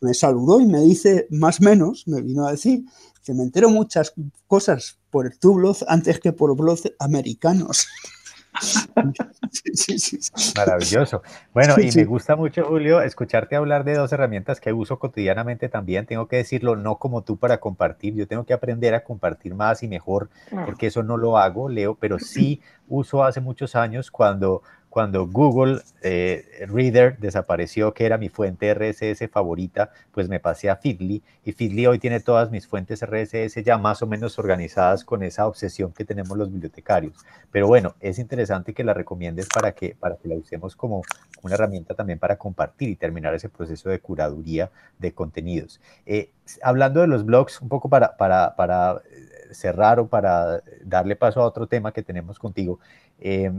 Me 0.00 0.14
saludó 0.14 0.60
y 0.60 0.66
me 0.66 0.80
dice, 0.80 1.26
más 1.30 1.60
o 1.60 1.64
menos, 1.64 2.04
me 2.06 2.22
vino 2.22 2.46
a 2.46 2.52
decir 2.52 2.84
que 3.24 3.34
me 3.34 3.42
entero 3.42 3.70
muchas 3.70 4.14
cosas 4.46 4.98
por 5.10 5.36
tu 5.36 5.54
blog 5.54 5.76
antes 5.86 6.18
que 6.20 6.32
por 6.32 6.56
blogs 6.56 6.92
americanos. 6.98 7.86
Maravilloso. 10.56 11.22
Bueno, 11.52 11.74
y 11.78 11.90
me 11.94 12.04
gusta 12.04 12.36
mucho, 12.36 12.64
Julio, 12.64 13.00
escucharte 13.02 13.56
hablar 13.56 13.84
de 13.84 13.94
dos 13.94 14.12
herramientas 14.12 14.60
que 14.60 14.72
uso 14.72 14.98
cotidianamente 14.98 15.68
también. 15.68 16.06
Tengo 16.06 16.28
que 16.28 16.36
decirlo, 16.36 16.76
no 16.76 16.96
como 16.96 17.22
tú 17.22 17.36
para 17.36 17.58
compartir. 17.58 18.14
Yo 18.14 18.26
tengo 18.26 18.44
que 18.44 18.52
aprender 18.52 18.94
a 18.94 19.04
compartir 19.04 19.54
más 19.54 19.82
y 19.82 19.88
mejor, 19.88 20.30
porque 20.64 20.86
eso 20.88 21.02
no 21.02 21.16
lo 21.16 21.38
hago, 21.38 21.68
Leo, 21.68 21.94
pero 21.94 22.18
sí 22.18 22.60
uso 22.88 23.24
hace 23.24 23.40
muchos 23.40 23.74
años 23.74 24.10
cuando 24.10 24.62
cuando 24.92 25.26
Google 25.26 25.80
eh, 26.02 26.66
Reader 26.68 27.16
desapareció, 27.16 27.94
que 27.94 28.04
era 28.04 28.18
mi 28.18 28.28
fuente 28.28 28.74
RSS 28.74 29.26
favorita, 29.30 29.90
pues 30.10 30.28
me 30.28 30.38
pasé 30.38 30.68
a 30.68 30.76
Feedly 30.76 31.22
y 31.46 31.52
Feedly 31.52 31.86
hoy 31.86 31.98
tiene 31.98 32.20
todas 32.20 32.50
mis 32.50 32.68
fuentes 32.68 33.02
RSS 33.02 33.64
ya 33.64 33.78
más 33.78 34.02
o 34.02 34.06
menos 34.06 34.38
organizadas 34.38 35.02
con 35.02 35.22
esa 35.22 35.46
obsesión 35.46 35.94
que 35.94 36.04
tenemos 36.04 36.36
los 36.36 36.52
bibliotecarios. 36.52 37.14
Pero 37.50 37.68
bueno, 37.68 37.94
es 38.00 38.18
interesante 38.18 38.74
que 38.74 38.84
la 38.84 38.92
recomiendes 38.92 39.48
para 39.48 39.72
que, 39.72 39.96
para 39.98 40.16
que 40.16 40.28
la 40.28 40.34
usemos 40.34 40.76
como 40.76 41.00
una 41.42 41.54
herramienta 41.54 41.94
también 41.94 42.18
para 42.18 42.36
compartir 42.36 42.90
y 42.90 42.96
terminar 42.96 43.34
ese 43.34 43.48
proceso 43.48 43.88
de 43.88 43.98
curaduría 43.98 44.70
de 44.98 45.14
contenidos. 45.14 45.80
Eh, 46.04 46.32
hablando 46.62 47.00
de 47.00 47.06
los 47.06 47.24
blogs, 47.24 47.62
un 47.62 47.70
poco 47.70 47.88
para, 47.88 48.18
para, 48.18 48.54
para 48.56 49.00
eh, 49.10 49.54
cerrar 49.54 50.00
o 50.00 50.06
para 50.06 50.62
darle 50.84 51.16
paso 51.16 51.40
a 51.40 51.46
otro 51.46 51.66
tema 51.66 51.92
que 51.92 52.02
tenemos 52.02 52.38
contigo. 52.38 52.78
Eh, 53.20 53.50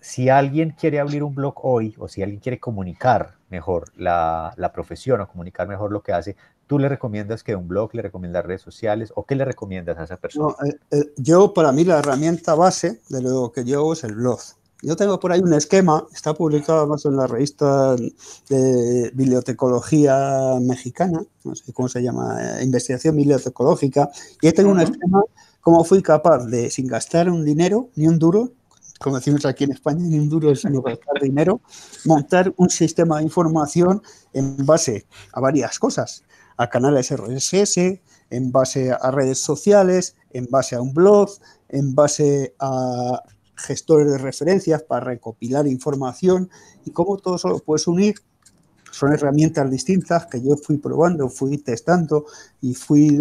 si 0.00 0.28
alguien 0.28 0.74
quiere 0.78 1.00
abrir 1.00 1.22
un 1.22 1.34
blog 1.34 1.54
hoy 1.62 1.94
o 1.98 2.08
si 2.08 2.22
alguien 2.22 2.40
quiere 2.40 2.58
comunicar 2.58 3.34
mejor 3.50 3.90
la, 3.96 4.70
profesión 4.72 5.20
o 5.20 5.28
comunicar 5.28 5.68
mejor 5.68 5.92
lo 5.92 6.02
que 6.02 6.12
hace, 6.12 6.36
¿Tú 6.66 6.78
le 6.78 6.88
recomiendas 6.88 7.42
que 7.42 7.56
un 7.56 7.66
blog, 7.66 7.92
le 7.96 8.02
recomiendas 8.02 8.46
redes 8.46 8.62
sociales 8.62 9.12
o 9.16 9.26
qué 9.26 9.34
le 9.34 9.44
recomiendas 9.44 9.98
a 9.98 10.04
esa 10.04 10.16
persona? 10.18 10.54
Eh, 10.64 10.78
eh, 10.92 11.12
yo, 11.16 11.52
para 11.52 11.72
mí, 11.72 11.82
la 11.82 11.98
herramienta 11.98 12.54
base 12.54 13.00
de 13.08 13.20
lo 13.22 13.50
que 13.50 13.64
yo 13.64 13.80
hago 13.80 13.92
es 13.92 14.04
el 14.04 14.14
blog. 14.14 14.38
Yo 14.80 14.94
tengo 14.94 15.18
por 15.18 15.32
ahí 15.32 15.40
un 15.40 15.52
esquema, 15.52 16.06
está 16.14 16.32
publicado 16.32 16.86
más 16.86 17.04
en 17.06 17.16
la 17.16 17.26
revista 17.26 17.96
de 18.48 19.10
bibliotecología 19.12 20.58
mexicana, 20.60 21.24
no 21.42 21.56
sé 21.56 21.72
cómo 21.72 21.88
se 21.88 22.04
llama, 22.04 22.38
eh, 22.40 22.62
investigación 22.62 23.16
bibliotecológica, 23.16 24.08
y 24.40 24.46
ahí 24.46 24.52
tengo 24.52 24.70
un 24.70 24.80
esquema 24.80 25.24
cómo 25.60 25.84
fui 25.84 26.02
capaz 26.02 26.46
de, 26.46 26.70
sin 26.70 26.86
gastar 26.86 27.30
un 27.30 27.44
dinero, 27.44 27.90
ni 27.96 28.06
un 28.06 28.18
duro, 28.18 28.52
como 29.00 29.16
decimos 29.16 29.46
aquí 29.46 29.64
en 29.64 29.72
España, 29.72 30.04
un 30.20 30.28
duro 30.28 30.54
sino 30.54 30.82
gastar 30.82 31.22
dinero, 31.22 31.62
montar 32.04 32.52
un 32.58 32.68
sistema 32.68 33.16
de 33.16 33.24
información 33.24 34.02
en 34.34 34.66
base 34.66 35.06
a 35.32 35.40
varias 35.40 35.78
cosas 35.78 36.24
a 36.58 36.68
canales 36.68 37.10
RSS, 37.10 37.78
en 38.28 38.52
base 38.52 38.92
a 38.92 39.10
redes 39.10 39.40
sociales, 39.40 40.16
en 40.30 40.46
base 40.50 40.76
a 40.76 40.82
un 40.82 40.92
blog, 40.92 41.30
en 41.70 41.94
base 41.94 42.54
a 42.58 43.22
gestores 43.56 44.12
de 44.12 44.18
referencias 44.18 44.82
para 44.82 45.06
recopilar 45.06 45.66
información 45.66 46.50
y 46.84 46.90
cómo 46.90 47.16
todo 47.16 47.36
eso 47.36 47.48
lo 47.48 47.58
puedes 47.60 47.86
unir. 47.86 48.16
Son 48.90 49.14
herramientas 49.14 49.70
distintas 49.70 50.26
que 50.26 50.42
yo 50.42 50.58
fui 50.58 50.76
probando, 50.76 51.30
fui 51.30 51.56
testando 51.56 52.26
y 52.60 52.74
fui 52.74 53.18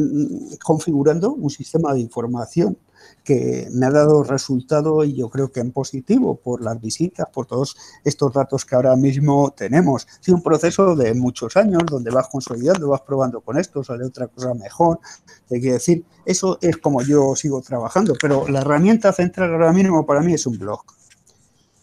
configurando 0.61 1.31
un 1.31 1.49
sistema 1.49 1.93
de 1.93 2.01
información 2.01 2.77
que 3.23 3.67
me 3.71 3.85
ha 3.85 3.91
dado 3.91 4.23
resultado 4.23 5.03
y 5.03 5.13
yo 5.13 5.29
creo 5.29 5.51
que 5.51 5.59
en 5.59 5.71
positivo 5.71 6.35
por 6.35 6.63
las 6.63 6.79
visitas, 6.81 7.27
por 7.31 7.45
todos 7.45 7.75
estos 8.03 8.33
datos 8.33 8.65
que 8.65 8.75
ahora 8.75 8.95
mismo 8.95 9.51
tenemos. 9.55 10.07
Ha 10.19 10.23
sido 10.23 10.37
un 10.37 10.43
proceso 10.43 10.95
de 10.95 11.13
muchos 11.13 11.55
años 11.57 11.83
donde 11.85 12.11
vas 12.11 12.27
consolidando, 12.27 12.89
vas 12.89 13.01
probando 13.01 13.41
con 13.41 13.57
esto, 13.57 13.83
sale 13.83 14.05
otra 14.05 14.27
cosa 14.27 14.53
mejor. 14.53 14.99
Te 15.47 15.59
quiero 15.59 15.75
decir, 15.75 16.05
eso 16.25 16.57
es 16.61 16.77
como 16.77 17.01
yo 17.01 17.35
sigo 17.35 17.61
trabajando, 17.61 18.15
pero 18.19 18.47
la 18.47 18.61
herramienta 18.61 19.13
central 19.13 19.51
ahora 19.53 19.73
mismo 19.73 20.05
para 20.05 20.21
mí 20.21 20.33
es 20.33 20.45
un 20.45 20.57
blog. 20.57 20.81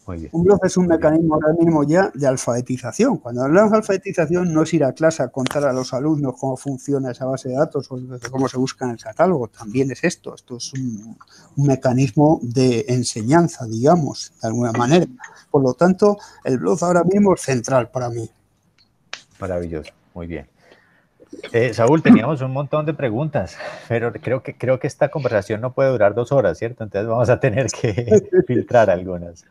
Un 0.07 0.44
blog 0.44 0.61
es 0.64 0.76
un 0.76 0.86
mecanismo 0.86 1.34
ahora 1.34 1.52
mismo 1.59 1.82
ya 1.82 2.12
de 2.14 2.28
alfabetización. 2.28 3.18
Cuando 3.18 3.42
hablamos 3.42 3.72
de 3.72 3.78
alfabetización 3.78 4.52
no 4.52 4.62
es 4.62 4.72
ir 4.72 4.84
a 4.84 4.92
clase 4.92 5.24
a 5.24 5.28
contar 5.28 5.64
a 5.64 5.72
los 5.72 5.92
alumnos 5.92 6.36
cómo 6.38 6.57
funciona 6.57 7.11
esa 7.11 7.24
base 7.24 7.48
de 7.48 7.57
datos 7.57 7.90
o 7.90 7.98
cómo 8.30 8.48
se 8.48 8.57
busca 8.57 8.84
en 8.84 8.92
el 8.92 8.98
catálogo. 8.98 9.48
También 9.48 9.90
es 9.90 10.04
esto. 10.04 10.34
Esto 10.34 10.59
es 10.59 10.72
un, 10.74 11.18
un 11.57 11.66
mecanismo 11.66 12.38
de 12.42 12.84
enseñanza, 12.88 13.66
digamos, 13.66 14.32
de 14.40 14.48
alguna 14.48 14.70
manera. 14.70 15.07
Por 15.50 15.62
lo 15.62 15.74
tanto, 15.74 16.18
el 16.44 16.59
blog 16.59 16.78
ahora 16.84 17.02
mismo 17.02 17.34
es 17.34 17.40
central 17.40 17.90
para 17.90 18.09
mí. 18.09 18.30
Maravilloso. 19.40 19.92
Muy 20.14 20.28
bien. 20.28 20.46
Eh, 21.52 21.74
Saúl, 21.74 22.02
teníamos 22.02 22.40
un 22.40 22.52
montón 22.52 22.86
de 22.86 22.94
preguntas, 22.94 23.56
pero 23.88 24.12
creo 24.12 24.42
que, 24.42 24.56
creo 24.56 24.78
que 24.78 24.86
esta 24.86 25.10
conversación 25.10 25.60
no 25.60 25.72
puede 25.72 25.90
durar 25.90 26.14
dos 26.14 26.32
horas, 26.32 26.58
¿cierto? 26.58 26.84
Entonces 26.84 27.08
vamos 27.08 27.28
a 27.28 27.40
tener 27.40 27.66
que 27.66 28.28
filtrar 28.46 28.90
algunas. 28.90 29.44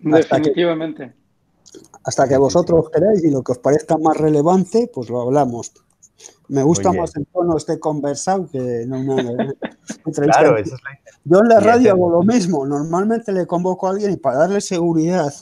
Definitivamente. 0.00 1.12
Hasta 2.04 2.28
que, 2.28 2.36
vosotros 2.36 2.90
queráis 2.90 3.24
y 3.24 3.30
lo 3.30 3.42
que 3.42 3.52
os 3.52 3.58
parezca 3.58 3.96
más 3.96 4.16
relevante, 4.16 4.90
pues 4.92 5.08
lo 5.08 5.22
hablamos. 5.22 5.72
Me 6.48 6.62
gusta 6.62 6.92
más 6.92 7.16
el 7.16 7.26
tono 7.26 7.56
este 7.56 7.78
conversado 7.78 8.48
que 8.50 8.84
no 8.86 9.00
una, 9.00 9.22
entrevista. 10.06 10.38
Claro, 10.38 10.58
eso 10.58 10.74
es 10.74 10.82
la... 10.82 10.98
Yo 11.24 11.38
en 11.38 11.48
la 11.48 11.60
radio 11.60 11.92
hago 11.92 12.10
lo 12.10 12.22
mismo. 12.22 12.66
Normalmente 12.66 13.32
le 13.32 13.46
convoco 13.46 13.86
a 13.86 13.90
alguien 13.90 14.12
y 14.12 14.16
para 14.16 14.38
darle 14.38 14.60
seguridad, 14.60 15.32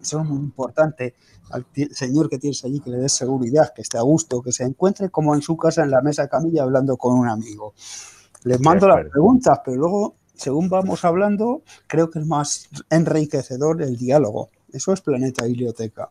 eso 0.00 0.20
es 0.20 0.26
muy 0.26 0.38
importante, 0.38 1.14
al 1.52 1.66
señor 1.92 2.28
que 2.28 2.38
tienes 2.38 2.64
allí 2.64 2.80
que 2.80 2.90
le 2.90 2.98
des 2.98 3.12
seguridad, 3.12 3.72
que 3.74 3.82
esté 3.82 3.98
a 3.98 4.02
gusto, 4.02 4.42
que 4.42 4.52
se 4.52 4.64
encuentre 4.64 5.10
como 5.10 5.34
en 5.34 5.42
su 5.42 5.56
casa 5.56 5.82
en 5.82 5.90
la 5.90 6.00
mesa 6.00 6.28
camilla 6.28 6.62
hablando 6.62 6.96
con 6.96 7.18
un 7.18 7.28
amigo. 7.28 7.74
Les 8.44 8.60
mando 8.60 8.88
las 8.88 9.08
preguntas, 9.08 9.60
pero 9.64 9.76
luego, 9.76 10.16
según 10.34 10.68
vamos 10.68 11.04
hablando, 11.04 11.62
creo 11.86 12.10
que 12.10 12.18
es 12.18 12.26
más 12.26 12.68
enriquecedor 12.90 13.82
el 13.82 13.96
diálogo. 13.96 14.50
Eso 14.72 14.92
es 14.92 15.00
Planeta 15.00 15.44
Biblioteca. 15.44 16.10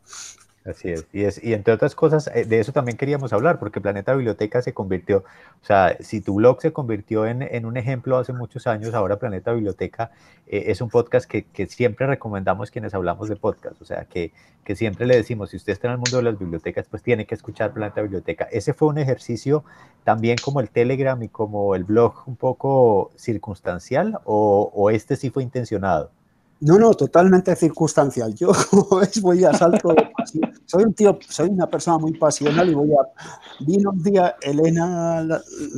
Así 0.63 0.89
es. 0.89 1.07
Y, 1.11 1.23
es, 1.23 1.43
y 1.43 1.53
entre 1.53 1.73
otras 1.73 1.95
cosas, 1.95 2.29
eh, 2.35 2.45
de 2.45 2.59
eso 2.59 2.71
también 2.71 2.95
queríamos 2.95 3.33
hablar, 3.33 3.57
porque 3.57 3.81
Planeta 3.81 4.13
Biblioteca 4.13 4.61
se 4.61 4.73
convirtió, 4.73 5.19
o 5.19 5.65
sea, 5.65 5.97
si 6.01 6.21
tu 6.21 6.35
blog 6.35 6.61
se 6.61 6.71
convirtió 6.71 7.25
en, 7.25 7.41
en 7.41 7.65
un 7.65 7.77
ejemplo 7.77 8.17
hace 8.17 8.31
muchos 8.31 8.67
años, 8.67 8.93
ahora 8.93 9.17
Planeta 9.17 9.53
Biblioteca 9.53 10.11
eh, 10.45 10.65
es 10.67 10.79
un 10.79 10.89
podcast 10.89 11.27
que, 11.27 11.45
siempre 11.67 12.05
recomendamos 12.05 12.69
quienes 12.69 12.93
hablamos 12.93 13.27
de 13.27 13.37
podcast, 13.37 13.81
o 13.81 13.85
sea, 13.85 14.05
que, 14.05 14.33
que 14.63 14.75
siempre 14.75 15.07
le 15.07 15.15
decimos, 15.15 15.49
si 15.49 15.57
usted 15.57 15.73
está 15.73 15.87
en 15.87 15.93
el 15.93 15.97
mundo 15.97 16.17
de 16.17 16.23
las 16.23 16.37
bibliotecas, 16.37 16.85
pues 16.87 17.01
tiene 17.01 17.25
que 17.25 17.33
escuchar 17.33 17.73
Planeta 17.73 18.03
Biblioteca. 18.03 18.47
Ese 18.51 18.75
fue 18.75 18.87
un 18.89 18.99
ejercicio 18.99 19.63
también 20.03 20.37
como 20.43 20.59
el 20.59 20.69
Telegram 20.69 21.21
y 21.23 21.29
como 21.29 21.73
el 21.73 21.85
blog 21.85 22.21
un 22.27 22.35
poco 22.35 23.11
circunstancial, 23.15 24.19
o, 24.25 24.71
o 24.75 24.91
este 24.91 25.15
sí 25.15 25.31
fue 25.31 25.41
intencionado. 25.41 26.11
No, 26.61 26.77
no, 26.77 26.93
totalmente 26.93 27.55
circunstancial. 27.55 28.35
Yo, 28.35 28.51
como 28.69 28.97
ves, 28.97 29.19
voy 29.19 29.43
a 29.43 29.51
salto 29.51 29.89
de 29.89 30.11
pasión. 30.15 30.53
Soy 30.65 30.83
un 30.83 30.93
tío, 30.93 31.17
soy 31.27 31.49
una 31.49 31.67
persona 31.67 31.97
muy 31.97 32.13
pasional 32.13 32.69
y 32.69 32.75
voy 32.75 32.91
a. 32.91 33.63
Vino 33.65 33.89
un 33.89 34.03
día 34.03 34.35
Elena 34.41 35.25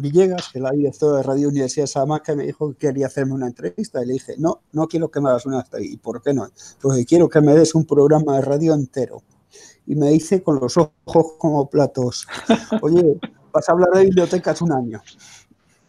Villegas, 0.01 0.49
que 0.51 0.59
la 0.59 0.71
directora 0.71 1.17
de 1.17 1.23
Radio 1.23 1.47
Universidad 1.47 1.83
de 1.83 1.87
Salamanca, 1.87 2.35
me 2.35 2.43
dijo 2.43 2.71
que 2.73 2.87
quería 2.87 3.07
hacerme 3.07 3.33
una 3.33 3.47
entrevista. 3.47 4.03
Y 4.03 4.07
le 4.07 4.13
dije, 4.13 4.35
no, 4.37 4.59
no 4.73 4.87
quiero 4.89 5.09
que 5.09 5.21
me 5.21 5.29
hagas 5.29 5.45
una 5.45 5.61
entrevista. 5.61 5.93
¿Y 5.93 5.97
por 5.97 6.21
qué 6.21 6.33
no? 6.33 6.49
Porque 6.81 7.05
quiero 7.05 7.29
que 7.29 7.39
me 7.39 7.55
des 7.55 7.73
un 7.75 7.85
programa 7.85 8.35
de 8.35 8.41
radio 8.41 8.73
entero. 8.73 9.23
Y 9.85 9.95
me 9.95 10.09
dice 10.09 10.43
con 10.43 10.59
los 10.59 10.75
ojos 10.75 11.33
como 11.37 11.69
platos, 11.69 12.27
oye, 12.81 13.19
vas 13.53 13.69
a 13.69 13.71
hablar 13.71 13.89
de 13.91 14.03
bibliotecas 14.05 14.61
un 14.61 14.73
año. 14.73 15.01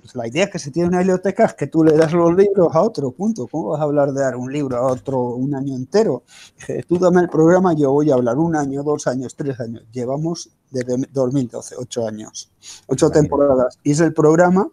Pues 0.05 0.17
la 0.17 0.29
idea 0.29 0.51
que 0.51 0.59
se 0.59 0.71
tiene 0.71 0.91
una 0.91 0.99
biblioteca 0.99 1.47
es 1.47 1.55
que 1.55 1.67
tú 1.67 1.83
le 1.83 1.97
das 1.97 2.13
los 2.13 2.37
libros 2.37 2.69
a 2.75 2.83
otro, 2.83 3.11
punto. 3.13 3.47
¿Cómo 3.47 3.71
vas 3.71 3.81
a 3.81 3.85
hablar 3.85 4.13
de 4.13 4.21
dar 4.21 4.37
un 4.37 4.53
libro 4.53 4.77
a 4.77 4.93
otro 4.93 5.19
un 5.19 5.55
año 5.55 5.75
entero? 5.75 6.25
Dije, 6.59 6.85
tú 6.87 6.99
dame 6.99 7.23
el 7.23 7.31
programa, 7.31 7.73
yo 7.73 7.91
voy 7.91 8.11
a 8.11 8.15
hablar 8.15 8.37
un 8.37 8.55
año, 8.55 8.83
dos 8.83 9.07
años, 9.07 9.35
tres 9.35 9.59
años. 9.61 9.83
Llevamos 9.93 10.51
desde 10.71 11.07
2012, 11.11 11.77
ocho 11.79 12.07
años, 12.07 12.53
ocho 12.87 13.09
temporadas. 13.09 13.79
Y 13.83 13.93
es 13.93 14.01
el 14.01 14.13
programa 14.13 14.69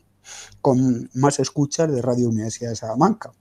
con 0.59 1.09
más 1.13 1.39
escuchas 1.39 1.89
de 1.89 2.01
Radio 2.01 2.27
Universidad 2.27 2.71
de 2.71 2.75
Salamanca. 2.75 3.31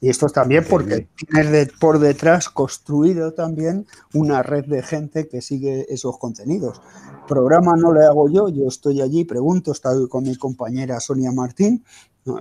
Y 0.00 0.10
esto 0.10 0.26
es 0.26 0.32
también 0.32 0.64
porque 0.68 1.08
tiene 1.16 1.66
por 1.80 1.98
detrás 1.98 2.48
construido 2.48 3.32
también 3.32 3.86
una 4.14 4.42
red 4.42 4.64
de 4.66 4.82
gente 4.82 5.28
que 5.28 5.42
sigue 5.42 5.86
esos 5.92 6.18
contenidos 6.18 6.80
programa 7.28 7.76
no 7.76 7.92
le 7.92 8.04
hago 8.04 8.28
yo, 8.28 8.48
yo 8.48 8.66
estoy 8.66 9.00
allí, 9.00 9.24
pregunto, 9.24 9.70
estoy 9.70 10.08
con 10.08 10.24
mi 10.24 10.34
compañera 10.34 10.98
Sonia 10.98 11.30
Martín, 11.30 11.84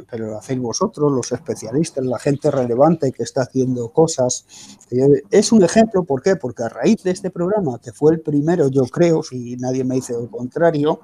pero 0.10 0.28
lo 0.28 0.38
hacéis 0.38 0.60
vosotros, 0.60 1.12
los 1.12 1.32
especialistas, 1.32 2.04
la 2.04 2.18
gente 2.18 2.50
relevante 2.50 3.12
que 3.12 3.24
está 3.24 3.44
haciendo 3.44 3.90
cosas. 3.90 4.46
Eh, 4.90 5.22
es 5.30 5.52
un 5.52 5.64
ejemplo, 5.64 6.04
¿por 6.04 6.22
qué? 6.22 6.36
Porque 6.36 6.64
a 6.64 6.70
raíz 6.70 7.04
de 7.04 7.12
este 7.12 7.30
programa, 7.30 7.80
que 7.80 7.92
fue 7.92 8.14
el 8.14 8.22
primero, 8.22 8.70
yo 8.70 8.84
creo, 8.84 9.22
si 9.22 9.56
nadie 9.58 9.84
me 9.84 9.96
dice 9.96 10.14
lo 10.14 10.30
contrario, 10.30 11.02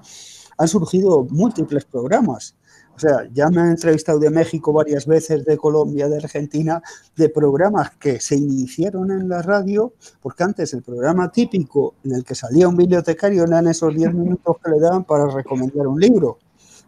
han 0.58 0.68
surgido 0.68 1.26
múltiples 1.30 1.86
programas. 1.86 2.56
O 2.96 3.00
sea, 3.00 3.28
ya 3.34 3.50
me 3.50 3.62
han 3.62 3.72
entrevistado 3.72 4.20
de 4.20 4.30
México 4.30 4.72
varias 4.72 5.08
veces, 5.08 5.46
de 5.46 5.58
Colombia, 5.58 6.08
de 6.08 6.18
Argentina, 6.18 6.82
de 7.16 7.30
programas 7.30 7.92
que 7.92 8.20
se 8.20 8.36
iniciaron 8.36 9.10
en 9.12 9.28
la 9.28 9.42
radio, 9.42 9.94
porque 10.22 10.44
antes 10.44 10.74
el 10.74 10.84
programa 10.84 11.32
típico 11.32 11.96
en 12.04 12.14
el 12.14 12.24
que 12.24 12.36
salía 12.36 12.68
un 12.68 12.78
bibliotecario 12.78 13.46
eran 13.46 13.68
esos 13.68 13.96
10 13.96 14.14
minutos 14.14 14.58
que 14.64 14.72
le 14.72 14.80
daban 14.80 15.04
para 15.04 15.28
recomendar 15.28 15.88
un 15.88 16.00
libro 16.00 16.38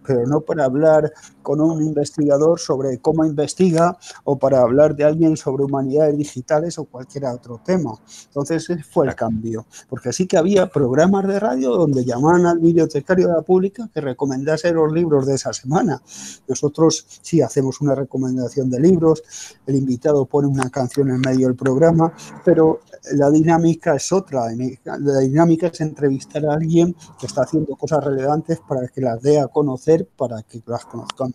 pero 0.06 0.26
no 0.26 0.42
para 0.42 0.66
hablar 0.66 1.12
con 1.46 1.62
un 1.62 1.80
investigador 1.84 2.60
sobre 2.60 2.98
cómo 2.98 3.24
investiga 3.24 3.96
o 4.24 4.40
para 4.40 4.62
hablar 4.62 4.96
de 4.96 5.04
alguien 5.04 5.38
sobre 5.38 5.64
humanidades 5.64 6.18
digitales 6.18 6.80
o 6.80 6.86
cualquier 6.86 7.26
otro 7.26 7.62
tema. 7.64 7.94
Entonces 8.26 8.68
ese 8.68 8.84
fue 8.84 9.06
el 9.06 9.14
cambio, 9.14 9.68
porque 9.88 10.12
sí 10.12 10.26
que 10.26 10.38
había 10.38 10.68
programas 10.68 11.28
de 11.28 11.40
radio 11.40 11.76
donde 11.76 12.04
llamaban 12.04 12.48
al 12.48 12.58
bibliotecario 12.58 13.28
de 13.28 13.34
la 13.34 13.44
pública 13.44 13.88
que 13.94 14.02
recomendase 14.02 14.72
los 14.72 14.92
libros 14.92 15.28
de 15.28 15.36
esa 15.36 15.54
semana. 15.54 16.02
Nosotros 16.48 17.06
sí 17.22 17.42
hacemos 17.42 17.80
una 17.80 17.94
recomendación 17.94 18.72
de 18.72 18.80
libros, 18.80 19.22
el 19.68 19.76
invitado 19.76 20.26
pone 20.26 20.48
una 20.48 20.72
canción 20.72 21.12
en 21.12 21.20
medio 21.20 21.46
del 21.46 21.56
programa, 21.56 22.12
pero 22.44 22.80
la 23.14 23.30
dinámica 23.30 23.96
es 23.96 24.12
otra. 24.12 24.48
La 24.84 25.20
dinámica 25.20 25.68
es 25.68 25.80
entrevistar 25.82 26.44
a 26.48 26.54
alguien 26.54 26.96
que 27.20 27.28
está 27.28 27.44
haciendo 27.44 27.76
cosas 27.76 28.04
relevantes 28.04 28.60
para 28.68 28.88
que 28.88 29.02
las 29.02 29.22
dé 29.22 29.40
a 29.40 29.48
conocer, 29.48 30.08
para 30.18 30.42
que 30.42 30.64
las 30.66 30.86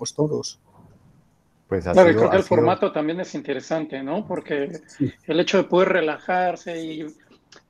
conozcamos 0.00 0.14
todos. 0.14 0.60
Pues 1.68 1.84
claro, 1.84 2.10
creo 2.10 2.30
que 2.30 2.36
el 2.36 2.42
formato 2.42 2.90
también 2.90 3.20
es 3.20 3.34
interesante, 3.34 4.02
¿no? 4.02 4.26
Porque 4.26 4.72
el 5.26 5.40
hecho 5.40 5.58
de 5.58 5.64
poder 5.64 5.90
relajarse 5.90 6.84
y 6.84 7.06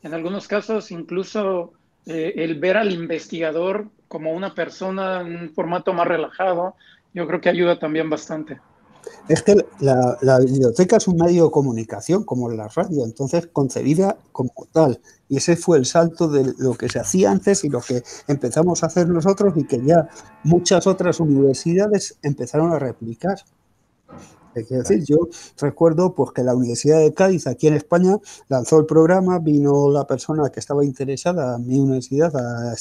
en 0.02 0.14
algunos 0.14 0.48
casos 0.48 0.90
incluso 0.90 1.74
eh, 2.06 2.32
el 2.36 2.58
ver 2.58 2.78
al 2.78 2.92
investigador 2.92 3.88
como 4.08 4.32
una 4.32 4.54
persona 4.54 5.20
en 5.20 5.36
un 5.36 5.50
formato 5.50 5.92
más 5.92 6.06
relajado, 6.06 6.76
yo 7.12 7.26
creo 7.26 7.40
que 7.42 7.50
ayuda 7.50 7.78
también 7.78 8.08
bastante. 8.08 8.58
Es 9.28 9.42
que 9.42 9.56
la, 9.78 10.38
biblioteca 10.40 10.96
es 10.96 11.06
un 11.06 11.16
medio 11.16 11.44
de 11.44 11.50
comunicación, 11.50 12.24
como 12.24 12.50
la 12.50 12.68
radio, 12.68 13.04
entonces 13.04 13.46
concebida 13.46 14.16
como 14.32 14.50
tal. 14.72 15.00
Y 15.28 15.36
ese 15.36 15.56
fue 15.56 15.78
el 15.78 15.86
salto 15.86 16.28
de 16.28 16.52
lo 16.58 16.74
que 16.74 16.88
se 16.88 16.98
hacía 16.98 17.30
antes 17.30 17.64
y 17.64 17.68
lo 17.68 17.80
que 17.80 18.02
empezamos 18.26 18.82
a 18.82 18.86
hacer 18.86 19.08
nosotros 19.08 19.54
y 19.56 19.64
que 19.64 19.84
ya 19.84 20.08
muchas 20.42 20.86
otras 20.86 21.20
universidades 21.20 22.18
empezaron 22.22 22.72
a 22.72 22.78
replicar. 22.78 23.38
Quiero 24.52 24.82
decir, 24.82 25.04
yo 25.04 25.28
recuerdo 25.58 26.14
pues, 26.14 26.32
que 26.32 26.42
la 26.42 26.54
Universidad 26.54 26.98
de 26.98 27.14
Cádiz, 27.14 27.46
aquí 27.46 27.68
en 27.68 27.74
España, 27.74 28.18
lanzó 28.48 28.80
el 28.80 28.86
programa, 28.86 29.38
vino 29.38 29.90
la 29.90 30.06
persona 30.06 30.50
que 30.50 30.60
estaba 30.60 30.84
interesada, 30.84 31.58
mi 31.58 31.78
universidad, 31.78 32.34
a, 32.36 32.74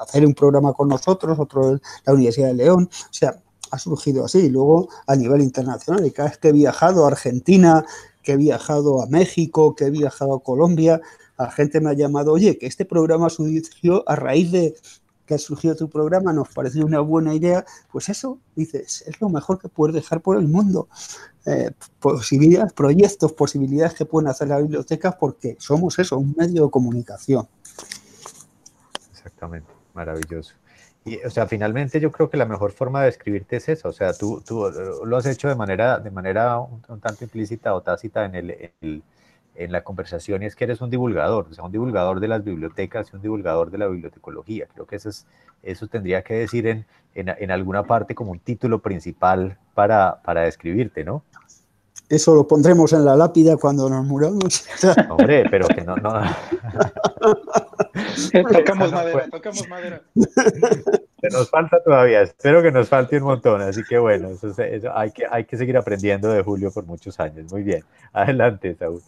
hacer 0.00 0.26
un 0.26 0.34
programa 0.34 0.72
con 0.72 0.88
nosotros, 0.88 1.38
otro 1.38 1.78
la 2.04 2.12
Universidad 2.12 2.48
de 2.48 2.54
León. 2.54 2.88
O 2.90 3.12
sea, 3.12 3.41
ha 3.72 3.78
surgido 3.78 4.24
así. 4.24 4.48
Luego, 4.50 4.88
a 5.06 5.16
nivel 5.16 5.40
internacional, 5.40 6.06
y 6.06 6.10
cada 6.10 6.28
vez 6.28 6.38
que 6.38 6.48
he 6.48 6.52
viajado 6.52 7.04
a 7.04 7.08
Argentina, 7.08 7.84
que 8.22 8.32
he 8.32 8.36
viajado 8.36 9.02
a 9.02 9.06
México, 9.06 9.74
que 9.74 9.86
he 9.86 9.90
viajado 9.90 10.34
a 10.34 10.42
Colombia, 10.42 11.00
la 11.38 11.50
gente 11.50 11.80
me 11.80 11.90
ha 11.90 11.94
llamado, 11.94 12.32
oye, 12.32 12.58
que 12.58 12.66
este 12.66 12.84
programa 12.84 13.30
surgió 13.30 14.08
a 14.08 14.14
raíz 14.14 14.52
de 14.52 14.74
que 15.26 15.34
ha 15.34 15.38
surgido 15.38 15.74
tu 15.74 15.88
programa, 15.88 16.32
nos 16.32 16.50
pareció 16.50 16.84
una 16.84 17.00
buena 17.00 17.34
idea, 17.34 17.64
pues 17.90 18.08
eso, 18.10 18.38
dices, 18.54 19.04
es 19.06 19.20
lo 19.20 19.30
mejor 19.30 19.58
que 19.58 19.68
puedes 19.68 19.94
dejar 19.94 20.20
por 20.20 20.36
el 20.36 20.48
mundo. 20.48 20.88
Eh, 21.46 21.70
posibilidades, 21.98 22.72
proyectos, 22.74 23.32
posibilidades 23.32 23.94
que 23.94 24.04
pueden 24.04 24.28
hacer 24.28 24.48
las 24.48 24.60
bibliotecas 24.60 25.16
porque 25.18 25.56
somos 25.58 25.98
eso, 25.98 26.18
un 26.18 26.34
medio 26.36 26.66
de 26.66 26.70
comunicación. 26.70 27.48
Exactamente, 29.12 29.72
maravilloso. 29.94 30.54
Y, 31.04 31.18
o 31.24 31.30
sea, 31.30 31.46
finalmente 31.46 31.98
yo 31.98 32.12
creo 32.12 32.30
que 32.30 32.36
la 32.36 32.46
mejor 32.46 32.70
forma 32.72 33.02
de 33.02 33.08
escribirte 33.08 33.56
es 33.56 33.68
eso. 33.68 33.88
O 33.88 33.92
sea, 33.92 34.12
tú, 34.12 34.42
tú 34.46 34.70
lo 35.04 35.16
has 35.16 35.26
hecho 35.26 35.48
de 35.48 35.56
manera, 35.56 35.98
de 35.98 36.10
manera 36.10 36.58
un, 36.58 37.00
tanto 37.00 37.24
implícita 37.24 37.74
o 37.74 37.80
tácita 37.80 38.24
en, 38.24 38.34
el, 38.36 39.02
en, 39.54 39.72
la 39.72 39.82
conversación 39.82 40.42
y 40.42 40.46
es 40.46 40.54
que 40.54 40.64
eres 40.64 40.80
un 40.80 40.90
divulgador, 40.90 41.48
o 41.50 41.54
sea, 41.54 41.64
un 41.64 41.72
divulgador 41.72 42.20
de 42.20 42.28
las 42.28 42.44
bibliotecas 42.44 43.10
y 43.12 43.16
un 43.16 43.22
divulgador 43.22 43.70
de 43.70 43.78
la 43.78 43.88
bibliotecología. 43.88 44.68
Creo 44.72 44.86
que 44.86 44.96
eso, 44.96 45.08
es, 45.08 45.26
eso 45.62 45.88
tendría 45.88 46.22
que 46.22 46.34
decir 46.34 46.68
en, 46.68 46.86
en, 47.14 47.50
alguna 47.50 47.82
parte 47.82 48.14
como 48.14 48.30
un 48.30 48.38
título 48.38 48.80
principal 48.80 49.58
para, 49.74 50.22
para 50.22 50.42
describirte, 50.42 51.04
¿no? 51.04 51.24
Eso 52.08 52.34
lo 52.34 52.46
pondremos 52.46 52.92
en 52.92 53.04
la 53.04 53.16
lápida 53.16 53.56
cuando 53.56 53.88
nos 53.88 54.04
muramos. 54.04 54.66
Hombre, 55.08 55.46
pero 55.50 55.66
que 55.66 55.82
no, 55.82 55.96
no. 55.96 56.12
tocamos 58.52 58.92
madera, 58.92 59.28
tocamos 59.30 59.68
madera. 59.68 60.02
Se 60.14 61.28
nos 61.30 61.50
falta 61.50 61.82
todavía, 61.84 62.22
espero 62.22 62.62
que 62.62 62.72
nos 62.72 62.88
falte 62.88 63.18
un 63.18 63.24
montón, 63.24 63.62
así 63.62 63.82
que 63.88 63.98
bueno, 63.98 64.30
eso, 64.30 64.54
hay, 64.94 65.12
que, 65.12 65.24
hay 65.30 65.44
que 65.44 65.56
seguir 65.56 65.76
aprendiendo 65.76 66.30
de 66.30 66.42
Julio 66.42 66.70
por 66.72 66.84
muchos 66.84 67.18
años. 67.20 67.52
Muy 67.52 67.62
bien, 67.62 67.84
adelante, 68.12 68.74
Saúl. 68.74 69.00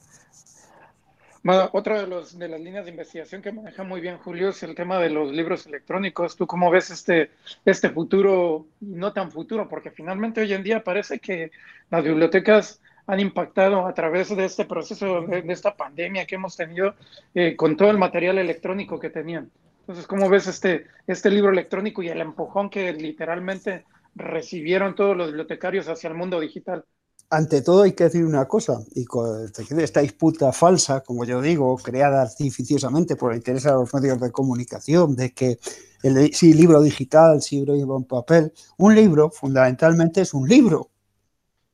Bueno, 1.45 1.69
otra 1.75 2.01
de, 2.01 2.07
los, 2.07 2.39
de 2.39 2.49
las 2.49 2.59
líneas 2.59 2.87
de 2.87 2.93
investigación 2.93 3.43
que 3.43 3.53
maneja 3.53 3.85
muy 3.85 4.01
bien 4.01 4.17
Julio 4.17 4.49
es 4.49 4.63
el 4.63 4.75
tema 4.75 4.99
de 4.99 5.11
los 5.11 5.31
libros 5.31 5.67
electrónicos. 5.67 6.37
¿Tú 6.37 6.47
cómo 6.47 6.71
ves 6.71 6.89
este, 6.89 7.33
este 7.67 7.91
futuro 7.91 8.67
y 8.81 8.95
no 8.95 9.13
tan 9.13 9.31
futuro? 9.31 9.69
Porque 9.69 9.91
finalmente 9.91 10.41
hoy 10.41 10.55
en 10.55 10.63
día 10.63 10.83
parece 10.83 11.19
que 11.19 11.51
las 11.91 12.03
bibliotecas 12.03 12.81
han 13.07 13.21
impactado 13.21 13.87
a 13.87 13.95
través 13.95 14.35
de 14.35 14.45
este 14.45 14.65
proceso, 14.65 15.23
de, 15.23 15.45
esta 15.49 15.77
pandemia 15.77 16.27
que 16.27 16.37
hemos 16.37 16.57
tenido 16.57 16.95
eh, 17.35 17.57
con 17.57 17.77
todo 17.77 17.91
el 17.91 17.99
material 17.99 18.39
electrónico 18.39 18.99
que 18.99 19.11
tenían. 19.11 19.51
Entonces, 19.81 20.07
¿cómo 20.07 20.31
ves 20.31 20.47
este, 20.47 20.87
este 21.07 21.31
libro 21.31 21.53
electrónico 21.53 22.03
y 22.03 22.09
el 22.09 22.21
empujón 22.21 22.71
que 22.71 22.93
literalmente 22.95 23.85
recibieron 24.15 24.95
todos 24.95 25.17
los 25.17 25.27
bibliotecarios 25.29 25.89
hacia 25.89 26.09
el 26.09 26.15
mundo 26.15 26.41
digital? 26.41 26.85
Ante 27.31 27.63
todo 27.63 27.83
hay 27.83 27.93
que 27.93 28.05
decir 28.05 28.25
una 28.25 28.47
cosa, 28.47 28.79
y 28.95 29.05
con 29.05 29.51
esta 29.81 30.01
disputa 30.01 30.53
falsa, 30.53 31.01
como 31.01 31.25
yo 31.25 31.41
digo, 31.43 31.77
creada 31.77 32.23
artificiosamente 32.23 33.17
por 33.17 33.33
el 33.33 33.39
interés 33.39 33.65
de 33.65 33.73
los 33.73 33.93
medios 33.93 34.21
de 34.21 34.31
comunicación, 34.31 35.17
de 35.17 35.33
que 35.33 35.59
el, 36.03 36.33
si 36.33 36.53
libro 36.53 36.81
digital, 36.81 37.43
si 37.43 37.65
libro 37.65 37.97
en 37.97 38.05
papel, 38.05 38.53
un 38.77 38.95
libro 38.95 39.31
fundamentalmente 39.31 40.21
es 40.21 40.33
un 40.33 40.49
libro, 40.49 40.91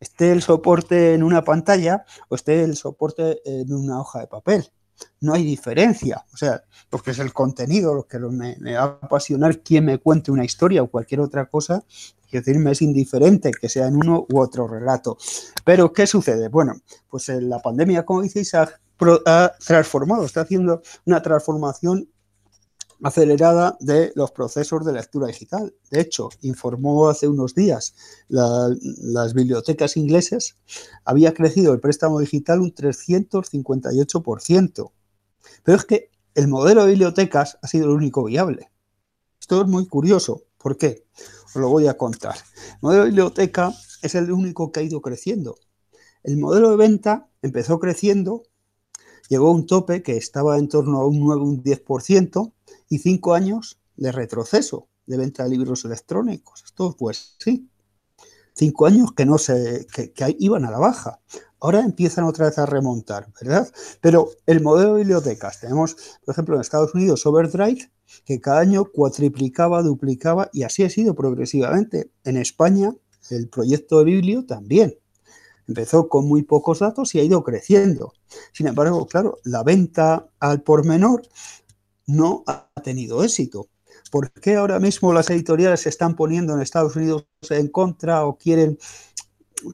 esté 0.01 0.33
el 0.33 0.43
soporte 0.43 1.15
en 1.15 1.23
una 1.23 1.45
pantalla 1.45 2.05
o 2.29 2.35
esté 2.35 2.65
el 2.65 2.77
soporte 2.77 3.41
en 3.45 3.73
una 3.73 4.01
hoja 4.01 4.21
de 4.21 4.27
papel. 4.27 4.73
No 5.21 5.33
hay 5.33 5.45
diferencia, 5.45 6.25
o 6.33 6.37
sea, 6.37 6.63
porque 6.91 7.13
es 7.13 7.19
el 7.19 7.33
contenido 7.33 7.95
lo 7.95 8.07
que 8.07 8.19
me, 8.19 8.57
va 8.75 8.81
a 8.81 8.85
apasionar 8.85 9.61
quien 9.61 9.87
me 9.87 9.99
cuente 9.99 10.31
una 10.31 10.45
historia 10.45 10.83
o 10.83 10.91
cualquier 10.91 11.21
otra 11.21 11.47
cosa, 11.47 11.85
es 11.89 12.45
decir, 12.45 12.59
me 12.59 12.73
es 12.73 12.83
indiferente 12.83 13.51
que 13.51 13.69
sea 13.69 13.87
en 13.87 13.97
uno 13.97 14.27
u 14.31 14.41
otro 14.41 14.69
relato. 14.69 15.17
Pero, 15.65 15.93
¿qué 15.93 16.07
sucede? 16.07 16.49
Bueno, 16.49 16.75
pues 17.09 17.29
la 17.29 17.61
pandemia, 17.61 18.05
como 18.05 18.23
dices, 18.23 18.55
ha 18.55 18.69
transformado, 19.67 20.25
está 20.25 20.43
haciendo 20.43 20.83
una 21.07 21.23
transformación 21.23 22.09
acelerada 23.03 23.77
de 23.81 24.13
los 24.15 24.31
procesos 24.31 24.85
de 24.85 24.93
lectura 24.93 25.27
digital. 25.27 25.75
De 25.91 26.01
hecho, 26.01 26.29
informó 26.43 27.09
hace 27.09 27.29
unos 27.29 27.55
días 27.55 27.95
las 28.29 29.35
bibliotecas 29.35 29.97
inglesas, 29.97 30.57
había 31.05 31.35
crecido 31.35 31.73
el 31.73 31.81
préstamo 31.81 32.21
digital 32.21 32.61
un 32.61 32.75
358%. 32.75 34.93
Pero 35.63 35.79
es 35.79 35.85
que 35.85 36.11
el 36.35 36.49
modelo 36.49 36.83
de 36.83 36.91
bibliotecas 36.91 37.59
ha 37.63 37.69
sido 37.69 37.87
el 37.87 37.93
único 37.93 38.25
viable. 38.25 38.71
Esto 39.41 39.63
es 39.63 39.69
muy 39.69 39.87
curioso. 39.87 40.43
¿Por 40.59 40.77
qué? 40.77 41.07
Os 41.47 41.57
lo 41.57 41.69
voy 41.69 41.87
a 41.87 41.97
contar. 41.97 42.37
El 42.37 42.79
modelo 42.83 43.03
de 43.03 43.09
biblioteca 43.09 43.73
es 44.03 44.15
el 44.15 44.31
único 44.31 44.71
que 44.71 44.81
ha 44.81 44.83
ido 44.83 45.01
creciendo. 45.01 45.57
El 46.23 46.37
modelo 46.37 46.71
de 46.71 46.77
venta 46.77 47.29
empezó 47.43 47.81
creciendo, 47.81 48.43
llegó 49.29 49.49
a 49.49 49.53
un 49.53 49.67
tope 49.67 50.03
que 50.03 50.17
estaba 50.17 50.59
en 50.59 50.69
torno 50.69 51.01
a 51.01 51.07
un 51.07 51.21
9, 51.21 51.43
un 51.43 51.63
10%, 51.63 52.53
y 52.91 52.99
cinco 52.99 53.33
años 53.33 53.81
de 53.97 54.13
retroceso 54.13 54.89
de 55.07 55.17
venta 55.17 55.45
de 55.45 55.51
libros 55.51 55.85
electrónicos. 55.87 56.63
Esto, 56.65 56.95
pues 56.99 57.37
sí, 57.39 57.71
cinco 58.55 58.87
años 58.87 59.13
que 59.17 59.25
no 59.25 59.39
se, 59.39 59.87
que, 59.93 60.13
iban 60.39 60.67
a 60.67 60.71
la 60.71 60.79
baja. 60.79 61.21
Ahora 61.61 61.81
empiezan 61.81 62.25
otra 62.25 62.47
vez 62.47 62.59
a 62.59 62.67
remontar, 62.67 63.29
¿verdad? 63.41 63.71
Pero 64.01 64.31
el 64.47 64.61
modelo 64.61 64.95
de 64.95 65.01
bibliotecas, 65.01 65.61
tenemos, 65.61 65.97
por 66.25 66.33
ejemplo, 66.33 66.55
en 66.55 66.61
Estados 66.61 66.95
Unidos 66.95 67.25
Overdrive, 67.27 67.91
que 68.25 68.41
cada 68.41 68.61
año 68.61 68.85
cuatriplicaba, 68.85 69.83
duplicaba 69.83 70.51
y 70.53 70.65
así 70.65 70.83
ha 70.85 70.91
sido 70.91 71.15
progresivamente. 71.15 72.11
En 72.25 72.37
España, 72.37 72.95
el 73.31 73.49
proyecto 73.49 73.99
de 73.99 74.05
Biblio 74.05 74.47
también. 74.47 74.97
Empezó 75.69 76.09
con 76.09 76.27
muy 76.27 76.43
pocos 76.43 76.81
datos 76.81 77.15
y 77.15 77.21
ha 77.21 77.23
ido 77.23 77.45
creciendo. 77.45 78.13
Sin 78.53 78.67
embargo, 78.67 79.07
claro, 79.07 79.39
la 79.45 79.63
venta 79.63 80.29
al 80.41 80.63
por 80.63 80.85
menor 80.85 81.23
no 82.11 82.43
ha 82.47 82.69
tenido 82.83 83.23
éxito. 83.23 83.69
¿Por 84.11 84.33
qué 84.33 84.57
ahora 84.57 84.81
mismo 84.81 85.13
las 85.13 85.31
editoriales 85.31 85.81
se 85.81 85.89
están 85.89 86.17
poniendo 86.17 86.55
en 86.55 86.61
Estados 86.61 86.97
Unidos 86.97 87.27
en 87.49 87.69
contra 87.69 88.27
o 88.27 88.37
quieren 88.37 88.79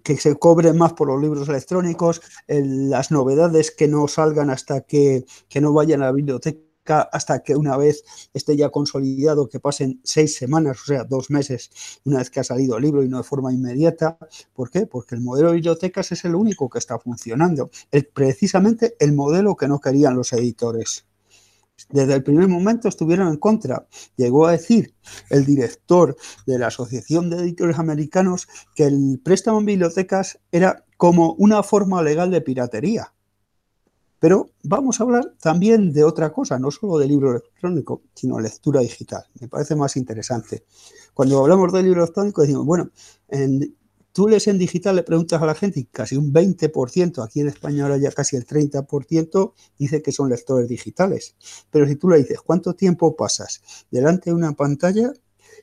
que 0.02 0.16
se 0.16 0.34
cobre 0.36 0.72
más 0.72 0.92
por 0.94 1.08
los 1.08 1.20
libros 1.22 1.48
electrónicos, 1.48 2.20
las 2.48 3.10
novedades 3.12 3.70
que 3.70 3.86
no 3.86 4.08
salgan 4.08 4.50
hasta 4.50 4.80
que, 4.80 5.24
que, 5.48 5.60
no 5.60 5.72
vayan 5.72 6.02
a 6.02 6.06
la 6.06 6.12
biblioteca, 6.12 7.08
hasta 7.12 7.40
que 7.42 7.54
una 7.54 7.76
vez 7.76 8.02
esté 8.34 8.56
ya 8.56 8.70
consolidado, 8.70 9.48
que 9.48 9.60
pasen 9.60 10.00
seis 10.02 10.36
semanas, 10.36 10.80
o 10.82 10.86
sea, 10.86 11.04
dos 11.04 11.30
meses, 11.30 11.70
una 12.04 12.18
vez 12.18 12.30
que 12.30 12.40
ha 12.40 12.44
salido 12.44 12.76
el 12.76 12.82
libro 12.82 13.04
y 13.04 13.08
no 13.08 13.18
de 13.18 13.22
forma 13.22 13.52
inmediata. 13.52 14.18
¿Por 14.54 14.70
qué? 14.70 14.86
Porque 14.86 15.14
el 15.14 15.20
modelo 15.20 15.48
de 15.48 15.54
bibliotecas 15.54 16.10
es 16.12 16.24
el 16.24 16.34
único 16.34 16.68
que 16.68 16.80
está 16.80 16.98
funcionando, 16.98 17.70
es 17.92 18.04
precisamente 18.06 18.96
el 18.98 19.12
modelo 19.12 19.56
que 19.56 19.68
no 19.68 19.80
querían 19.80 20.16
los 20.16 20.32
editores 20.32 21.06
desde 21.90 22.14
el 22.14 22.22
primer 22.22 22.48
momento 22.48 22.88
estuvieron 22.88 23.28
en 23.28 23.36
contra. 23.36 23.86
Llegó 24.16 24.46
a 24.46 24.52
decir 24.52 24.94
el 25.30 25.44
director 25.44 26.16
de 26.46 26.58
la 26.58 26.68
Asociación 26.68 27.30
de 27.30 27.38
Editores 27.38 27.78
Americanos 27.78 28.48
que 28.74 28.84
el 28.84 29.20
préstamo 29.22 29.60
en 29.60 29.66
bibliotecas 29.66 30.38
era 30.50 30.84
como 30.96 31.34
una 31.34 31.62
forma 31.62 32.02
legal 32.02 32.30
de 32.30 32.40
piratería. 32.40 33.12
Pero 34.18 34.50
vamos 34.62 34.98
a 34.98 35.04
hablar 35.04 35.34
también 35.40 35.92
de 35.92 36.02
otra 36.02 36.32
cosa, 36.32 36.58
no 36.58 36.70
solo 36.70 36.98
de 36.98 37.06
libro 37.06 37.32
electrónico, 37.32 38.02
sino 38.14 38.40
lectura 38.40 38.80
digital. 38.80 39.24
Me 39.40 39.48
parece 39.48 39.76
más 39.76 39.96
interesante. 39.96 40.64
Cuando 41.12 41.40
hablamos 41.40 41.72
de 41.72 41.82
libro 41.82 42.02
electrónico 42.02 42.40
decimos, 42.40 42.64
bueno, 42.64 42.90
en 43.28 43.76
Tú 44.16 44.26
lees 44.26 44.46
en 44.46 44.56
digital, 44.56 44.96
le 44.96 45.02
preguntas 45.02 45.42
a 45.42 45.44
la 45.44 45.54
gente 45.54 45.78
y 45.78 45.84
casi 45.84 46.16
un 46.16 46.32
20%, 46.32 47.22
aquí 47.22 47.40
en 47.40 47.48
España 47.48 47.82
ahora 47.82 47.98
ya 47.98 48.10
casi 48.10 48.34
el 48.34 48.46
30%, 48.46 49.52
dice 49.78 50.00
que 50.00 50.10
son 50.10 50.30
lectores 50.30 50.70
digitales. 50.70 51.34
Pero 51.70 51.86
si 51.86 51.96
tú 51.96 52.08
le 52.08 52.16
dices, 52.16 52.40
¿cuánto 52.40 52.74
tiempo 52.74 53.14
pasas 53.14 53.60
delante 53.90 54.30
de 54.30 54.34
una 54.34 54.52
pantalla 54.52 55.12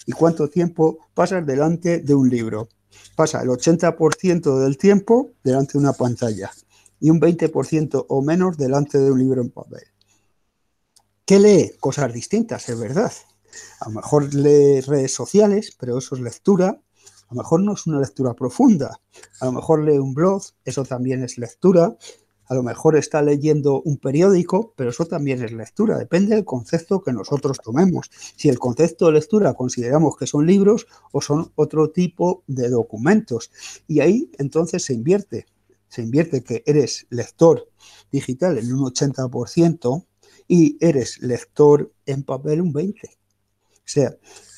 y 0.05 0.11
cuánto 0.11 0.49
tiempo 0.49 0.99
pasas 1.15 1.43
delante 1.47 2.01
de 2.01 2.13
un 2.13 2.29
libro? 2.29 2.69
Pasa 3.15 3.41
el 3.41 3.49
80% 3.49 4.59
del 4.59 4.77
tiempo 4.77 5.31
delante 5.43 5.73
de 5.73 5.79
una 5.79 5.93
pantalla 5.93 6.51
y 6.99 7.09
un 7.09 7.19
20% 7.19 8.05
o 8.07 8.21
menos 8.21 8.55
delante 8.55 8.99
de 8.99 9.11
un 9.11 9.17
libro 9.17 9.41
en 9.41 9.49
papel. 9.49 9.85
¿Qué 11.25 11.39
lee? 11.39 11.71
Cosas 11.79 12.13
distintas, 12.13 12.69
es 12.69 12.79
verdad. 12.79 13.13
A 13.79 13.89
lo 13.89 13.95
mejor 13.95 14.31
lee 14.31 14.81
redes 14.81 15.11
sociales, 15.11 15.75
pero 15.79 15.97
eso 15.97 16.13
es 16.13 16.21
lectura 16.21 16.79
A 17.33 17.35
lo 17.35 17.41
mejor 17.41 17.61
no 17.61 17.73
es 17.73 17.87
una 17.87 17.99
lectura 17.99 18.35
profunda, 18.35 19.01
a 19.39 19.45
lo 19.45 19.53
mejor 19.53 19.83
lee 19.83 19.97
un 19.97 20.13
blog, 20.13 20.43
eso 20.65 20.83
también 20.83 21.23
es 21.23 21.39
lectura, 21.39 21.97
a 22.45 22.53
lo 22.53 22.61
mejor 22.61 22.95
está 22.95 23.23
leyendo 23.23 23.81
un 23.81 23.97
periódico, 23.97 24.75
pero 24.77 24.91
eso 24.91 25.05
también 25.07 25.43
es 25.43 25.51
lectura, 25.51 25.97
depende 25.97 26.35
del 26.35 26.45
concepto 26.45 27.01
que 27.01 27.11
nosotros 27.11 27.57
tomemos. 27.57 28.11
Si 28.35 28.49
el 28.49 28.59
concepto 28.59 29.07
de 29.07 29.13
lectura 29.13 29.55
consideramos 29.55 30.15
que 30.15 30.27
son 30.27 30.45
libros 30.45 30.85
o 31.11 31.21
son 31.21 31.51
otro 31.55 31.89
tipo 31.89 32.43
de 32.45 32.69
documentos. 32.69 33.49
Y 33.87 34.01
ahí 34.01 34.29
entonces 34.37 34.85
se 34.85 34.93
invierte, 34.93 35.47
se 35.87 36.03
invierte 36.03 36.43
que 36.43 36.61
eres 36.67 37.07
lector 37.09 37.67
digital 38.11 38.59
en 38.59 38.71
un 38.71 38.81
80% 38.93 40.05
y 40.47 40.77
eres 40.85 41.19
lector 41.23 41.91
en 42.05 42.21
papel 42.21 42.61
un 42.61 42.75
20%. 42.75 43.22
O 43.85 43.89
sea, 43.93 44.15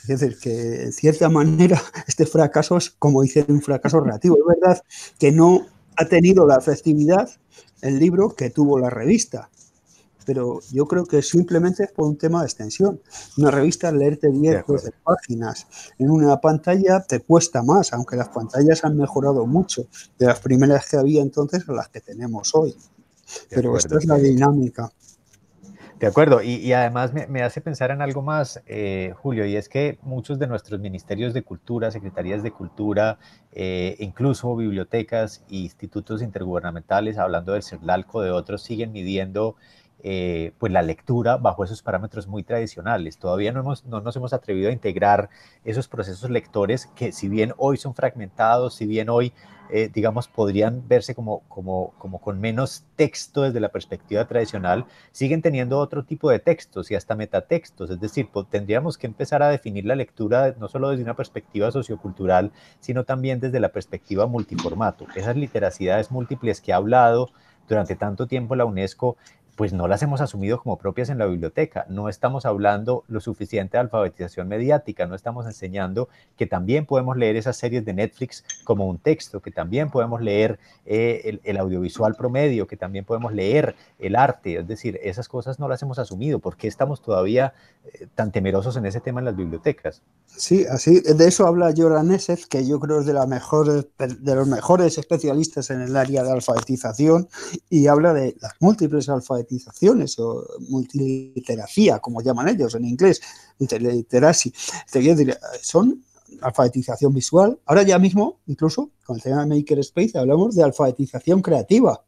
es 0.08 0.20
decir, 0.20 0.38
que 0.40 0.84
en 0.84 0.94
cierta 0.94 1.30
manera 1.30 1.82
este 2.08 2.26
fracaso 2.26 2.78
es, 2.78 2.92
como 2.92 3.22
dicen, 3.22 3.46
un 3.50 3.62
fracaso 3.62 4.00
relativo. 4.00 4.38
Es 4.38 4.60
verdad 4.62 4.84
que 5.20 5.32
no 5.32 5.66
ha 5.98 6.06
tenido 6.06 6.46
la 6.46 6.58
efectividad 6.58 7.30
el 7.82 8.00
libro 8.00 8.30
que 8.30 8.50
tuvo 8.50 8.80
la 8.80 8.90
revista. 8.90 9.50
Pero 10.26 10.60
yo 10.72 10.88
creo 10.88 11.06
que 11.06 11.22
simplemente 11.22 11.84
es 11.84 11.92
por 11.92 12.08
un 12.08 12.18
tema 12.18 12.40
de 12.40 12.48
extensión. 12.48 13.00
Una 13.38 13.52
revista, 13.52 13.92
leerte 13.92 14.32
10, 14.32 14.66
12 14.66 14.92
páginas 15.04 15.68
en 16.00 16.10
una 16.10 16.42
pantalla 16.42 17.04
te 17.04 17.20
cuesta 17.20 17.62
más, 17.62 17.94
aunque 17.94 18.16
las 18.16 18.30
pantallas 18.30 18.84
han 18.84 18.98
mejorado 18.98 19.46
mucho 19.46 19.88
de 20.18 20.26
las 20.26 20.40
primeras 20.40 20.90
que 20.90 20.98
había 20.98 21.22
entonces 21.22 21.70
a 21.70 21.74
las 21.74 21.90
que 21.90 22.02
tenemos 22.02 22.56
hoy. 22.56 22.76
Pero 23.50 23.78
esta 23.78 23.98
es 24.00 24.06
la 24.06 24.18
dinámica. 24.18 24.92
De 26.00 26.08
acuerdo, 26.08 26.42
y, 26.42 26.74
además 26.74 27.14
me, 27.14 27.42
hace 27.42 27.62
pensar 27.62 27.90
en 27.90 28.02
algo 28.02 28.22
más, 28.22 28.62
eh, 28.68 29.14
Julio, 29.16 29.46
y 29.46 29.56
es 29.56 29.70
que 29.70 29.98
muchos 30.02 30.40
de 30.40 30.48
nuestros 30.48 30.82
ministerios 30.82 31.34
de 31.34 31.42
cultura, 31.42 31.90
secretarías 31.90 32.44
de 32.44 32.52
cultura, 32.52 33.18
eh, 33.54 33.96
incluso 34.00 34.54
bibliotecas 34.58 35.46
e 35.50 35.56
institutos 35.56 36.22
intergubernamentales, 36.22 37.18
hablando 37.18 37.54
del 37.54 37.64
CERLALCO, 37.64 38.22
de 38.22 38.32
otros, 38.32 38.62
siguen 38.62 38.92
midiendo 38.92 39.56
eh, 40.04 40.52
pues 40.60 40.74
la 40.74 40.82
lectura 40.82 41.38
bajo 41.38 41.64
esos 41.64 41.82
parámetros 41.82 42.28
muy 42.28 42.44
tradicionales. 42.44 43.18
Todavía 43.18 43.54
no, 43.54 43.62
hemos, 43.62 43.86
no 43.86 44.02
nos 44.02 44.18
hemos 44.18 44.34
atrevido 44.34 44.70
a 44.70 44.74
integrar 44.74 45.30
esos 45.64 45.88
procesos 45.88 46.30
lectores 46.30 46.88
que 46.88 47.14
si 47.14 47.30
bien 47.30 47.54
hoy 47.58 47.78
son 47.78 47.96
fragmentados, 47.96 48.76
si 48.76 48.86
bien 48.86 49.08
hoy 49.08 49.32
eh, 49.70 49.90
digamos, 49.94 50.28
podrían 50.28 50.88
verse 50.88 51.16
como, 51.16 51.42
como, 51.48 51.94
como 51.98 52.20
con 52.20 52.40
menos 52.40 52.84
texto 52.96 53.42
desde 53.42 53.60
la 53.60 53.70
perspectiva 53.70 54.26
tradicional, 54.26 54.86
siguen 55.12 55.42
teniendo 55.42 55.80
otro 55.80 56.04
tipo 56.04 56.30
de 56.30 56.40
textos 56.40 56.92
y 56.92 56.96
hasta 56.96 57.16
metatextos. 57.16 57.90
Es 57.90 58.00
decir, 58.00 58.30
tendríamos 58.50 58.98
que 58.98 59.08
empezar 59.08 59.42
a 59.44 59.50
definir 59.50 59.86
la 59.86 59.96
lectura 59.96 60.56
no 60.60 60.68
solo 60.68 60.90
desde 60.90 61.04
una 61.04 61.16
perspectiva 61.16 61.72
sociocultural, 61.72 62.52
sino 62.80 63.04
también 63.04 63.40
desde 63.40 63.60
la 63.60 63.70
perspectiva 63.70 64.28
multiformato. 64.28 65.08
Esas 65.16 65.36
literacidades 65.36 66.12
múltiples 66.12 66.62
que 66.62 66.74
ha 66.74 66.78
hablado 66.78 67.30
durante 67.68 67.96
tanto 67.96 68.28
tiempo 68.28 68.56
la 68.56 68.66
UNESCO 68.66 69.18
pues 69.56 69.72
no 69.72 69.88
las 69.88 70.04
hemos 70.04 70.20
asumido 70.22 70.60
como 70.60 70.78
propias 70.78 71.10
en 71.10 71.18
la 71.18 71.26
biblioteca. 71.26 71.86
No 71.90 72.10
estamos 72.10 72.46
hablando 72.46 73.04
lo 73.08 73.22
suficiente 73.22 73.78
de 73.78 73.82
alfabetización 73.82 74.48
mediática, 74.48 75.06
no 75.06 75.16
estamos 75.16 75.46
enseñando 75.46 76.10
que 76.38 76.46
también 76.46 76.86
podemos 76.86 77.16
leer 77.16 77.38
esas 77.38 77.56
series 77.56 77.86
de 77.86 77.94
Netflix 77.94 78.44
como 78.66 78.88
un 78.88 78.98
texto, 78.98 79.42
que 79.42 79.52
también 79.52 79.90
podemos 79.90 80.22
leer 80.22 80.60
eh, 80.86 81.40
el, 81.44 81.58
audiovisual 81.58 82.16
promedio, 82.16 82.68
que 82.68 82.76
también 82.76 83.06
podemos 83.06 83.34
leer 83.34 83.76
el 83.98 84.18
arte. 84.18 84.60
Es 84.60 84.68
decir, 84.68 85.00
esas 85.02 85.30
cosas 85.30 85.58
no 85.58 85.70
las 85.70 85.82
hemos 85.82 86.00
asumido. 86.00 86.40
¿Por 86.40 86.58
qué 86.58 86.68
estamos 86.68 87.02
todavía 87.02 87.54
eh, 87.86 88.08
tan 88.14 88.32
temerosos 88.32 88.76
en 88.76 88.86
ese 88.86 89.00
tema 89.00 89.22
en 89.22 89.26
las 89.26 89.38
bibliotecas? 89.38 90.02
Sí, 90.26 90.66
así, 90.70 91.00
de 91.00 91.28
eso 91.28 91.48
habla 91.48 91.74
Joran 91.76 92.12
Esef, 92.12 92.46
que 92.48 92.68
yo 92.68 92.80
creo 92.82 93.00
es 93.00 93.06
de, 93.06 93.14
mejor, 93.26 93.90
de 93.98 94.36
los 94.36 94.48
mejores 94.48 94.98
especialistas 94.98 95.70
en 95.70 95.82
el 95.82 95.96
área 95.96 96.24
de 96.24 96.32
alfabetización 96.32 97.30
y 97.70 97.88
habla 97.88 98.14
de 98.14 98.36
las 98.42 98.54
múltiples 98.60 99.08
alfabetizaciones 99.08 99.45
o 100.20 100.46
multiliteracia, 100.70 102.00
como 102.00 102.22
llaman 102.22 102.50
ellos 102.50 102.76
en 102.76 102.86
inglés, 102.86 103.22
literacy. 103.60 104.54
Son 105.62 106.04
alfabetización 106.42 107.14
visual. 107.14 107.60
Ahora 107.66 107.84
ya 107.84 108.00
mismo, 108.00 108.40
incluso 108.48 108.92
con 109.06 109.18
el 109.18 109.22
tema 109.22 109.46
de 109.46 109.56
Makerspace, 109.56 110.18
hablamos 110.18 110.56
de 110.56 110.64
alfabetización 110.64 111.42
creativa, 111.42 112.04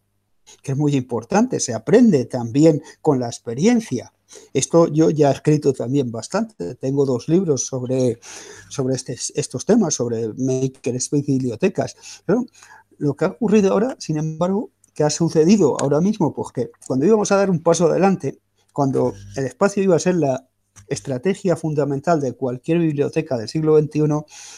que 0.61 0.71
es 0.71 0.77
muy 0.77 0.95
importante. 0.95 1.59
Se 1.59 1.73
aprende 1.73 2.25
también 2.25 2.81
con 3.01 3.19
la 3.19 3.27
experiencia. 3.27 4.13
Esto 4.53 4.87
yo 4.87 5.09
ya 5.09 5.29
he 5.29 5.33
escrito 5.33 5.73
también 5.73 6.11
bastante. 6.11 6.75
Tengo 6.75 7.05
dos 7.05 7.29
libros 7.29 7.65
sobre, 7.65 8.19
sobre 8.69 8.95
este, 8.95 9.17
estos 9.35 9.65
temas, 9.65 9.93
sobre 9.93 10.29
Makerspace 10.33 11.23
y 11.27 11.37
bibliotecas. 11.37 11.95
Pero 12.25 12.45
lo 12.97 13.15
que 13.15 13.25
ha 13.25 13.29
ocurrido 13.29 13.71
ahora, 13.71 13.95
sin 13.99 14.17
embargo, 14.17 14.71
¿Qué 14.97 15.03
ha 15.03 15.11
sucedido 15.11 15.79
ahora 15.79 16.01
mismo? 16.01 16.33
Pues 16.33 16.51
que 16.51 16.71
cuando 16.87 17.05
íbamos 17.05 17.31
a 17.31 17.35
dar 17.35 17.51
un 17.51 17.61
paso 17.61 17.85
adelante, 17.85 18.39
cuando 18.73 19.13
el 19.35 19.45
espacio 19.45 19.83
iba 19.83 19.95
a 19.95 19.99
ser 19.99 20.15
la 20.15 20.49
estrategia 20.87 21.55
fundamental 21.55 22.21
de 22.21 22.33
cualquier 22.33 22.79
biblioteca 22.79 23.37
del 23.37 23.49
siglo 23.49 23.77
XXI, 23.77 24.01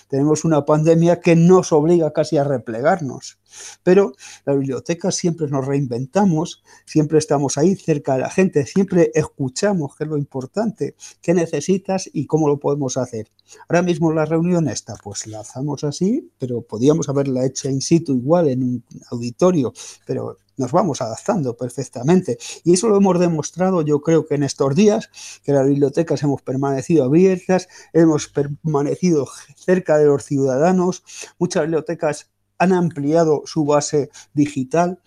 tenemos 0.08 0.46
una 0.46 0.66
pandemia 0.66 1.20
que 1.20 1.36
nos 1.36 1.72
obliga 1.72 2.12
casi 2.14 2.38
a 2.38 2.44
replegarnos. 2.44 3.40
Pero 3.84 4.14
la 4.46 4.54
biblioteca 4.54 5.12
siempre 5.12 5.48
nos 5.48 5.66
reinventamos, 5.66 6.64
siempre 6.86 7.18
estamos 7.18 7.58
ahí 7.58 7.76
cerca 7.76 8.14
de 8.14 8.22
la 8.22 8.30
gente, 8.30 8.66
siempre 8.66 9.12
escuchamos 9.14 9.96
qué 9.96 10.04
es 10.04 10.10
lo 10.10 10.18
importante, 10.18 10.96
qué 11.22 11.34
necesitas 11.34 12.10
y 12.14 12.26
cómo 12.26 12.48
lo 12.48 12.60
podemos 12.60 12.98
hacer. 12.98 13.32
Ahora 13.68 13.82
mismo 13.82 14.14
la 14.14 14.26
reunión 14.26 14.68
está, 14.68 14.96
pues 15.04 15.26
la 15.28 15.40
hacemos 15.40 15.84
así, 15.84 16.30
pero 16.38 16.62
podíamos 16.62 17.10
haberla 17.10 17.46
hecho 17.46 17.70
in 17.70 17.82
situ 17.82 18.16
igual 18.16 18.50
en 18.50 18.64
un 18.64 18.84
auditorio, 19.10 19.74
pero 20.06 20.38
nos 20.60 20.72
vamos 20.72 21.02
adaptando 21.02 21.56
perfectamente. 21.56 22.38
Y 22.64 22.74
eso 22.74 22.90
lo 22.90 22.98
hemos 22.98 23.20
demostrado, 23.20 23.82
yo 23.82 24.02
creo 24.02 24.28
que 24.28 24.36
en 24.36 24.44
estos 24.44 24.76
días, 24.76 25.10
que 25.44 25.54
las 25.54 25.66
bibliotecas 25.66 26.22
hemos 26.22 26.42
permanecido 26.42 27.06
abiertas, 27.06 27.68
hemos 27.94 28.28
permanecido 28.28 29.28
cerca 29.56 29.98
de 29.98 30.06
los 30.06 30.24
ciudadanos, 30.24 31.04
muchas 31.40 31.64
bibliotecas 31.64 32.30
han 32.58 32.74
ampliado 32.74 33.44
su 33.46 33.64
base 33.66 34.10
digital, 34.34 35.02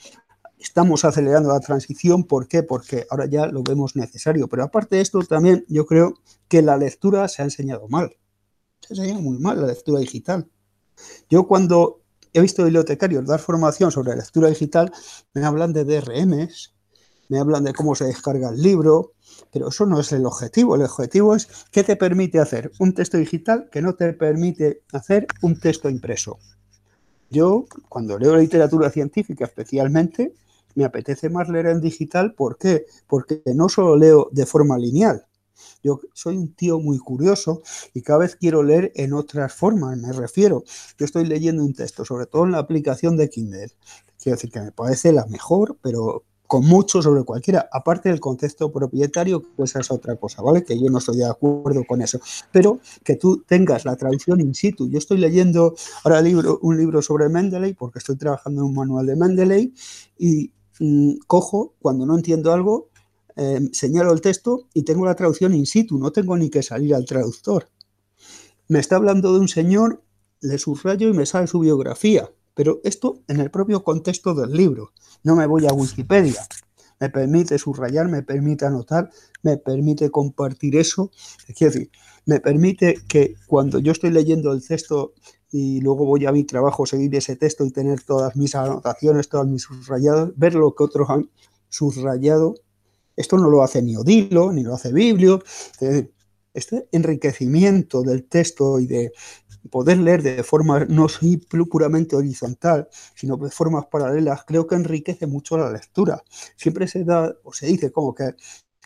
estamos 0.58 1.04
acelerando 1.04 1.50
la 1.50 1.60
transición. 1.60 2.24
¿Por 2.24 2.48
qué? 2.48 2.62
Porque 2.62 3.06
ahora 3.10 3.26
ya 3.26 3.46
lo 3.46 3.62
vemos 3.62 3.94
necesario. 3.94 4.48
Pero 4.48 4.64
aparte 4.64 4.96
de 4.96 5.02
esto, 5.02 5.20
también 5.20 5.66
yo 5.68 5.84
creo 5.84 6.14
que 6.48 6.62
la 6.62 6.78
lectura 6.78 7.28
se 7.28 7.42
ha 7.42 7.44
enseñado 7.44 7.88
mal. 7.88 8.16
Se 8.80 8.94
ha 8.94 8.96
enseñado 8.96 9.20
muy 9.20 9.38
mal 9.38 9.60
la 9.60 9.66
lectura 9.66 10.00
digital. 10.00 10.48
Yo 11.28 11.46
cuando 11.46 12.01
he 12.32 12.40
visto 12.40 12.64
bibliotecarios 12.64 13.26
dar 13.26 13.40
formación 13.40 13.90
sobre 13.90 14.16
lectura 14.16 14.48
digital, 14.48 14.92
me 15.34 15.44
hablan 15.44 15.72
de 15.72 15.84
DRMs, 15.84 16.74
me 17.28 17.38
hablan 17.38 17.64
de 17.64 17.72
cómo 17.72 17.94
se 17.94 18.04
descarga 18.04 18.50
el 18.50 18.60
libro, 18.60 19.12
pero 19.50 19.68
eso 19.68 19.86
no 19.86 20.00
es 20.00 20.12
el 20.12 20.26
objetivo. 20.26 20.74
El 20.74 20.82
objetivo 20.82 21.34
es 21.34 21.48
qué 21.70 21.82
te 21.82 21.96
permite 21.96 22.38
hacer 22.38 22.72
un 22.78 22.94
texto 22.94 23.16
digital 23.16 23.68
que 23.70 23.82
no 23.82 23.94
te 23.94 24.12
permite 24.12 24.82
hacer 24.92 25.26
un 25.42 25.58
texto 25.58 25.88
impreso. 25.88 26.38
Yo, 27.30 27.64
cuando 27.88 28.18
leo 28.18 28.36
literatura 28.36 28.90
científica 28.90 29.46
especialmente, 29.46 30.34
me 30.74 30.84
apetece 30.84 31.30
más 31.30 31.48
leer 31.48 31.66
en 31.66 31.80
digital. 31.80 32.34
¿Por 32.34 32.58
qué? 32.58 32.86
Porque 33.06 33.42
no 33.54 33.68
solo 33.68 33.96
leo 33.96 34.28
de 34.32 34.46
forma 34.46 34.76
lineal, 34.76 35.24
yo 35.82 36.00
soy 36.12 36.36
un 36.36 36.54
tío 36.54 36.78
muy 36.78 36.98
curioso 36.98 37.62
y 37.94 38.02
cada 38.02 38.20
vez 38.20 38.36
quiero 38.36 38.62
leer 38.62 38.92
en 38.94 39.12
otras 39.12 39.52
formas, 39.52 39.96
me 39.98 40.12
refiero. 40.12 40.64
Yo 40.98 41.04
estoy 41.04 41.24
leyendo 41.26 41.64
un 41.64 41.74
texto, 41.74 42.04
sobre 42.04 42.26
todo 42.26 42.44
en 42.44 42.52
la 42.52 42.58
aplicación 42.58 43.16
de 43.16 43.28
Kindle. 43.28 43.72
Quiero 44.18 44.36
decir 44.36 44.50
que 44.50 44.60
me 44.60 44.72
parece 44.72 45.12
la 45.12 45.26
mejor, 45.26 45.76
pero 45.82 46.24
con 46.52 46.66
mucho 46.66 47.00
sobre 47.00 47.24
cualquiera, 47.24 47.66
aparte 47.72 48.10
del 48.10 48.20
contexto 48.20 48.70
propietario, 48.70 49.42
pues 49.56 49.70
esa 49.70 49.80
es 49.80 49.90
otra 49.90 50.16
cosa, 50.16 50.42
¿vale? 50.42 50.62
Que 50.62 50.78
yo 50.78 50.90
no 50.90 50.98
estoy 50.98 51.16
de 51.16 51.24
acuerdo 51.24 51.82
con 51.88 52.02
eso, 52.02 52.20
pero 52.52 52.78
que 53.02 53.16
tú 53.16 53.42
tengas 53.46 53.86
la 53.86 53.96
traducción 53.96 54.38
in 54.38 54.54
situ. 54.54 54.86
Yo 54.86 54.98
estoy 54.98 55.16
leyendo 55.16 55.74
ahora 56.04 56.20
libro, 56.20 56.58
un 56.60 56.76
libro 56.76 57.00
sobre 57.00 57.30
Mendeley, 57.30 57.72
porque 57.72 58.00
estoy 58.00 58.16
trabajando 58.16 58.60
en 58.60 58.66
un 58.66 58.74
manual 58.74 59.06
de 59.06 59.16
Mendeley, 59.16 59.72
y 60.18 60.52
mm, 60.78 61.20
cojo, 61.26 61.72
cuando 61.80 62.04
no 62.04 62.16
entiendo 62.16 62.52
algo, 62.52 62.90
Em, 63.36 63.70
señalo 63.72 64.12
el 64.12 64.20
texto 64.20 64.68
y 64.74 64.82
tengo 64.82 65.06
la 65.06 65.14
traducción 65.14 65.54
in 65.54 65.66
situ, 65.66 65.98
no 65.98 66.12
tengo 66.12 66.36
ni 66.36 66.50
que 66.50 66.62
salir 66.62 66.94
al 66.94 67.04
traductor. 67.04 67.68
Me 68.68 68.78
está 68.78 68.96
hablando 68.96 69.32
de 69.32 69.40
un 69.40 69.48
señor, 69.48 70.02
le 70.40 70.58
subrayo 70.58 71.08
y 71.08 71.12
me 71.12 71.26
sale 71.26 71.46
su 71.46 71.60
biografía, 71.60 72.30
pero 72.54 72.80
esto 72.84 73.22
en 73.28 73.40
el 73.40 73.50
propio 73.50 73.82
contexto 73.82 74.34
del 74.34 74.52
libro. 74.52 74.92
No 75.22 75.36
me 75.36 75.46
voy 75.46 75.66
a 75.66 75.72
Wikipedia. 75.72 76.46
Me 77.00 77.08
permite 77.10 77.58
subrayar, 77.58 78.08
me 78.08 78.22
permite 78.22 78.64
anotar, 78.64 79.10
me 79.42 79.56
permite 79.56 80.10
compartir 80.10 80.76
eso. 80.76 81.10
Quiero 81.56 81.72
decir, 81.72 81.90
me 82.26 82.38
permite 82.38 82.94
que 83.08 83.34
cuando 83.48 83.80
yo 83.80 83.90
estoy 83.90 84.10
leyendo 84.10 84.52
el 84.52 84.64
texto 84.64 85.12
y 85.50 85.80
luego 85.80 86.06
voy 86.06 86.26
a 86.26 86.32
mi 86.32 86.44
trabajo 86.44 86.86
seguir 86.86 87.14
ese 87.16 87.34
texto 87.34 87.64
y 87.64 87.72
tener 87.72 88.02
todas 88.02 88.36
mis 88.36 88.54
anotaciones, 88.54 89.28
todos 89.28 89.48
mis 89.48 89.62
subrayados, 89.62 90.32
ver 90.36 90.54
lo 90.54 90.74
que 90.74 90.84
otros 90.84 91.10
han 91.10 91.30
subrayado 91.68 92.54
esto 93.16 93.36
no 93.36 93.48
lo 93.50 93.62
hace 93.62 93.82
ni 93.82 93.96
Odilo, 93.96 94.52
ni 94.52 94.62
lo 94.62 94.74
hace 94.74 94.92
Biblio. 94.92 95.42
Este 96.54 96.88
enriquecimiento 96.92 98.02
del 98.02 98.24
texto 98.24 98.78
y 98.78 98.86
de 98.86 99.12
poder 99.70 99.98
leer 99.98 100.22
de 100.22 100.42
forma 100.42 100.84
no 100.84 101.06
puramente 101.70 102.16
horizontal, 102.16 102.88
sino 103.14 103.36
de 103.36 103.50
formas 103.50 103.86
paralelas, 103.86 104.44
creo 104.44 104.66
que 104.66 104.74
enriquece 104.74 105.26
mucho 105.26 105.56
la 105.56 105.70
lectura. 105.70 106.22
Siempre 106.56 106.86
se 106.88 107.04
da 107.04 107.34
o 107.44 107.52
se 107.52 107.66
dice 107.66 107.92
como 107.92 108.14
que 108.14 108.34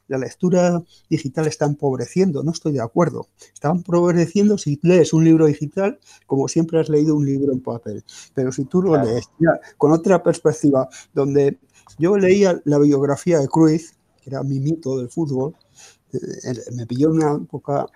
la 0.09 0.19
lectura 0.19 0.83
digital 1.11 1.47
está 1.49 1.65
empobreciendo, 1.67 2.45
no 2.45 2.53
estoy 2.53 2.73
de 2.73 2.83
acuerdo. 2.83 3.27
Está 3.53 3.71
empobreciendo 3.71 4.57
si 4.59 4.79
lees 4.83 5.13
un 5.13 5.25
libro 5.25 5.47
digital 5.47 5.99
como 6.27 6.47
siempre 6.47 6.79
has 6.79 6.89
leído 6.89 7.17
un 7.17 7.27
libro 7.27 7.53
en 7.53 7.61
papel. 7.61 8.05
Pero 8.35 8.53
si 8.53 8.65
tú 8.67 8.83
lo 8.83 9.03
lees 9.03 9.25
con 9.79 9.93
otra 9.93 10.23
perspectiva, 10.23 10.89
donde 11.13 11.59
yo 11.99 12.17
leía 12.17 12.61
la 12.65 12.79
biografía 12.79 13.41
de 13.41 13.49
Cruyff, 13.49 13.93
que 14.27 14.31
era 14.31 14.43
mi 14.43 14.59
mito 14.59 14.99
del 14.99 15.09
fútbol, 15.09 15.55
eh, 16.13 16.19
me 16.73 16.85
pilló 16.85 17.11
en 17.11 17.17
una 17.23 17.37
época, 17.37 17.87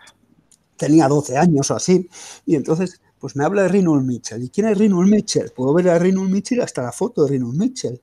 tenía 0.76 1.09
12 1.09 1.37
años 1.37 1.68
o 1.72 1.74
así, 1.74 2.09
y 2.47 2.55
entonces 2.55 3.01
pues 3.18 3.35
me 3.35 3.45
habla 3.45 3.62
de 3.62 3.68
Rinald 3.68 4.07
Mitchell. 4.07 4.43
¿Y 4.43 4.49
quién 4.49 4.68
es 4.68 4.78
Rinald 4.78 5.11
Mitchell? 5.11 5.53
Puedo 5.55 5.74
ver 5.74 5.91
a 5.91 5.99
Rinald 5.99 6.31
Mitchell 6.31 6.62
hasta 6.62 6.83
la 6.83 6.93
foto 6.93 7.24
de 7.24 7.33
Rinald 7.33 7.55
Mitchell. 7.55 8.01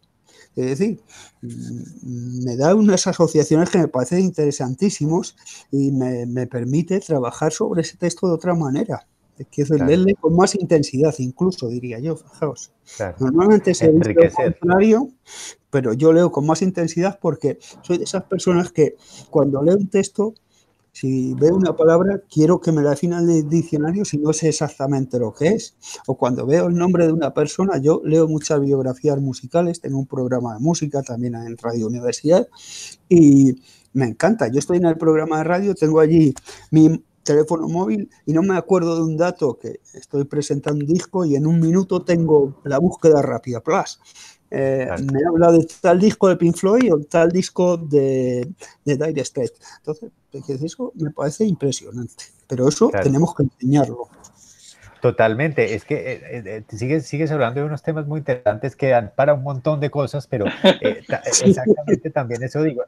Es 0.55 0.65
decir, 0.77 1.01
mm, 1.41 2.43
me 2.43 2.57
da 2.57 2.75
unas 2.75 3.07
asociaciones 3.07 3.69
que 3.69 3.77
me 3.77 3.87
parecen 3.87 4.19
interesantísimos 4.19 5.35
y 5.71 5.91
me, 5.91 6.47
permite 6.47 6.99
trabajar 6.99 7.53
sobre 7.53 7.81
ese 7.81 7.97
texto 7.97 8.27
de 8.27 8.33
otra 8.33 8.53
manera. 8.53 9.07
Quiero 9.45 9.75
leerle 9.83 10.15
con 10.15 10.35
más 10.35 10.55
intensidad, 10.55 11.13
incluso, 11.19 11.67
diría 11.67 11.99
yo, 11.99 12.15
fijaos. 12.15 12.71
Normalmente 13.19 13.73
se 13.73 13.91
lo 13.91 14.01
contrario, 14.33 15.09
pero 15.69 15.93
yo 15.93 16.13
leo 16.13 16.31
con 16.31 16.45
más 16.45 16.61
intensidad 16.61 17.19
porque 17.21 17.59
soy 17.81 17.97
de 17.97 18.05
esas 18.05 18.23
personas 18.23 18.71
que 18.71 18.95
cuando 19.29 19.61
leo 19.61 19.75
un 19.75 19.89
texto 19.89 20.33
si 20.99 21.35
veo 21.35 21.55
una 21.55 21.75
palabra, 21.75 22.23
quiero 22.27 22.59
que 22.59 22.71
me 22.71 22.81
la 22.81 22.89
defina 22.89 23.19
en 23.19 23.29
el 23.29 23.47
diccionario 23.47 24.03
si 24.03 24.17
no 24.17 24.33
sé 24.33 24.49
exactamente 24.49 25.19
lo 25.19 25.31
que 25.31 25.49
es. 25.49 25.75
O 26.07 26.17
cuando 26.17 26.47
veo 26.47 26.69
el 26.69 26.73
nombre 26.73 27.05
de 27.05 27.13
una 27.13 27.35
persona, 27.35 27.77
yo 27.77 28.01
leo 28.03 28.27
muchas 28.27 28.59
biografías 28.59 29.21
musicales, 29.21 29.79
tengo 29.79 29.99
un 29.99 30.07
programa 30.07 30.55
de 30.55 30.59
música 30.59 31.03
también 31.03 31.35
en 31.35 31.55
Radio 31.55 31.85
Universidad 31.85 32.47
y 33.07 33.61
me 33.93 34.05
encanta. 34.05 34.47
Yo 34.47 34.57
estoy 34.57 34.77
en 34.77 34.85
el 34.85 34.97
programa 34.97 35.37
de 35.37 35.43
radio, 35.43 35.75
tengo 35.75 35.99
allí 35.99 36.33
mi 36.71 37.05
teléfono 37.27 37.67
móvil 37.67 38.09
y 38.25 38.33
no 38.33 38.41
me 38.41 38.57
acuerdo 38.57 38.95
de 38.95 39.03
un 39.03 39.17
dato 39.17 39.59
que 39.59 39.81
estoy 39.93 40.23
presentando 40.23 40.79
un 40.79 40.91
disco 40.91 41.25
y 41.25 41.35
en 41.35 41.45
un 41.45 41.59
minuto 41.59 42.01
tengo 42.01 42.61
la 42.63 42.79
búsqueda 42.79 43.21
rápida, 43.21 43.59
plus. 43.59 43.99
Eh, 44.49 44.87
me 45.11 45.19
habla 45.27 45.51
de 45.51 45.67
tal 45.81 45.99
disco 45.99 46.29
de 46.29 46.37
Pink 46.37 46.55
Floyd 46.55 46.93
o 46.93 46.99
tal 46.99 47.31
disco 47.31 47.75
de, 47.75 48.47
de 48.85 48.95
Dire 48.95 49.25
Straits. 49.25 49.59
Entonces, 49.79 50.09
eso 50.63 50.93
me 50.95 51.11
parece 51.11 51.43
impresionante, 51.43 52.23
pero 52.47 52.69
eso 52.69 52.89
tenemos 53.03 53.35
que 53.35 53.43
enseñarlo. 53.43 54.07
Totalmente, 55.01 55.75
es 55.75 55.83
que 55.83 55.95
eh, 55.95 56.21
eh, 56.31 56.63
sigues, 56.69 57.05
sigues 57.05 57.29
hablando 57.31 57.59
de 57.59 57.67
unos 57.67 57.83
temas 57.83 58.07
muy 58.07 58.19
interesantes 58.19 58.75
que 58.75 58.87
dan 58.87 59.11
para 59.15 59.33
un 59.33 59.43
montón 59.43 59.79
de 59.81 59.91
cosas, 59.91 60.27
pero 60.27 60.45
exactamente 61.43 62.09
también 62.09 62.41
eso 62.41 62.63
digo, 62.63 62.83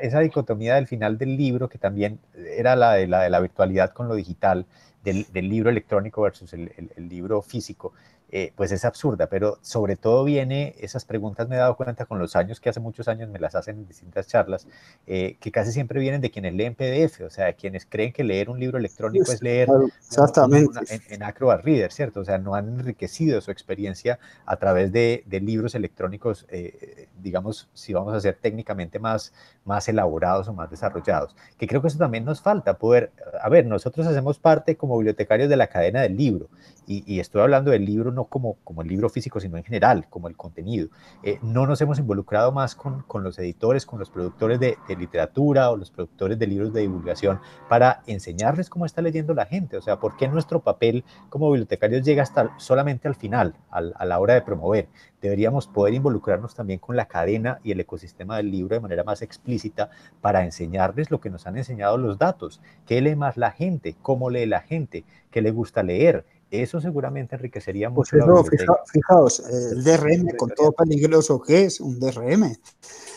esa, 0.00 0.20
dicotomía 0.20 0.74
del 0.76 0.86
final 0.86 1.18
del 1.18 1.36
libro, 1.36 1.68
que 1.68 1.78
también 1.78 2.18
era 2.34 2.76
la 2.76 2.94
de 2.94 3.06
la, 3.06 3.40
virtualidad 3.40 3.92
con 3.92 4.08
lo 4.08 4.14
digital, 4.14 4.66
del, 5.02 5.26
libro 5.32 5.70
electrónico 5.70 6.22
versus 6.22 6.52
el 6.52 6.72
libro 7.08 7.42
físico, 7.42 7.92
eh, 8.32 8.52
pues 8.54 8.70
es 8.70 8.84
absurda, 8.84 9.26
pero 9.26 9.58
sobre 9.60 9.96
todo 9.96 10.22
viene, 10.22 10.76
esas 10.78 11.04
preguntas 11.04 11.48
me 11.48 11.56
he 11.56 11.58
dado 11.58 11.76
cuenta 11.76 12.04
con 12.06 12.20
los 12.20 12.36
años, 12.36 12.60
que 12.60 12.68
hace 12.68 12.78
muchos 12.78 13.08
años 13.08 13.28
me 13.28 13.40
las 13.40 13.56
hacen 13.56 13.78
en 13.78 13.88
distintas 13.88 14.28
charlas, 14.28 14.68
eh, 15.08 15.36
que 15.40 15.50
casi 15.50 15.72
siempre 15.72 15.98
vienen 15.98 16.20
de 16.20 16.30
quienes 16.30 16.54
leen 16.54 16.76
PDF, 16.76 17.22
o 17.22 17.30
sea, 17.30 17.52
quienes 17.54 17.86
creen 17.86 18.12
que 18.12 18.22
leer 18.22 18.48
un 18.48 18.60
libro 18.60 18.78
electrónico 18.78 19.32
es 19.32 19.42
leer 19.42 19.68
Exactamente. 19.98 20.78
en, 20.90 21.02
en, 21.08 21.22
Acrobat 21.24 21.64
Reader, 21.64 21.90
¿cierto? 21.90 22.20
O 22.20 22.24
sea, 22.24 22.38
no 22.38 22.54
han 22.54 22.68
enriquecido 22.68 23.40
su 23.40 23.50
experiencia 23.50 24.20
a 24.46 24.56
través 24.56 24.92
de, 24.92 25.24
libros 25.40 25.74
electrónicos, 25.74 26.46
eh, 26.50 27.08
digamos, 27.20 27.68
si 27.72 27.92
vamos 27.92 28.14
a 28.14 28.20
ser 28.20 28.36
técnicamente 28.36 29.00
más, 29.00 29.32
más 29.64 29.88
elaborados 29.88 30.46
o 30.46 30.52
más 30.52 30.70
desarrollados, 30.70 31.34
que 31.58 31.66
creo 31.66 31.82
que 31.82 31.88
eso 31.88 31.98
también 31.98 32.24
nos 32.24 32.40
falta, 32.40 32.74
poder, 32.74 33.10
a 33.42 33.48
ver, 33.48 33.66
nosotros 33.66 34.06
hacemos 34.06 34.38
parte 34.38 34.76
como 34.76 34.98
bibliotecarios 34.98 35.48
de 35.48 35.56
la 35.56 35.66
cadena 35.66 36.02
del 36.02 36.16
libro, 36.16 36.48
y, 36.90 37.04
y 37.06 37.20
estoy 37.20 37.40
hablando 37.42 37.70
del 37.70 37.84
libro 37.84 38.10
no 38.10 38.24
como, 38.24 38.56
como 38.64 38.82
el 38.82 38.88
libro 38.88 39.08
físico, 39.08 39.38
sino 39.38 39.56
en 39.56 39.62
general, 39.62 40.08
como 40.10 40.26
el 40.26 40.36
contenido. 40.36 40.88
Eh, 41.22 41.38
no 41.40 41.64
nos 41.64 41.80
hemos 41.80 42.00
involucrado 42.00 42.50
más 42.50 42.74
con, 42.74 43.02
con 43.02 43.22
los 43.22 43.38
editores, 43.38 43.86
con 43.86 44.00
los 44.00 44.10
productores 44.10 44.58
de, 44.58 44.76
literatura 44.98 45.70
o 45.70 45.76
los 45.76 45.92
productores 45.92 46.36
de 46.36 46.48
libros 46.48 46.72
de 46.72 46.80
divulgación 46.80 47.38
para 47.68 48.02
enseñarles 48.08 48.68
cómo 48.68 48.86
está 48.86 49.02
leyendo 49.02 49.34
la 49.34 49.46
gente. 49.46 49.76
O 49.76 49.82
sea, 49.82 50.00
¿por 50.00 50.16
qué 50.16 50.26
nuestro 50.26 50.58
papel 50.62 51.04
como 51.28 51.52
bibliotecarios 51.52 52.02
llega 52.04 52.24
hasta 52.24 52.58
solamente 52.58 53.06
al 53.06 53.14
final, 53.14 53.54
a 53.70 54.04
la 54.04 54.18
hora 54.18 54.34
de 54.34 54.42
promover? 54.42 54.88
Deberíamos 55.20 55.68
poder 55.68 55.94
involucrarnos 55.94 56.56
también 56.56 56.80
con 56.80 56.96
la 56.96 57.06
cadena 57.06 57.60
y 57.62 57.70
el 57.70 57.78
ecosistema 57.78 58.38
del 58.38 58.50
libro 58.50 58.74
de 58.74 58.80
manera 58.80 59.04
más 59.04 59.22
explícita 59.22 59.90
para 60.20 60.44
enseñarles 60.44 61.12
lo 61.12 61.20
que 61.20 61.30
nos 61.30 61.46
han 61.46 61.56
enseñado 61.56 61.98
los 61.98 62.18
datos. 62.18 62.60
¿Qué 62.84 63.00
lee 63.00 63.14
más 63.14 63.36
la 63.36 63.52
gente? 63.52 63.94
¿Cómo 64.02 64.28
lee 64.28 64.46
la 64.46 64.60
gente? 64.60 65.04
¿Qué 65.30 65.40
le 65.40 65.52
gusta 65.52 65.84
leer? 65.84 66.24
Eso 66.50 66.80
seguramente 66.80 67.36
enriquecería 67.36 67.90
pues 67.90 68.12
mucho. 68.12 68.44
fijaos, 68.86 69.40
el 69.40 69.84
DRM, 69.84 70.36
con 70.36 70.50
todo 70.50 70.72
peligroso 70.72 71.40
que 71.40 71.64
es, 71.64 71.80
un 71.80 72.00
DRM. 72.00 72.56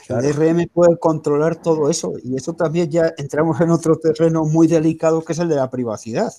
El 0.10 0.34
DRM 0.34 0.68
puede 0.72 0.98
controlar 1.00 1.62
todo 1.62 1.90
eso 1.90 2.14
y 2.24 2.36
eso 2.36 2.54
también 2.54 2.92
ya 2.92 3.14
entramos 3.18 3.60
en 3.62 3.72
otro 3.72 3.98
terreno 3.98 4.46
muy 4.46 4.68
delicado 4.68 5.24
que 5.24 5.34
es 5.34 5.40
el 5.40 5.50
de 5.50 5.56
la 5.56 5.70
privacidad. 5.70 6.32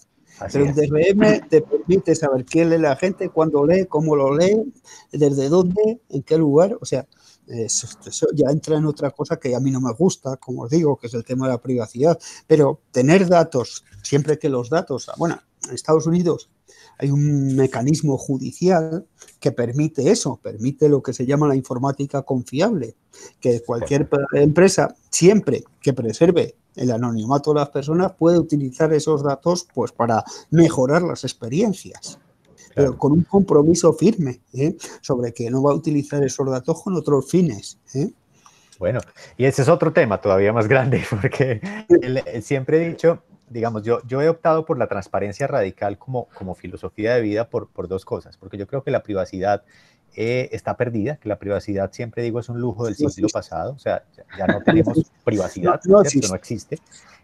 Pero 0.53 0.67
el 0.67 0.75
DRM 0.75 1.49
te 1.49 1.63
permite 1.63 2.15
saber 2.15 2.45
quién 2.45 2.71
lee 2.71 2.79
la 2.79 2.97
gente, 2.97 3.29
cuándo 3.29 3.65
lee, 3.67 3.87
cómo 3.87 4.15
lo 4.15 4.37
lee, 4.37 4.73
desde 5.13 5.49
dónde, 5.49 6.01
en 6.09 6.23
qué 6.23 6.39
lugar. 6.39 6.77
O 6.81 6.85
sea, 6.85 7.07
eso, 7.47 7.89
eso, 8.07 8.27
ya 8.35 8.51
entra 8.51 8.77
en 8.77 8.87
otra 8.87 9.11
cosa 9.11 9.37
que 9.37 9.55
a 9.55 9.61
mí 9.61 9.71
no 9.71 9.81
me 9.81 9.93
gusta, 9.93 10.37
como 10.37 10.63
os 10.63 10.71
digo, 10.71 10.97
que 10.97 11.07
es 11.07 11.15
el 11.15 11.25
tema 11.25 11.47
de 11.47 11.53
la 11.53 11.61
privacidad. 11.61 12.19
Pero 12.47 12.81
tener 12.91 13.29
datos, 13.29 13.85
siempre 14.03 14.39
que 14.39 14.49
los 14.49 14.71
datos, 14.71 15.11
bueno, 15.19 15.41
en 15.69 15.75
Estados 15.75 16.07
Unidos 16.07 16.51
hay 16.99 17.11
un 17.11 17.55
mecanismo 17.57 18.17
judicial 18.19 19.07
que 19.41 19.53
permite 19.53 20.11
eso, 20.11 20.39
permite 20.43 20.89
lo 20.89 21.03
que 21.03 21.13
se 21.13 21.27
llama 21.27 21.49
la 21.49 21.57
informática 21.57 22.23
confiable, 22.23 22.97
que 23.41 23.63
cualquier 23.63 24.09
empresa, 24.33 24.95
siempre 25.11 25.65
que 25.81 25.93
preserve 25.93 26.57
el 26.77 26.91
anonimato 26.91 27.53
de 27.53 27.61
las 27.61 27.71
personas, 27.71 28.13
puede 28.13 28.39
utilizar 28.39 28.93
esos 28.93 29.23
datos 29.23 29.67
pues, 29.75 29.93
para 29.93 30.25
mejorar 30.51 31.03
las 31.03 31.25
experiencias. 31.25 32.19
Pero 32.75 32.99
con 32.99 33.13
un 33.13 33.23
compromiso 33.23 33.93
firme 33.93 34.41
¿eh? 34.53 34.77
sobre 35.01 35.33
que 35.33 35.49
no 35.49 35.63
va 35.63 35.71
a 35.71 35.75
utilizar 35.77 36.25
esos 36.25 36.51
datos 36.51 36.83
con 36.83 36.95
otros 36.95 37.31
fines. 37.31 37.79
¿eh? 37.95 38.11
Bueno, 38.81 38.99
y 39.37 39.45
ese 39.45 39.63
es 39.63 39.69
otro 39.69 39.93
tema 39.93 40.21
todavía 40.21 40.53
más 40.53 40.67
grande, 40.67 41.05
porque 41.11 41.61
siempre 42.43 42.85
he 42.85 42.91
dicho, 42.91 43.23
digamos, 43.49 43.83
yo, 43.83 44.01
yo 44.07 44.23
he 44.23 44.29
optado 44.29 44.65
por 44.65 44.79
la 44.79 44.87
transparencia 44.87 45.47
radical 45.47 45.99
como, 45.99 46.29
como 46.35 46.55
filosofía 46.55 47.15
de 47.15 47.21
vida 47.21 47.49
por, 47.49 47.69
por 47.69 47.89
dos 47.89 48.05
cosas, 48.05 48.37
porque 48.37 48.57
yo 48.57 48.67
creo 48.67 48.83
que 48.83 48.91
la 48.91 49.03
privacidad 49.03 49.63
eh, 50.17 50.49
está 50.53 50.77
perdida, 50.77 51.17
que 51.17 51.29
la 51.29 51.39
privacidad, 51.39 51.93
siempre 51.93 52.23
digo, 52.23 52.39
es 52.39 52.49
un 52.49 52.61
lujo 52.61 52.87
del 52.87 52.95
siglo 52.95 53.29
pasado, 53.33 53.73
o 53.73 53.79
sea, 53.79 54.05
ya, 54.39 54.47
no 54.47 54.63
tenemos 54.63 55.11
privacidad, 55.25 55.81
no, 55.85 56.03
no 56.03 56.35
existe. 56.35 56.79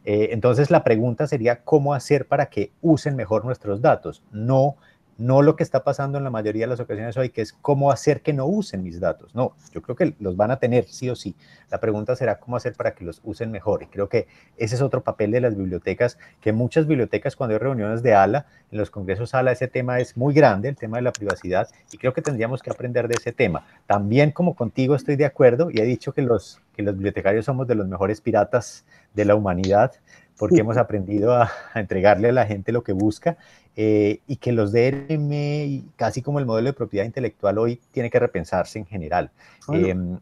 Eh, 0.04 0.30
entonces 0.32 0.70
la 0.70 0.82
pregunta 0.82 1.26
sería, 1.26 1.62
¿cómo 1.62 1.94
hacer 1.94 2.26
para 2.26 2.46
que 2.46 2.72
usen 2.80 3.16
mejor 3.16 3.44
nuestros 3.44 3.80
datos? 3.80 4.22
No 4.32 4.76
no 5.20 5.42
lo 5.42 5.54
que 5.54 5.62
está 5.62 5.84
pasando 5.84 6.16
en 6.16 6.24
la 6.24 6.30
mayoría 6.30 6.62
de 6.62 6.68
las 6.68 6.80
ocasiones 6.80 7.14
hoy, 7.18 7.28
que 7.28 7.42
es 7.42 7.52
cómo 7.52 7.92
hacer 7.92 8.22
que 8.22 8.32
no 8.32 8.46
usen 8.46 8.82
mis 8.82 9.00
datos. 9.00 9.34
No, 9.34 9.54
yo 9.72 9.82
creo 9.82 9.94
que 9.94 10.14
los 10.18 10.34
van 10.34 10.50
a 10.50 10.56
tener 10.56 10.86
sí 10.86 11.10
o 11.10 11.14
sí. 11.14 11.36
La 11.70 11.78
pregunta 11.78 12.16
será 12.16 12.40
cómo 12.40 12.56
hacer 12.56 12.72
para 12.72 12.94
que 12.94 13.04
los 13.04 13.20
usen 13.22 13.50
mejor. 13.50 13.82
Y 13.82 13.86
creo 13.86 14.08
que 14.08 14.26
ese 14.56 14.76
es 14.76 14.80
otro 14.80 15.02
papel 15.02 15.30
de 15.30 15.42
las 15.42 15.54
bibliotecas, 15.54 16.16
que 16.40 16.52
muchas 16.52 16.86
bibliotecas 16.86 17.36
cuando 17.36 17.54
hay 17.54 17.58
reuniones 17.58 18.02
de 18.02 18.14
ALA, 18.14 18.46
en 18.72 18.78
los 18.78 18.90
congresos 18.90 19.34
ALA, 19.34 19.52
ese 19.52 19.68
tema 19.68 20.00
es 20.00 20.16
muy 20.16 20.32
grande, 20.32 20.70
el 20.70 20.76
tema 20.76 20.96
de 20.96 21.02
la 21.02 21.12
privacidad, 21.12 21.68
y 21.92 21.98
creo 21.98 22.14
que 22.14 22.22
tendríamos 22.22 22.62
que 22.62 22.70
aprender 22.70 23.06
de 23.06 23.16
ese 23.18 23.32
tema. 23.32 23.66
También 23.86 24.30
como 24.30 24.54
contigo 24.54 24.94
estoy 24.94 25.16
de 25.16 25.26
acuerdo 25.26 25.70
y 25.70 25.80
he 25.80 25.84
dicho 25.84 26.12
que 26.12 26.22
los, 26.22 26.62
que 26.74 26.82
los 26.82 26.94
bibliotecarios 26.94 27.44
somos 27.44 27.68
de 27.68 27.74
los 27.74 27.86
mejores 27.86 28.22
piratas 28.22 28.86
de 29.12 29.26
la 29.26 29.34
humanidad 29.34 29.92
porque 30.40 30.60
hemos 30.60 30.78
aprendido 30.78 31.34
a, 31.34 31.50
entregarle 31.74 32.30
a 32.30 32.32
la 32.32 32.46
gente 32.46 32.72
lo 32.72 32.82
que 32.82 32.94
busca 32.94 33.36
eh, 33.76 34.20
y 34.26 34.36
que 34.36 34.52
los 34.52 34.72
DRM, 34.72 35.90
casi 35.96 36.22
como 36.22 36.38
el 36.38 36.46
modelo 36.46 36.68
de 36.68 36.72
propiedad 36.72 37.04
intelectual 37.04 37.58
hoy, 37.58 37.78
tiene 37.92 38.08
que 38.08 38.18
repensarse 38.18 38.78
en 38.78 38.86
general. 38.86 39.30
Em, 39.68 40.18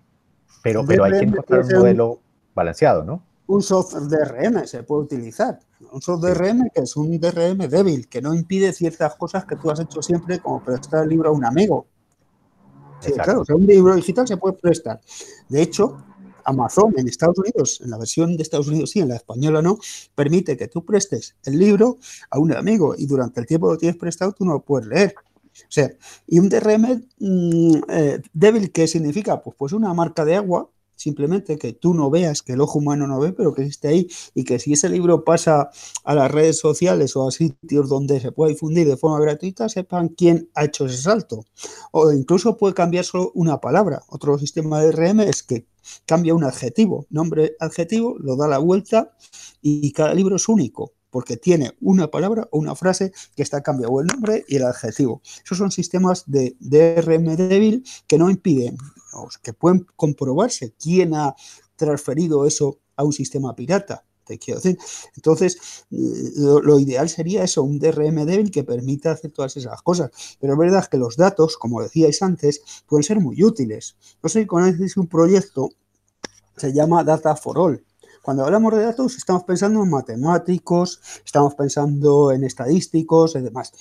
pero, 0.61 0.85
pero 0.85 1.05
hay 1.05 1.13
que 1.13 1.25
encontrar 1.25 1.63
un 1.63 1.73
modelo 1.73 2.21
balanceado, 2.53 3.05
¿no? 3.05 3.23
Un 3.47 3.63
software 3.63 4.09
DRM 4.09 4.67
se 4.67 4.83
puede 4.83 5.03
utilizar. 5.03 5.61
Un 5.93 6.03
software 6.03 6.37
DRM 6.37 6.69
que 6.75 6.81
es 6.81 6.97
un 6.97 7.19
DRM 7.21 7.69
débil, 7.69 8.09
que 8.09 8.21
no 8.21 8.35
impide 8.35 8.73
ciertas 8.73 9.15
cosas 9.15 9.45
que 9.45 9.55
tú 9.55 9.71
has 9.71 9.79
hecho 9.79 10.03
siempre, 10.03 10.41
como 10.41 10.65
prestar 10.65 11.05
el 11.05 11.11
libro 11.11 11.29
a 11.29 11.33
un 11.33 11.45
amigo. 11.45 11.87
Sí, 12.99 13.13
claro, 13.13 13.45
un 13.55 13.67
libro 13.67 13.95
digital 13.95 14.27
se 14.27 14.37
puede 14.37 14.57
prestar. 14.57 15.01
De 15.49 15.63
hecho, 15.63 16.03
Amazon 16.45 16.95
en 16.97 17.09
Estados 17.09 17.39
Unidos, 17.39 17.81
en 17.83 17.91
la 17.91 17.99
versión 17.99 18.37
de 18.37 18.43
Estados 18.43 18.69
Unidos 18.69 18.91
sí, 18.91 19.01
en 19.01 19.09
la 19.09 19.17
española 19.17 19.63
no, 19.63 19.79
permite 20.15 20.57
que 20.57 20.69
tú 20.69 20.85
prestes 20.85 21.37
el 21.45 21.59
libro 21.59 21.99
a 22.31 22.39
un 22.39 22.53
amigo 22.53 22.95
y 22.97 23.07
durante 23.07 23.41
el 23.41 23.47
tiempo 23.47 23.69
que 23.69 23.73
lo 23.75 23.79
tienes 23.79 23.97
prestado 23.97 24.33
tú 24.33 24.45
no 24.45 24.53
lo 24.53 24.63
puedes 24.63 24.89
leer. 24.89 25.15
O 25.61 25.71
sea, 25.71 25.91
y 26.27 26.39
un 26.39 26.49
DRM 26.49 27.03
mm, 27.19 27.77
eh, 27.89 28.23
débil, 28.33 28.71
¿qué 28.71 28.87
significa? 28.87 29.43
Pues, 29.43 29.57
pues 29.59 29.73
una 29.73 29.93
marca 29.93 30.25
de 30.25 30.37
agua 30.37 30.71
simplemente 30.99 31.59
que 31.59 31.73
tú 31.73 31.95
no 31.95 32.11
veas, 32.11 32.43
que 32.43 32.53
el 32.55 32.61
ojo 32.61 32.81
humano 32.81 33.07
no 33.07 33.21
ve, 33.21 33.33
pero 33.33 33.55
que 33.55 33.63
existe 33.63 33.89
ahí 33.89 34.09
y 34.35 34.45
que 34.45 34.59
si 34.59 34.73
ese 34.73 34.89
libro 34.89 35.25
pasa 35.25 35.71
a 36.05 36.15
las 36.15 36.31
redes 36.31 36.59
sociales 36.59 37.17
o 37.17 37.27
a 37.27 37.31
sitios 37.31 37.89
donde 37.89 38.21
se 38.21 38.33
pueda 38.33 38.51
difundir 38.51 38.87
de 38.87 38.97
forma 38.97 39.21
gratuita, 39.21 39.69
sepan 39.69 40.09
quién 40.09 40.51
ha 40.55 40.65
hecho 40.65 40.87
ese 40.87 40.99
salto. 40.99 41.45
O 41.93 42.13
incluso 42.13 42.57
puede 42.57 42.75
cambiar 42.75 43.05
solo 43.05 43.31
una 43.35 43.61
palabra. 43.61 44.03
Otro 44.09 44.39
sistema 44.39 44.81
de 44.83 44.91
RM 44.93 45.21
es 45.21 45.43
que 45.43 45.67
cambia 46.07 46.35
un 46.35 46.45
adjetivo, 46.45 47.07
nombre, 47.11 47.57
adjetivo, 47.61 48.17
lo 48.19 48.37
da 48.37 48.49
la 48.49 48.59
vuelta 48.59 49.17
y 49.63 49.93
cada 49.93 50.15
libro 50.15 50.37
es 50.37 50.49
único 50.49 50.93
porque 51.11 51.39
tiene 51.39 51.73
una 51.81 52.11
palabra 52.11 52.47
o 52.51 52.59
una 52.59 52.75
frase 52.75 53.13
que 53.35 53.43
está 53.43 53.63
cambiado 53.63 54.01
el 54.01 54.07
nombre 54.07 54.45
y 54.47 54.57
el 54.57 54.65
adjetivo. 54.65 55.23
Esos 55.43 55.57
son 55.57 55.71
sistemas 55.71 56.25
de 56.27 56.55
DRM 56.61 57.35
débil 57.35 57.83
que 58.07 58.19
no 58.19 58.29
impiden 58.29 58.77
que 59.43 59.53
pueden 59.53 59.87
comprobarse 59.97 60.75
quién 60.79 61.15
ha 61.15 61.35
transferido 61.77 62.47
eso 62.47 62.79
a 62.97 63.05
un 63.05 63.13
sistema 63.13 63.55
pirata. 63.55 64.05
Entonces, 65.17 65.85
lo, 65.91 66.79
ideal 66.79 67.09
sería 67.09 67.45
eso, 67.45 67.63
un 67.63 67.79
DRM 67.79 68.25
débil 68.27 68.51
que 68.51 68.65
permita 68.65 69.13
hacer 69.13 69.31
todas 69.31 69.57
esas 69.57 69.83
cosas. 69.83 70.11
Pero 70.41 70.53
es 70.53 70.59
verdad 70.59 70.87
que 70.87 70.99
los 70.99 71.17
datos, 71.17 71.57
como 71.57 71.83
decíais 71.83 72.23
antes, 72.23 72.63
pueden 72.87 73.05
ser 73.05 73.21
muy 73.21 73.43
útiles. 73.43 73.97
No 74.23 74.29
sé 74.29 74.41
si 74.41 74.47
conocéis 74.47 74.97
un 74.97 75.07
proyecto, 75.07 75.71
se 76.57 76.73
llama 76.73 77.05
Data 77.05 77.37
for 77.37 77.59
All. 77.59 77.85
Cuando 78.23 78.45
hablamos 78.45 78.75
de 78.75 78.83
datos, 78.83 79.17
estamos 79.17 79.45
pensando 79.45 79.83
en 79.83 79.89
matemáticos, 79.89 81.01
estamos 81.25 81.55
pensando 81.55 82.31
en 82.33 82.45
estadísticos 82.45 83.37
y 83.37 83.41
demás. 83.41 83.73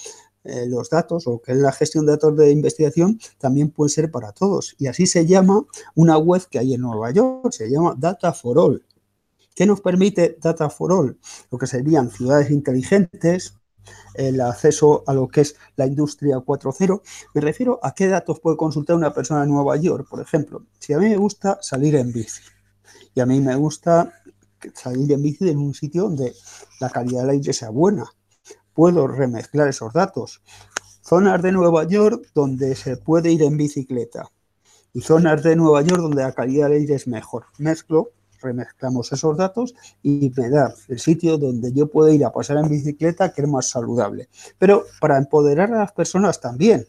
Eh, 0.47 0.65
los 0.65 0.89
datos 0.89 1.27
o 1.27 1.41
que 1.41 1.51
es 1.51 1.57
la 1.57 1.73
gestión 1.73 2.05
de 2.05 2.13
datos 2.13 2.37
de 2.37 2.51
investigación 2.51 3.19
también 3.37 3.69
puede 3.69 3.89
ser 3.89 4.09
para 4.09 4.31
todos. 4.31 4.75
Y 4.77 4.87
así 4.87 5.05
se 5.05 5.25
llama 5.25 5.65
una 5.95 6.17
web 6.17 6.47
que 6.49 6.59
hay 6.59 6.73
en 6.73 6.81
Nueva 6.81 7.11
York, 7.11 7.51
se 7.51 7.69
llama 7.69 7.95
Data 7.97 8.31
for 8.31 8.57
All. 8.57 8.85
¿Qué 9.58 9.66
nos 9.66 9.82
permite 9.82 10.38
Data 10.39 10.70
for 10.70 10.93
All? 10.93 11.18
Lo 11.49 11.58
que 11.58 11.66
serían 11.66 12.12
ciudades 12.12 12.51
inteligentes, 12.51 13.55
el 14.14 14.39
acceso 14.39 15.03
a 15.08 15.16
lo 15.16 15.28
que 15.28 15.41
es 15.41 15.55
la 15.76 15.88
industria 15.88 16.38
4.0. 16.38 17.01
Me 17.34 17.41
refiero 17.41 17.80
a 17.82 17.95
qué 17.95 18.05
datos 18.05 18.39
puede 18.39 18.55
consultar 18.55 18.95
una 18.95 19.12
persona 19.12 19.41
en 19.41 19.49
Nueva 19.49 19.76
York, 19.78 20.08
por 20.08 20.22
ejemplo. 20.22 20.64
Si 20.78 20.93
a 20.93 20.99
mí 20.99 21.10
me 21.10 21.18
gusta 21.18 21.58
salir 21.60 21.95
en 21.95 22.14
bici 22.14 22.43
y 23.16 23.20
a 23.20 23.26
mí 23.26 23.39
me 23.41 23.55
gusta 23.55 24.14
salir 24.76 25.12
en 25.12 25.24
bici 25.24 25.49
en 25.49 25.58
un 25.58 25.74
sitio 25.74 26.03
donde 26.03 26.36
la 26.80 26.91
calidad 26.91 27.22
del 27.22 27.32
aire 27.32 27.51
sea 27.51 27.72
buena, 27.72 28.05
puedo 28.76 29.08
remezclar 29.08 29.70
esos 29.70 29.91
datos. 29.91 30.43
Zonas 31.01 31.41
de 31.41 31.51
Nueva 31.51 31.84
York 31.86 32.30
donde 32.36 32.76
se 32.76 32.97
puede 32.97 33.32
ir 33.32 33.41
en 33.41 33.58
bicicleta 33.58 34.30
y 34.93 35.01
zonas 35.01 35.41
de 35.41 35.55
Nueva 35.55 35.82
York 35.82 35.99
donde 35.99 36.22
la 36.22 36.34
calidad 36.34 36.70
del 36.70 36.82
aire 36.82 36.93
es 36.93 37.08
mejor. 37.08 37.45
Mezclo, 37.58 38.12
remezclamos 38.41 39.11
esos 39.11 39.38
datos 39.38 39.73
y 40.03 40.31
me 40.35 40.49
da 40.49 40.73
el 40.88 40.99
sitio 40.99 41.38
donde 41.38 41.73
yo 41.73 41.88
puedo 41.88 42.09
ir 42.09 42.25
a 42.25 42.31
pasar 42.31 42.57
en 42.57 42.69
bicicleta 42.69 43.33
que 43.33 43.41
es 43.41 43.47
más 43.47 43.69
saludable. 43.69 44.29
Pero 44.57 44.85
para 44.99 45.17
empoderar 45.17 45.73
a 45.73 45.79
las 45.79 45.91
personas 45.91 46.39
también. 46.39 46.85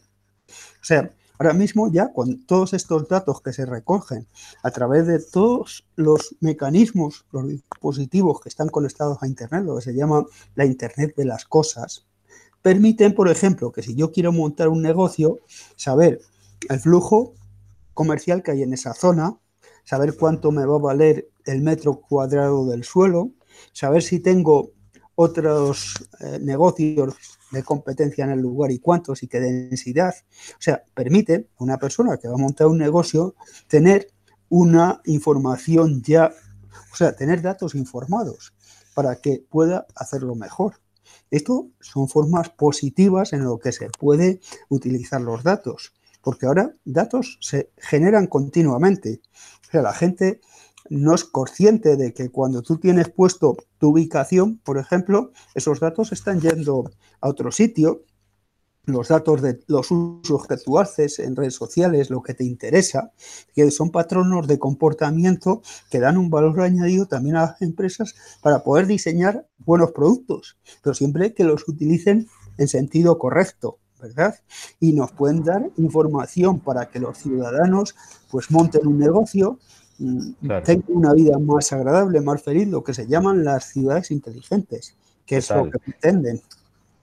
O 0.81 0.83
sea, 0.83 1.11
Ahora 1.41 1.53
mismo 1.53 1.89
ya 1.89 2.11
con 2.11 2.45
todos 2.45 2.73
estos 2.73 3.07
datos 3.07 3.41
que 3.41 3.53
se 3.53 3.65
recogen 3.65 4.27
a 4.61 4.71
través 4.71 5.07
de 5.07 5.19
todos 5.19 5.85
los 5.95 6.35
mecanismos, 6.41 7.25
los 7.31 7.47
dispositivos 7.47 8.41
que 8.41 8.49
están 8.49 8.67
conectados 8.67 9.19
a 9.21 9.27
Internet, 9.27 9.63
lo 9.63 9.77
que 9.77 9.83
se 9.83 9.93
llama 9.93 10.25
la 10.55 10.65
Internet 10.65 11.13
de 11.15 11.23
las 11.23 11.45
cosas, 11.45 12.05
permiten, 12.61 13.15
por 13.15 13.29
ejemplo, 13.29 13.71
que 13.71 13.81
si 13.81 13.95
yo 13.95 14.11
quiero 14.11 14.33
montar 14.33 14.67
un 14.67 14.81
negocio, 14.81 15.39
saber 15.77 16.19
el 16.67 16.79
flujo 16.81 17.35
comercial 17.93 18.43
que 18.43 18.51
hay 18.51 18.63
en 18.63 18.73
esa 18.73 18.93
zona, 18.93 19.37
saber 19.85 20.17
cuánto 20.17 20.51
me 20.51 20.65
va 20.65 20.75
a 20.75 20.79
valer 20.79 21.29
el 21.51 21.61
metro 21.61 21.99
cuadrado 21.99 22.67
del 22.67 22.83
suelo, 22.83 23.31
saber 23.73 24.03
si 24.03 24.19
tengo 24.19 24.71
otros 25.15 25.95
eh, 26.21 26.39
negocios 26.41 27.15
de 27.51 27.63
competencia 27.63 28.23
en 28.23 28.31
el 28.31 28.39
lugar 28.39 28.71
y 28.71 28.79
cuántos 28.79 29.21
y 29.23 29.27
qué 29.27 29.39
densidad. 29.39 30.13
O 30.51 30.61
sea, 30.61 30.83
permite 30.93 31.49
a 31.57 31.63
una 31.63 31.77
persona 31.77 32.17
que 32.17 32.27
va 32.27 32.35
a 32.35 32.37
montar 32.37 32.67
un 32.67 32.77
negocio 32.77 33.35
tener 33.67 34.07
una 34.47 35.01
información 35.05 36.01
ya, 36.01 36.31
o 36.91 36.95
sea, 36.95 37.15
tener 37.15 37.41
datos 37.41 37.75
informados 37.75 38.53
para 38.93 39.17
que 39.17 39.43
pueda 39.49 39.85
hacerlo 39.95 40.35
mejor. 40.35 40.75
Esto 41.31 41.69
son 41.79 42.07
formas 42.07 42.49
positivas 42.49 43.33
en 43.33 43.43
lo 43.43 43.59
que 43.59 43.71
se 43.71 43.89
puede 43.89 44.39
utilizar 44.69 45.21
los 45.21 45.43
datos, 45.43 45.93
porque 46.21 46.45
ahora 46.45 46.73
datos 46.85 47.37
se 47.41 47.71
generan 47.77 48.27
continuamente. 48.27 49.21
O 49.67 49.71
sea, 49.71 49.81
la 49.81 49.93
gente 49.93 50.41
no 50.89 51.15
es 51.15 51.23
consciente 51.23 51.97
de 51.97 52.13
que 52.13 52.29
cuando 52.29 52.61
tú 52.61 52.77
tienes 52.77 53.09
puesto 53.09 53.57
tu 53.77 53.89
ubicación, 53.89 54.57
por 54.59 54.77
ejemplo, 54.77 55.31
esos 55.55 55.79
datos 55.79 56.11
están 56.11 56.41
yendo 56.41 56.91
a 57.21 57.29
otro 57.29 57.51
sitio, 57.51 58.03
los 58.85 59.07
datos 59.09 59.41
de 59.41 59.59
los 59.67 59.91
usos 59.91 60.47
que 60.47 60.57
tú 60.57 60.79
haces 60.79 61.19
en 61.19 61.35
redes 61.35 61.55
sociales, 61.55 62.09
lo 62.09 62.21
que 62.21 62.33
te 62.33 62.43
interesa, 62.43 63.11
que 63.53 63.69
son 63.71 63.91
patronos 63.91 64.47
de 64.47 64.59
comportamiento 64.59 65.61
que 65.89 65.99
dan 65.99 66.17
un 66.17 66.29
valor 66.29 66.61
añadido 66.61 67.05
también 67.05 67.35
a 67.35 67.41
las 67.41 67.61
empresas 67.61 68.15
para 68.41 68.63
poder 68.63 68.87
diseñar 68.87 69.47
buenos 69.59 69.91
productos, 69.91 70.57
pero 70.81 70.93
siempre 70.93 71.33
que 71.33 71.43
los 71.43 71.67
utilicen 71.67 72.27
en 72.57 72.67
sentido 72.67 73.17
correcto. 73.17 73.77
¿verdad? 74.01 74.35
Y 74.79 74.93
nos 74.93 75.11
pueden 75.11 75.43
dar 75.43 75.69
información 75.75 76.61
para 76.61 76.89
que 76.89 76.99
los 76.99 77.17
ciudadanos 77.17 77.95
pues 78.31 78.49
monten 78.49 78.87
un 78.87 78.97
negocio, 78.97 79.59
tengo 80.63 80.83
una 80.87 81.13
vida 81.13 81.37
más 81.39 81.71
agradable, 81.73 82.21
más 82.21 82.41
feliz, 82.41 82.67
lo 82.67 82.83
que 82.83 82.93
se 82.93 83.07
llaman 83.07 83.43
las 83.43 83.65
ciudades 83.65 84.11
inteligentes, 84.11 84.95
que 85.25 85.37
es 85.37 85.49
lo 85.49 85.69
que 85.69 85.79
pretenden. 85.79 86.41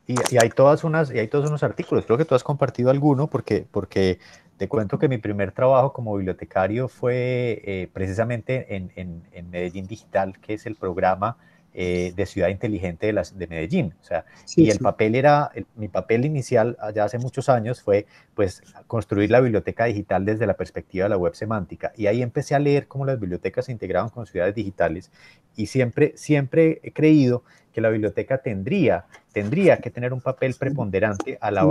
Y, 0.07 0.15
hay 0.37 0.51
todas 0.51 0.85
unas, 0.85 1.13
y 1.13 1.19
hay 1.19 1.29
todos 1.29 1.49
unos 1.49 1.63
artículos, 1.63 2.07
creo 2.07 2.17
que 2.17 2.25
tú 2.25 2.35
has 2.35 2.45
compartido 2.45 2.91
alguno, 2.91 3.27
porque, 3.27 3.67
porque 3.71 4.19
te 4.57 4.69
cuento 4.69 4.99
que 4.99 5.09
mi 5.09 5.19
primer 5.19 5.53
trabajo 5.53 5.93
como 5.93 6.17
bibliotecario 6.17 6.89
fue 6.89 7.63
eh, 7.65 7.91
precisamente 7.93 8.77
en, 8.77 8.93
en, 8.97 9.23
en 9.33 9.51
Medellín 9.51 9.87
Digital, 9.87 10.39
que 10.41 10.55
es 10.55 10.67
el 10.67 10.77
programa 10.77 11.37
eh, 11.79 12.15
de 12.17 12.25
ciudad 12.25 12.49
inteligente 12.49 13.07
de, 13.07 13.13
las, 13.13 13.37
de 13.37 13.47
Medellín. 13.49 13.93
O 14.01 14.05
sea, 14.05 14.25
y 14.57 14.71
el 14.71 14.79
papel 14.79 15.15
era, 15.15 15.53
mi 15.75 15.89
papel 15.89 16.25
inicial 16.25 16.75
allá 16.81 17.05
hace 17.05 17.19
muchos 17.19 17.51
años 17.51 17.83
fue 17.83 18.07
pues 18.33 18.63
construir 18.87 19.31
la 19.31 19.41
biblioteca 19.41 19.85
digital 19.85 20.25
desde 20.25 20.47
la 20.47 20.55
perspectiva 20.55 21.05
de 21.05 21.11
la 21.11 21.19
web 21.19 21.35
semántica. 21.35 21.93
Y 21.95 22.07
ahí 22.07 22.23
empecé 22.23 22.55
a 22.55 22.61
leer 22.61 22.89
cómo 22.89 23.05
las 23.05 23.21
bibliotecas 23.21 23.67
se 23.67 23.73
integraban 23.73 24.09
con 24.09 24.25
ciudades 24.25 24.55
digitales 24.55 25.11
y 25.55 25.67
siempre, 25.67 26.15
siempre 26.17 26.81
he 26.83 26.93
creído 26.93 27.43
que 27.75 27.83
la 27.83 27.91
biblioteca 27.91 28.39
tendría, 28.39 29.05
tendría 29.35 29.77
que 29.77 29.91
tener 29.91 30.15
un 30.15 30.23
papel 30.23 30.55
preponderante 30.59 31.37
a 31.43 31.51
la 31.51 31.67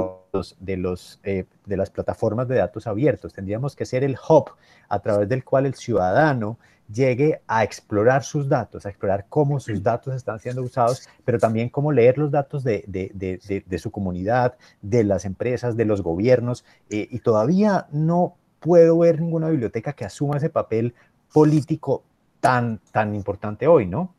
de, 0.59 0.77
los, 0.77 1.19
eh, 1.23 1.45
de 1.65 1.77
las 1.77 1.89
plataformas 1.89 2.47
de 2.47 2.57
datos 2.57 2.85
abiertos. 2.85 3.33
Tendríamos 3.33 3.75
que 3.75 3.87
ser 3.87 4.03
el 4.03 4.17
hub 4.29 4.51
a 4.87 4.99
través 4.99 5.27
del 5.27 5.43
cual 5.43 5.65
el 5.65 5.73
ciudadano 5.73 6.59
llegue 6.91 7.41
a 7.47 7.63
explorar 7.63 8.23
sus 8.23 8.47
datos, 8.47 8.85
a 8.85 8.89
explorar 8.89 9.25
cómo 9.29 9.59
sus 9.59 9.81
datos 9.81 10.15
están 10.15 10.39
siendo 10.39 10.61
usados, 10.61 11.07
pero 11.23 11.39
también 11.39 11.69
cómo 11.69 11.91
leer 11.91 12.17
los 12.17 12.31
datos 12.31 12.63
de, 12.63 13.79
su 13.79 13.91
comunidad, 13.91 14.55
de 14.81 15.03
las 15.03 15.25
empresas, 15.25 15.75
de 15.75 15.85
los 15.85 16.01
gobiernos. 16.01 16.65
Eh, 16.89 17.07
y 17.09 17.19
todavía 17.19 17.87
no 17.91 18.37
puedo 18.59 18.99
ver 18.99 19.21
ninguna 19.21 19.49
biblioteca 19.49 19.93
que 19.93 20.05
asuma 20.05 20.37
ese 20.37 20.49
papel 20.49 20.93
político 21.33 22.03
tan, 22.39 22.79
tan 22.91 23.15
importante 23.15 23.67
hoy, 23.67 23.87
¿no? 23.87 24.13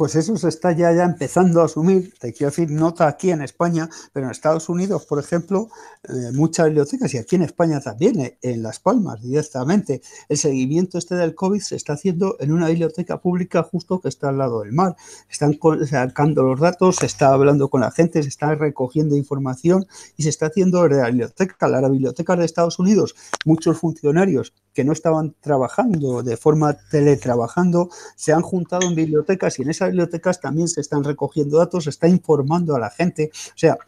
Pues 0.00 0.16
eso 0.16 0.34
se 0.38 0.48
está 0.48 0.72
ya, 0.72 0.94
ya 0.94 1.04
empezando 1.04 1.60
a 1.60 1.66
asumir, 1.66 2.14
te 2.18 2.32
quiero 2.32 2.50
decir, 2.50 2.70
nota 2.70 3.06
aquí 3.06 3.32
en 3.32 3.42
España, 3.42 3.90
pero 4.14 4.24
en 4.24 4.32
Estados 4.32 4.70
Unidos, 4.70 5.04
por 5.04 5.18
ejemplo, 5.18 5.68
eh, 6.04 6.32
muchas 6.32 6.68
bibliotecas 6.68 7.12
y 7.12 7.18
aquí 7.18 7.36
en 7.36 7.42
España 7.42 7.82
también, 7.82 8.18
eh, 8.18 8.38
en 8.40 8.62
Las 8.62 8.80
Palmas 8.80 9.20
directamente, 9.20 10.00
el 10.30 10.38
seguimiento 10.38 10.96
este 10.96 11.16
del 11.16 11.34
COVID 11.34 11.60
se 11.60 11.76
está 11.76 11.92
haciendo 11.92 12.38
en 12.40 12.50
una 12.50 12.68
biblioteca 12.68 13.20
pública 13.20 13.62
justo 13.62 14.00
que 14.00 14.08
está 14.08 14.30
al 14.30 14.38
lado 14.38 14.62
del 14.62 14.72
mar. 14.72 14.96
Están 15.28 15.58
sacando 15.86 16.44
los 16.44 16.58
datos, 16.58 16.96
se 16.96 17.04
está 17.04 17.34
hablando 17.34 17.68
con 17.68 17.82
la 17.82 17.90
gente, 17.90 18.22
se 18.22 18.30
está 18.30 18.54
recogiendo 18.54 19.16
información 19.16 19.86
y 20.16 20.22
se 20.22 20.30
está 20.30 20.46
haciendo 20.46 20.82
de 20.88 20.96
la 20.96 21.08
biblioteca. 21.08 21.68
La 21.68 21.86
biblioteca 21.90 22.36
de 22.36 22.46
Estados 22.46 22.78
Unidos, 22.78 23.16
muchos 23.44 23.76
funcionarios 23.76 24.54
que 24.72 24.84
no 24.84 24.92
estaban 24.92 25.34
trabajando 25.40 26.22
de 26.22 26.36
forma 26.36 26.76
teletrabajando, 26.90 27.90
se 28.16 28.32
han 28.32 28.42
juntado 28.42 28.86
en 28.86 28.94
bibliotecas 28.94 29.58
y 29.58 29.62
en 29.62 29.70
esas 29.70 29.88
bibliotecas 29.90 30.40
también 30.40 30.68
se 30.68 30.80
están 30.80 31.04
recogiendo 31.04 31.58
datos, 31.58 31.84
se 31.84 31.90
está 31.90 32.08
informando 32.08 32.76
a 32.76 32.80
la 32.80 32.90
gente. 32.90 33.30
O 33.32 33.58
sea, 33.58 33.78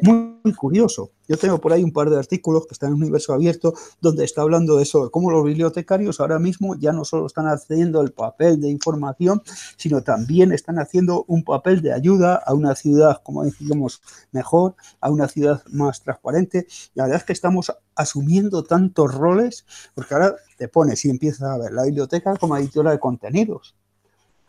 muy, 0.00 0.38
curioso. 0.56 1.10
Yo 1.28 1.36
tengo 1.36 1.58
por 1.58 1.72
ahí 1.72 1.84
un 1.84 1.92
par 1.92 2.08
de 2.08 2.18
artículos 2.18 2.66
que 2.66 2.72
están 2.72 2.90
en 2.90 2.96
Universo 2.96 3.34
Abierto 3.34 3.74
donde 4.00 4.24
está 4.24 4.42
hablando 4.42 4.76
de 4.76 4.84
eso, 4.84 5.04
de 5.04 5.10
cómo 5.10 5.30
los 5.30 5.44
bibliotecarios 5.44 6.20
ahora 6.20 6.38
mismo 6.38 6.74
ya 6.76 6.92
no 6.92 7.04
solo 7.04 7.26
están 7.26 7.46
haciendo 7.46 8.00
el 8.00 8.12
papel 8.12 8.60
de 8.60 8.70
información, 8.70 9.42
sino 9.76 10.02
también 10.02 10.52
están 10.52 10.78
haciendo 10.78 11.24
un 11.28 11.44
papel 11.44 11.82
de 11.82 11.92
ayuda 11.92 12.34
a 12.34 12.54
una 12.54 12.74
ciudad, 12.74 13.20
como 13.22 13.44
decíamos, 13.44 14.00
mejor, 14.32 14.76
a 15.00 15.10
una 15.10 15.28
ciudad 15.28 15.62
más 15.70 16.02
transparente. 16.02 16.66
La 16.94 17.04
verdad 17.04 17.18
es 17.18 17.24
que 17.24 17.32
estamos 17.34 17.72
asumiendo 17.94 18.64
tantos 18.64 19.14
roles, 19.14 19.66
porque 19.94 20.14
ahora 20.14 20.36
te 20.56 20.68
pones 20.68 21.04
y 21.04 21.10
empiezas 21.10 21.42
a 21.42 21.58
ver 21.58 21.72
la 21.72 21.84
biblioteca 21.84 22.36
como 22.36 22.56
editora 22.56 22.92
de 22.92 23.00
contenidos 23.00 23.76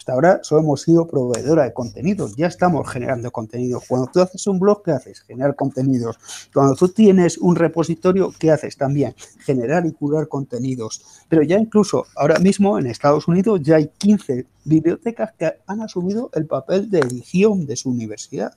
hasta 0.10 0.14
ahora 0.16 0.40
solo 0.44 0.62
hemos 0.62 0.82
sido 0.82 1.08
proveedora 1.08 1.64
de 1.66 1.74
contenidos, 1.74 2.36
ya 2.36 2.48
estamos 2.48 2.90
generando 2.90 3.30
contenidos. 3.32 3.84
Cuando 3.88 4.10
tú 4.12 4.22
haces 4.22 4.48
un 4.48 4.60
blog, 4.60 4.82
¿qué 4.84 4.92
haces? 4.92 5.22
Generar 5.22 5.56
contenidos. 5.56 6.18
Cuando 6.52 6.76
tú 6.76 6.90
tienes 6.90 7.38
un 7.38 7.56
repositorio, 7.56 8.34
¿qué 8.40 8.50
haces 8.52 8.76
también? 8.76 9.14
Generar 9.46 9.86
y 9.86 9.92
curar 9.92 10.28
contenidos. 10.28 11.24
Pero 11.28 11.44
ya 11.44 11.60
incluso 11.60 12.08
ahora 12.16 12.40
mismo 12.40 12.80
en 12.80 12.88
Estados 12.88 13.28
Unidos 13.28 13.62
ya 13.62 13.76
hay 13.76 13.88
15 14.00 14.48
bibliotecas 14.66 15.34
que 15.38 15.54
han 15.68 15.82
asumido 15.82 16.32
el 16.34 16.48
papel 16.48 16.90
de 16.90 17.00
edición 17.00 17.68
de 17.68 17.76
su 17.76 17.92
universidad. 17.92 18.54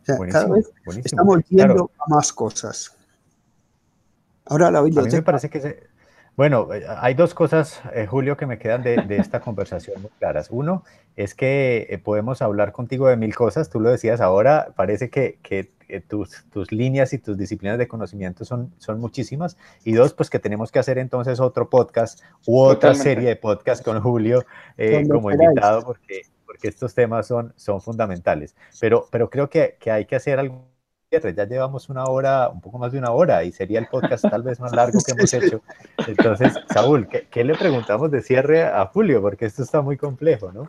O 0.00 0.04
sea, 0.04 0.18
cada 0.30 0.46
vez 0.46 0.70
estamos 1.04 1.40
yendo 1.50 1.90
a 1.98 2.14
más 2.14 2.32
cosas. 2.32 2.96
Ahora 4.46 4.70
la 4.70 4.80
biblioteca... 4.80 5.16
A 5.16 5.18
mí 5.18 5.20
me 5.20 5.26
parece 5.26 5.50
que 5.50 5.60
se 5.60 5.91
bueno, 6.36 6.72
eh, 6.72 6.84
hay 6.88 7.14
dos 7.14 7.34
cosas, 7.34 7.82
eh, 7.94 8.06
Julio, 8.06 8.36
que 8.36 8.46
me 8.46 8.58
quedan 8.58 8.82
de, 8.82 9.04
esta 9.18 9.40
conversación 9.42 10.00
muy 10.00 10.10
claras. 10.18 10.48
Uno 10.50 10.84
es 11.16 11.34
que 11.34 11.86
eh, 11.90 11.98
podemos 11.98 12.40
hablar 12.40 12.72
contigo 12.72 13.08
de 13.08 13.16
mil 13.16 13.34
cosas, 13.34 13.68
tú 13.68 13.80
lo 13.80 13.90
decías 13.90 14.20
ahora, 14.20 14.72
parece 14.74 15.10
que, 15.10 15.38
tus, 16.08 16.44
tus, 16.50 16.72
líneas 16.72 17.12
y 17.12 17.18
tus 17.18 17.36
disciplinas 17.36 17.76
de 17.76 17.86
conocimiento 17.86 18.46
son, 18.46 18.72
son 18.78 18.98
muchísimas. 18.98 19.58
Y 19.84 19.92
dos, 19.92 20.14
pues 20.14 20.30
que 20.30 20.38
tenemos 20.38 20.72
que 20.72 20.78
hacer 20.78 20.96
entonces 20.96 21.38
otro 21.38 21.68
podcast 21.68 22.22
u 22.46 22.60
otra 22.60 22.94
serie 22.94 23.28
de 23.28 23.36
podcast 23.36 23.84
con 23.84 24.00
Julio 24.00 24.46
como 25.10 25.30
invitado, 25.30 25.84
porque, 25.84 26.22
porque 26.46 26.68
estos 26.68 26.94
temas 26.94 27.26
son, 27.26 27.52
son 27.56 27.82
fundamentales. 27.82 28.56
Pero, 28.80 29.06
pero 29.10 29.28
creo 29.28 29.50
que, 29.50 29.76
que 29.78 29.90
hay 29.90 30.06
que 30.06 30.16
hacer 30.16 30.38
algo 30.38 30.71
ya 31.20 31.44
llevamos 31.44 31.88
una 31.88 32.04
hora, 32.04 32.48
un 32.48 32.60
poco 32.60 32.78
más 32.78 32.92
de 32.92 32.98
una 32.98 33.10
hora, 33.10 33.44
y 33.44 33.52
sería 33.52 33.78
el 33.78 33.86
podcast 33.86 34.24
tal 34.28 34.42
vez 34.42 34.60
más 34.60 34.72
largo 34.72 34.98
que 35.06 35.12
hemos 35.12 35.32
hecho. 35.32 35.62
Entonces, 36.06 36.54
Saúl, 36.72 37.08
¿qué, 37.08 37.44
le 37.44 37.54
preguntamos 37.54 38.10
de 38.10 38.22
cierre 38.22 38.62
a 38.64 38.86
Julio? 38.86 39.20
Porque 39.20 39.46
esto 39.46 39.62
está 39.62 39.82
muy 39.82 39.96
complejo, 39.96 40.52
¿no? 40.52 40.66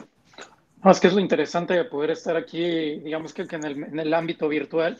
No, 0.83 0.91
es 0.91 0.99
que 0.99 1.07
es 1.07 1.13
lo 1.13 1.21
interesante 1.21 1.73
de 1.73 1.85
poder 1.85 2.11
estar 2.11 2.35
aquí, 2.35 2.99
digamos 2.99 3.33
que 3.33 3.43
en 3.43 3.63
el, 3.63 3.83
en 3.83 3.99
el 3.99 4.13
ámbito 4.13 4.49
virtual. 4.49 4.97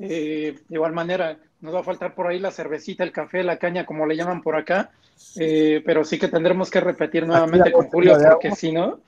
Eh, 0.00 0.56
de 0.68 0.74
igual 0.74 0.92
manera, 0.92 1.38
nos 1.60 1.74
va 1.74 1.80
a 1.80 1.84
faltar 1.84 2.14
por 2.14 2.26
ahí 2.26 2.38
la 2.38 2.50
cervecita, 2.50 3.04
el 3.04 3.12
café, 3.12 3.42
la 3.42 3.58
caña, 3.58 3.86
como 3.86 4.06
le 4.06 4.16
llaman 4.16 4.42
por 4.42 4.56
acá, 4.56 4.90
eh, 5.36 5.82
pero 5.84 6.04
sí 6.04 6.18
que 6.18 6.28
tendremos 6.28 6.70
que 6.70 6.80
repetir 6.80 7.26
nuevamente 7.26 7.72
con 7.72 7.88
Julio, 7.88 8.16
porque 8.30 8.52
si 8.52 8.72
no, 8.72 9.00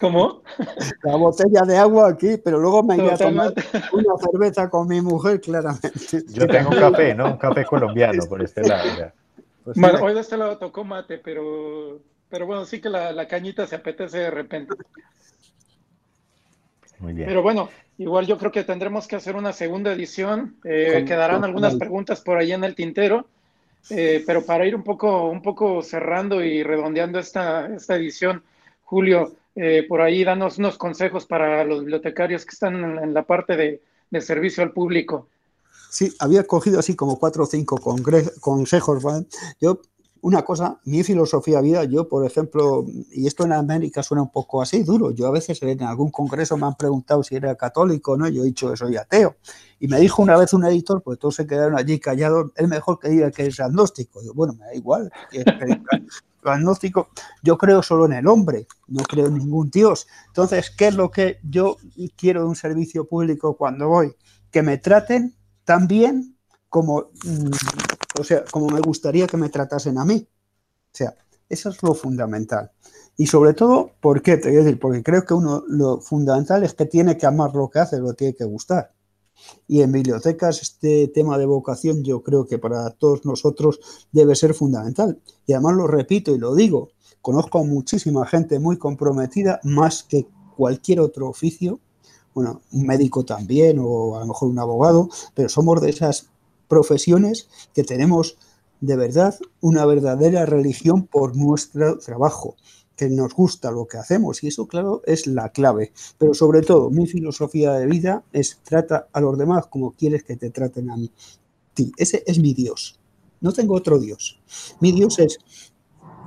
¿Cómo? 0.00 0.42
La 1.02 1.16
botella 1.16 1.62
de 1.62 1.76
agua 1.76 2.08
aquí, 2.08 2.36
pero 2.42 2.58
luego 2.58 2.82
me 2.82 2.96
iré 2.96 3.12
a 3.12 3.16
tomar 3.16 3.52
una 3.92 4.16
cerveza 4.18 4.70
con 4.70 4.88
mi 4.88 5.00
mujer, 5.00 5.40
claramente. 5.40 6.22
Yo 6.28 6.46
tengo 6.46 6.70
un 6.70 6.76
café, 6.76 7.14
¿no? 7.14 7.26
Un 7.26 7.36
café 7.36 7.64
colombiano 7.64 8.24
por 8.26 8.42
este 8.42 8.62
lado. 8.62 9.12
Pues 9.64 9.76
bueno, 9.78 9.98
hoy 10.02 10.14
de 10.14 10.20
este 10.20 10.36
lado 10.36 10.58
tocó 10.58 10.84
mate, 10.84 11.18
pero, 11.18 12.00
pero 12.28 12.46
bueno, 12.46 12.64
sí 12.64 12.80
que 12.80 12.88
la, 12.88 13.26
cañita 13.28 13.66
se 13.66 13.76
apetece 13.76 14.18
de 14.18 14.30
repente. 14.30 14.74
Muy 16.98 17.12
bien. 17.12 17.28
Pero 17.28 17.42
bueno, 17.42 17.68
igual 17.98 18.26
yo 18.26 18.38
creo 18.38 18.52
que 18.52 18.64
tendremos 18.64 19.06
que 19.06 19.16
hacer 19.16 19.36
una 19.36 19.52
segunda 19.52 19.92
edición. 19.92 20.56
Eh, 20.64 21.04
quedarán 21.06 21.44
algunas 21.44 21.74
preguntas 21.74 22.20
por 22.20 22.38
ahí 22.38 22.52
en 22.52 22.64
el 22.64 22.74
tintero. 22.74 23.26
Eh, 23.90 24.24
pero 24.26 24.44
para 24.44 24.66
ir 24.66 24.74
un 24.74 24.82
poco, 24.82 25.28
un 25.28 25.42
poco 25.42 25.82
cerrando 25.82 26.42
y 26.42 26.62
redondeando 26.62 27.18
esta, 27.18 27.66
esta 27.66 27.94
edición, 27.94 28.42
Julio, 28.82 29.34
eh, 29.56 29.86
por 29.88 30.02
ahí 30.02 30.22
danos 30.22 30.58
unos 30.58 30.76
consejos 30.76 31.24
para 31.24 31.64
los 31.64 31.80
bibliotecarios 31.80 32.44
que 32.44 32.52
están 32.52 32.98
en, 33.02 33.14
la 33.14 33.22
parte 33.22 33.56
de, 33.56 33.80
servicio 34.20 34.62
al 34.62 34.72
público. 34.72 35.28
Sí, 35.90 36.12
había 36.18 36.44
cogido 36.44 36.78
así 36.78 36.94
como 36.94 37.18
cuatro 37.18 37.44
o 37.44 37.46
cinco 37.46 37.78
consejos. 38.40 39.02
Yo, 39.60 39.80
una 40.20 40.42
cosa, 40.42 40.78
mi 40.84 41.02
filosofía 41.02 41.60
vida, 41.60 41.84
yo, 41.84 42.06
por 42.06 42.26
ejemplo, 42.26 42.84
y 43.12 43.26
esto 43.26 43.44
en 43.44 43.52
América 43.52 44.02
suena 44.02 44.22
un 44.22 44.30
poco 44.30 44.60
así 44.60 44.82
duro, 44.82 45.10
yo 45.10 45.26
a 45.26 45.30
veces 45.30 45.62
en 45.62 45.82
algún 45.82 46.10
congreso 46.10 46.56
me 46.56 46.66
han 46.66 46.74
preguntado 46.74 47.22
si 47.22 47.36
era 47.36 47.54
católico, 47.54 48.16
¿no? 48.16 48.28
Yo 48.28 48.42
he 48.42 48.46
dicho 48.46 48.70
que 48.70 48.76
soy 48.76 48.96
ateo. 48.96 49.36
Y 49.80 49.88
me 49.88 50.00
dijo 50.00 50.22
una 50.22 50.36
vez 50.36 50.52
un 50.52 50.64
editor, 50.64 51.02
pues 51.02 51.18
todos 51.18 51.36
se 51.36 51.46
quedaron 51.46 51.78
allí 51.78 51.98
callados, 51.98 52.52
es 52.56 52.68
mejor 52.68 52.98
que 52.98 53.08
diga 53.08 53.30
que 53.30 53.46
es 53.46 53.58
agnóstico. 53.60 54.22
Yo, 54.22 54.34
bueno, 54.34 54.54
me 54.54 54.66
da 54.66 54.74
igual, 54.74 55.10
agnóstico, 56.50 57.08
yo 57.42 57.58
creo 57.58 57.82
solo 57.82 58.06
en 58.06 58.12
el 58.12 58.26
hombre, 58.26 58.66
no 58.88 59.02
creo 59.02 59.26
en 59.26 59.38
ningún 59.38 59.70
Dios. 59.70 60.06
Entonces, 60.28 60.70
¿qué 60.70 60.88
es 60.88 60.94
lo 60.94 61.10
que 61.10 61.38
yo 61.42 61.76
quiero 62.16 62.42
de 62.42 62.48
un 62.48 62.56
servicio 62.56 63.06
público 63.06 63.56
cuando 63.56 63.88
voy? 63.88 64.14
Que 64.50 64.62
me 64.62 64.78
traten 64.78 65.36
tan 65.64 65.86
bien 65.86 66.36
como, 66.68 67.10
mm, 67.24 67.50
o 68.20 68.24
sea, 68.24 68.44
como 68.44 68.68
me 68.68 68.80
gustaría 68.80 69.26
que 69.26 69.36
me 69.36 69.48
tratasen 69.48 69.98
a 69.98 70.04
mí. 70.04 70.28
O 70.28 70.96
sea, 70.96 71.14
eso 71.48 71.70
es 71.70 71.82
lo 71.82 71.94
fundamental. 71.94 72.70
Y 73.16 73.26
sobre 73.26 73.54
todo, 73.54 73.92
¿por 74.00 74.22
qué? 74.22 74.36
Te 74.36 74.48
voy 74.48 74.58
a 74.58 74.62
decir, 74.62 74.78
porque 74.78 75.02
creo 75.02 75.24
que 75.24 75.34
uno 75.34 75.64
lo 75.68 76.00
fundamental 76.00 76.64
es 76.64 76.74
que 76.74 76.86
tiene 76.86 77.16
que 77.16 77.26
amar 77.26 77.54
lo 77.54 77.70
que 77.70 77.78
hace, 77.78 77.98
lo 77.98 78.14
tiene 78.14 78.34
que 78.34 78.44
gustar. 78.44 78.92
Y 79.68 79.82
en 79.82 79.92
bibliotecas 79.92 80.62
este 80.62 81.08
tema 81.08 81.38
de 81.38 81.46
vocación 81.46 82.02
yo 82.02 82.22
creo 82.22 82.46
que 82.46 82.58
para 82.58 82.90
todos 82.90 83.24
nosotros 83.24 83.80
debe 84.12 84.34
ser 84.34 84.54
fundamental. 84.54 85.20
Y 85.46 85.52
además 85.52 85.76
lo 85.76 85.86
repito 85.86 86.34
y 86.34 86.38
lo 86.38 86.54
digo, 86.54 86.90
conozco 87.22 87.58
a 87.58 87.64
muchísima 87.64 88.26
gente 88.26 88.58
muy 88.58 88.78
comprometida, 88.78 89.60
más 89.64 90.02
que 90.02 90.26
cualquier 90.56 91.00
otro 91.00 91.28
oficio, 91.28 91.80
bueno, 92.34 92.60
un 92.72 92.86
médico 92.86 93.24
también 93.24 93.78
o 93.80 94.16
a 94.16 94.20
lo 94.20 94.26
mejor 94.26 94.48
un 94.48 94.58
abogado, 94.58 95.08
pero 95.34 95.48
somos 95.48 95.80
de 95.80 95.90
esas 95.90 96.28
profesiones 96.68 97.48
que 97.74 97.82
tenemos 97.82 98.36
de 98.80 98.96
verdad 98.96 99.34
una 99.60 99.86
verdadera 99.86 100.44
religión 100.44 101.06
por 101.06 101.36
nuestro 101.36 101.98
trabajo 101.98 102.56
que 102.96 103.08
nos 103.10 103.34
gusta 103.34 103.70
lo 103.70 103.86
que 103.86 103.98
hacemos 103.98 104.42
y 104.42 104.48
eso, 104.48 104.66
claro, 104.66 105.02
es 105.04 105.26
la 105.26 105.50
clave. 105.50 105.92
Pero 106.18 106.34
sobre 106.34 106.62
todo, 106.62 106.90
mi 106.90 107.06
filosofía 107.06 107.72
de 107.72 107.86
vida 107.86 108.24
es 108.32 108.60
trata 108.64 109.08
a 109.12 109.20
los 109.20 109.36
demás 109.38 109.66
como 109.66 109.92
quieres 109.92 110.24
que 110.24 110.36
te 110.36 110.50
traten 110.50 110.90
a 110.90 110.96
mí. 110.96 111.10
Ese 111.98 112.24
es 112.26 112.38
mi 112.38 112.54
Dios. 112.54 112.98
No 113.40 113.52
tengo 113.52 113.74
otro 113.74 113.98
Dios. 113.98 114.40
Mi 114.80 114.92
Dios 114.92 115.18
es 115.18 115.38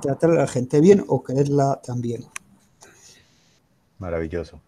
tratar 0.00 0.30
a 0.30 0.34
la 0.34 0.46
gente 0.46 0.80
bien 0.80 1.04
o 1.08 1.22
quererla 1.22 1.80
también. 1.82 2.24
Maravilloso. 3.98 4.60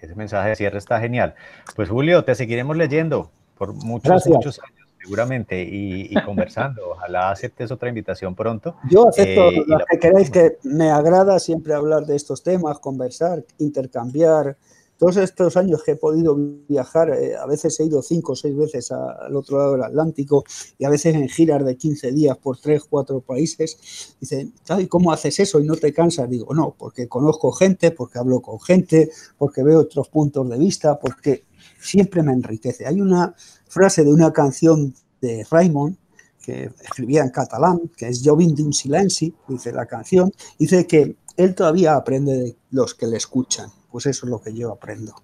Ese 0.00 0.14
mensaje 0.14 0.50
de 0.50 0.56
cierre 0.56 0.78
está 0.78 1.00
genial. 1.00 1.34
Pues 1.76 1.88
Julio, 1.88 2.24
te 2.24 2.34
seguiremos 2.34 2.76
leyendo 2.76 3.30
por 3.56 3.72
muchos, 3.72 4.26
muchos 4.26 4.60
años 4.60 4.75
seguramente, 5.06 5.62
y, 5.62 6.12
conversando. 6.24 6.90
Ojalá 6.90 7.30
aceptes 7.30 7.70
otra 7.70 7.88
invitación 7.88 8.34
pronto. 8.34 8.76
Yo 8.90 9.08
acepto 9.08 9.50
eh, 9.50 9.64
lo 9.66 9.78
que 9.88 9.98
queráis, 9.98 10.30
que 10.30 10.58
me 10.64 10.90
agrada 10.90 11.38
siempre 11.38 11.74
hablar 11.74 12.06
de 12.06 12.16
estos 12.16 12.42
temas, 12.42 12.80
conversar, 12.80 13.44
intercambiar. 13.58 14.56
Todos 14.98 15.18
estos 15.18 15.58
años 15.58 15.82
que 15.84 15.92
he 15.92 15.96
podido 15.96 16.34
viajar, 16.66 17.10
eh, 17.10 17.36
a 17.36 17.46
veces 17.46 17.78
he 17.78 17.84
ido 17.84 18.02
cinco 18.02 18.32
o 18.32 18.36
seis 18.36 18.56
veces 18.56 18.90
al 18.90 19.36
otro 19.36 19.58
lado 19.58 19.72
del 19.72 19.84
Atlántico 19.84 20.42
y 20.78 20.86
a 20.86 20.90
veces 20.90 21.14
en 21.14 21.28
giras 21.28 21.64
de 21.64 21.76
15 21.76 22.12
días 22.12 22.36
por 22.38 22.58
tres, 22.58 22.82
cuatro 22.88 23.20
países. 23.20 24.16
Dicen, 24.18 24.54
¿y 24.78 24.86
cómo 24.86 25.12
haces 25.12 25.38
eso 25.38 25.60
y 25.60 25.64
no 25.64 25.76
te 25.76 25.92
cansas? 25.92 26.28
Digo, 26.30 26.52
no, 26.54 26.74
porque 26.76 27.08
conozco 27.08 27.52
gente, 27.52 27.90
porque 27.90 28.18
hablo 28.18 28.40
con 28.40 28.58
gente, 28.58 29.10
porque 29.36 29.62
veo 29.62 29.80
otros 29.80 30.08
puntos 30.08 30.48
de 30.48 30.58
vista, 30.58 30.98
porque 30.98 31.44
siempre 31.78 32.22
me 32.22 32.32
enriquece. 32.32 32.86
Hay 32.86 33.00
una 33.00 33.34
frase 33.68 34.04
de 34.04 34.12
una 34.12 34.32
canción 34.32 34.94
de 35.20 35.46
Raymond 35.50 35.96
que 36.44 36.70
escribía 36.82 37.22
en 37.22 37.30
catalán, 37.30 37.90
que 37.96 38.08
es 38.08 38.22
Jo 38.24 38.36
vinc 38.36 38.58
un 38.60 38.72
silenci, 38.72 39.34
dice 39.48 39.72
la 39.72 39.86
canción, 39.86 40.32
dice 40.58 40.86
que 40.86 41.16
él 41.36 41.54
todavía 41.54 41.96
aprende 41.96 42.32
de 42.34 42.56
los 42.70 42.94
que 42.94 43.06
le 43.06 43.16
escuchan. 43.16 43.68
Pues 43.90 44.06
eso 44.06 44.26
es 44.26 44.30
lo 44.30 44.40
que 44.40 44.54
yo 44.54 44.72
aprendo. 44.72 45.14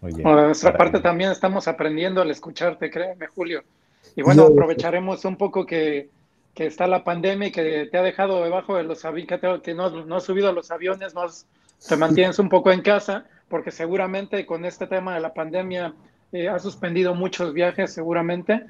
Muy 0.00 0.12
de 0.12 0.22
nuestra 0.22 0.76
parte 0.76 1.00
también 1.00 1.30
estamos 1.30 1.68
aprendiendo 1.68 2.22
al 2.22 2.30
escucharte, 2.30 2.90
créeme, 2.90 3.26
Julio. 3.26 3.62
Y 4.14 4.22
bueno, 4.22 4.44
aprovecharemos 4.44 5.24
un 5.24 5.36
poco 5.36 5.66
que, 5.66 6.10
está 6.54 6.86
la 6.86 7.04
pandemia 7.04 7.48
y 7.48 7.52
que 7.52 7.88
te 7.90 7.98
ha 7.98 8.02
dejado 8.02 8.42
debajo 8.42 8.76
de 8.76 8.84
los 8.84 9.04
aviones, 9.04 9.40
que, 9.62 9.74
no, 9.74 9.90
no 10.06 10.16
has 10.16 10.24
subido 10.24 10.48
a 10.48 10.52
los 10.52 10.70
aviones, 10.70 11.14
no 11.14 11.26
te 11.86 11.96
mantienes 11.96 12.38
un 12.38 12.48
poco 12.48 12.72
en 12.72 12.80
casa 12.80 13.26
porque 13.48 13.70
seguramente 13.70 14.44
con 14.46 14.64
este 14.64 14.86
tema 14.86 15.14
de 15.14 15.20
la 15.20 15.34
pandemia 15.34 15.94
eh, 16.32 16.48
ha 16.48 16.58
suspendido 16.58 17.14
muchos 17.14 17.52
viajes, 17.52 17.92
seguramente, 17.92 18.66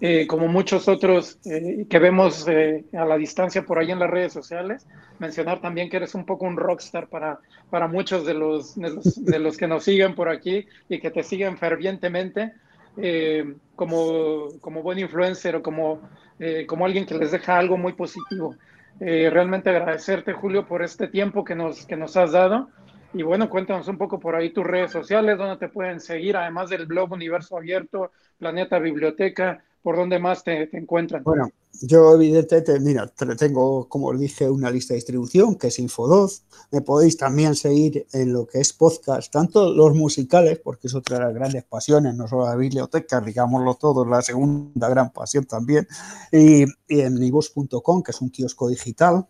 eh, 0.00 0.26
como 0.26 0.46
muchos 0.46 0.86
otros 0.86 1.38
eh, 1.44 1.86
que 1.90 1.98
vemos 1.98 2.46
a 2.46 3.04
la 3.04 3.16
distancia 3.16 3.62
por 3.62 3.78
ahí 3.78 3.90
en 3.90 3.98
las 3.98 4.10
redes 4.10 4.32
sociales. 4.32 4.86
Mencionar 5.18 5.60
también 5.60 5.90
que 5.90 5.96
eres 5.96 6.14
un 6.14 6.24
poco 6.24 6.44
un 6.46 6.56
rockstar 6.56 7.08
para, 7.08 7.40
para 7.70 7.88
muchos 7.88 8.24
de 8.24 8.34
los, 8.34 8.76
de 8.76 9.38
los, 9.38 9.56
que 9.56 9.66
nos 9.66 9.84
siguen 9.84 10.14
por 10.14 10.28
aquí 10.28 10.66
y 10.88 11.00
que 11.00 11.10
te 11.10 11.22
siguen 11.22 11.58
fervientemente. 11.58 12.52
eh, 12.98 13.54
como, 13.76 14.48
como 14.60 14.82
buen 14.82 14.98
influencer 14.98 15.56
o 15.56 15.62
como, 15.62 16.00
eh, 16.38 16.66
como 16.66 16.84
alguien 16.84 17.06
que 17.06 17.14
les 17.14 17.30
deja 17.30 17.58
algo 17.58 17.76
muy 17.76 17.92
positivo. 17.92 18.56
Eh, 19.00 19.30
realmente 19.30 19.70
agradecerte, 19.70 20.32
Julio, 20.32 20.66
por 20.66 20.82
este 20.82 21.06
tiempo 21.06 21.44
que 21.44 21.54
nos, 21.54 21.86
que 21.86 21.96
nos 21.96 22.16
has 22.16 22.32
dado. 22.32 22.68
Y 23.14 23.22
bueno, 23.22 23.48
cuéntanos 23.48 23.88
un 23.88 23.96
poco 23.96 24.20
por 24.20 24.36
ahí 24.36 24.52
tus 24.52 24.64
redes 24.64 24.90
sociales, 24.90 25.38
dónde 25.38 25.56
te 25.56 25.68
pueden 25.68 26.00
seguir, 26.00 26.36
además 26.36 26.68
del 26.68 26.86
blog 26.86 27.12
Universo 27.12 27.56
Abierto, 27.56 28.12
Planeta 28.36 28.78
Biblioteca, 28.78 29.62
por 29.82 29.96
dónde 29.96 30.18
más 30.18 30.44
te, 30.44 30.66
te 30.66 30.76
encuentran. 30.76 31.22
Bueno, 31.22 31.50
yo, 31.80 32.14
evidentemente, 32.14 32.80
mira, 32.80 33.06
tengo, 33.38 33.88
como 33.88 34.12
dije, 34.12 34.50
una 34.50 34.70
lista 34.70 34.92
de 34.92 34.96
distribución 34.96 35.54
que 35.56 35.68
es 35.68 35.78
Info2. 35.78 36.42
Me 36.72 36.80
podéis 36.80 37.16
también 37.16 37.54
seguir 37.54 38.06
en 38.12 38.32
lo 38.32 38.46
que 38.46 38.58
es 38.60 38.72
podcast, 38.72 39.32
tanto 39.32 39.72
los 39.72 39.94
musicales, 39.94 40.58
porque 40.58 40.88
es 40.88 40.94
otra 40.94 41.18
de 41.18 41.24
las 41.24 41.34
grandes 41.34 41.64
pasiones, 41.64 42.14
no 42.14 42.26
solo 42.26 42.46
la 42.46 42.56
biblioteca, 42.56 43.20
digámoslo 43.20 43.74
todo, 43.74 44.04
la 44.04 44.22
segunda 44.22 44.88
gran 44.88 45.12
pasión 45.12 45.44
también, 45.44 45.86
y, 46.32 46.64
y 46.88 47.00
en 47.00 47.14
nivos.com, 47.14 48.02
que 48.02 48.10
es 48.10 48.20
un 48.20 48.30
kiosco 48.30 48.68
digital, 48.68 49.26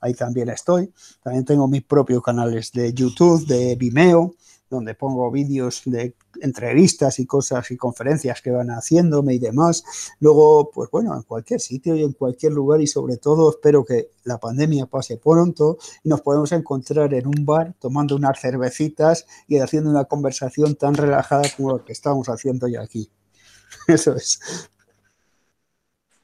ahí 0.00 0.14
también 0.14 0.48
estoy. 0.48 0.92
También 1.22 1.44
tengo 1.44 1.68
mis 1.68 1.82
propios 1.82 2.22
canales 2.22 2.72
de 2.72 2.92
YouTube, 2.92 3.46
de 3.46 3.76
Vimeo, 3.76 4.34
donde 4.70 4.94
pongo 4.94 5.30
vídeos 5.30 5.82
de 5.86 6.14
entrevistas 6.40 7.18
y 7.18 7.26
cosas 7.26 7.70
y 7.70 7.76
conferencias 7.76 8.42
que 8.42 8.50
van 8.50 8.68
haciéndome 8.68 9.34
y 9.34 9.38
demás. 9.38 9.84
Luego, 10.20 10.70
pues 10.70 10.90
bueno, 10.90 11.14
en 11.16 11.22
cualquier 11.22 11.60
sitio 11.60 11.96
y 11.96 12.02
en 12.02 12.12
cualquier 12.12 12.52
lugar 12.52 12.80
y 12.80 12.86
sobre 12.86 13.16
todo 13.16 13.50
espero 13.50 13.84
que 13.84 14.10
la 14.24 14.38
pandemia 14.38 14.86
pase 14.86 15.16
pronto 15.16 15.78
y 16.04 16.08
nos 16.08 16.20
podemos 16.20 16.52
encontrar 16.52 17.12
en 17.14 17.26
un 17.26 17.44
bar 17.44 17.74
tomando 17.78 18.16
unas 18.16 18.40
cervecitas 18.40 19.26
y 19.46 19.58
haciendo 19.58 19.90
una 19.90 20.04
conversación 20.04 20.74
tan 20.76 20.94
relajada 20.94 21.44
como 21.56 21.72
lo 21.72 21.84
que 21.84 21.92
estamos 21.92 22.28
haciendo 22.28 22.68
ya 22.68 22.82
aquí. 22.82 23.10
Eso 23.88 24.14
es. 24.14 24.38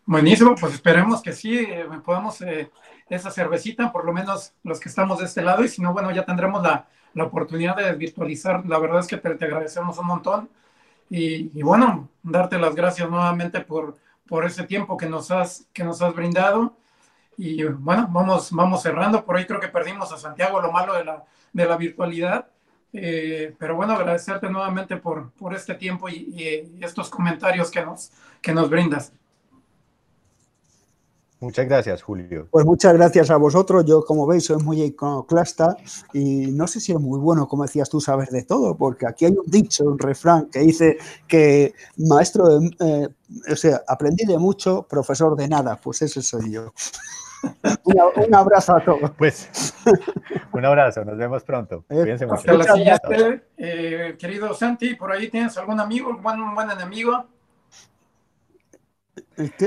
Buenísimo, 0.06 0.54
pues 0.54 0.74
esperemos 0.74 1.22
que 1.22 1.32
sí, 1.32 1.58
eh, 1.58 1.86
podamos 2.04 2.40
eh, 2.42 2.70
esa 3.08 3.30
cervecita, 3.30 3.90
por 3.90 4.04
lo 4.04 4.12
menos 4.12 4.52
los 4.62 4.78
que 4.78 4.88
estamos 4.88 5.18
de 5.18 5.24
este 5.24 5.42
lado, 5.42 5.64
y 5.64 5.68
si 5.68 5.80
no, 5.80 5.92
bueno, 5.92 6.10
ya 6.10 6.24
tendremos 6.24 6.62
la, 6.62 6.86
la 7.14 7.24
oportunidad 7.24 7.76
de 7.76 7.92
virtualizar. 7.94 8.66
La 8.66 8.78
verdad 8.78 9.00
es 9.00 9.06
que 9.06 9.16
te, 9.16 9.28
agradecemos 9.28 9.98
un 9.98 10.06
montón. 10.06 10.50
Y, 11.10 11.62
bueno, 11.62 12.08
darte 12.22 12.58
las 12.58 12.74
gracias 12.74 13.08
nuevamente 13.08 13.60
por, 13.60 13.96
por 14.26 14.44
ese 14.44 14.64
tiempo 14.64 14.96
que 14.96 15.06
nos 15.08 15.30
has, 15.30 15.66
que 15.72 15.84
nos 15.84 16.02
has 16.02 16.14
brindado. 16.14 16.76
Y 17.36 17.62
bueno, 17.64 18.08
vamos, 18.10 18.50
vamos 18.52 18.82
cerrando. 18.82 19.24
Por 19.24 19.36
ahí 19.36 19.46
creo 19.46 19.60
que 19.60 19.68
perdimos 19.68 20.12
a 20.12 20.18
Santiago 20.18 20.60
lo 20.60 20.72
malo 20.72 20.94
de 20.94 21.04
la, 21.04 21.24
de 21.52 21.66
la 21.66 21.76
virtualidad. 21.76 22.48
Eh, 22.92 23.54
pero 23.58 23.76
bueno, 23.76 23.92
agradecerte 23.94 24.48
nuevamente 24.48 24.96
por, 24.96 25.32
por 25.32 25.54
este 25.54 25.74
tiempo 25.74 26.08
y, 26.08 26.32
y, 26.78 26.84
estos 26.84 27.10
comentarios 27.10 27.70
que 27.70 27.84
nos, 27.84 28.12
que 28.40 28.52
nos 28.52 28.70
brindas. 28.70 29.12
Muchas 31.44 31.66
gracias, 31.66 32.02
Julio. 32.02 32.48
Pues 32.50 32.64
muchas 32.64 32.94
gracias 32.94 33.30
a 33.30 33.36
vosotros. 33.36 33.84
Yo, 33.84 34.02
como 34.02 34.26
veis, 34.26 34.44
soy 34.46 34.62
muy 34.62 34.82
iconoclasta 34.82 35.76
y 36.14 36.46
no 36.52 36.66
sé 36.66 36.80
si 36.80 36.92
es 36.92 36.98
muy 36.98 37.20
bueno, 37.20 37.46
como 37.46 37.64
decías 37.64 37.90
tú, 37.90 38.00
saber 38.00 38.30
de 38.30 38.44
todo, 38.44 38.78
porque 38.78 39.06
aquí 39.06 39.26
hay 39.26 39.32
un 39.32 39.44
dicho, 39.46 39.84
un 39.84 39.98
refrán 39.98 40.48
que 40.50 40.60
dice 40.60 40.96
que 41.28 41.74
maestro 41.98 42.48
de, 42.48 42.70
eh, 42.80 43.08
o 43.52 43.56
sea, 43.56 43.82
aprendí 43.86 44.24
de 44.24 44.38
mucho, 44.38 44.86
profesor 44.88 45.36
de 45.36 45.46
nada. 45.46 45.76
Pues 45.76 46.00
ese 46.00 46.22
soy 46.22 46.50
yo. 46.50 46.72
un, 47.84 48.34
abrazo 48.34 48.76
a 48.76 48.82
todos. 48.82 49.10
Pues 49.18 49.74
un 50.50 50.64
abrazo, 50.64 51.04
nos 51.04 51.18
vemos 51.18 51.44
pronto. 51.44 51.84
Eh, 51.90 51.96
Cuídense 51.96 52.24
mucho. 52.24 52.38
Hasta 52.38 52.54
la 52.54 52.74
siguiente, 52.74 53.44
eh, 53.58 54.16
querido 54.18 54.54
Santi, 54.54 54.94
por 54.94 55.12
ahí 55.12 55.28
tienes 55.28 55.58
algún 55.58 55.78
amigo, 55.78 56.08
un 56.08 56.22
buen 56.22 56.70
enemigo. 56.70 57.33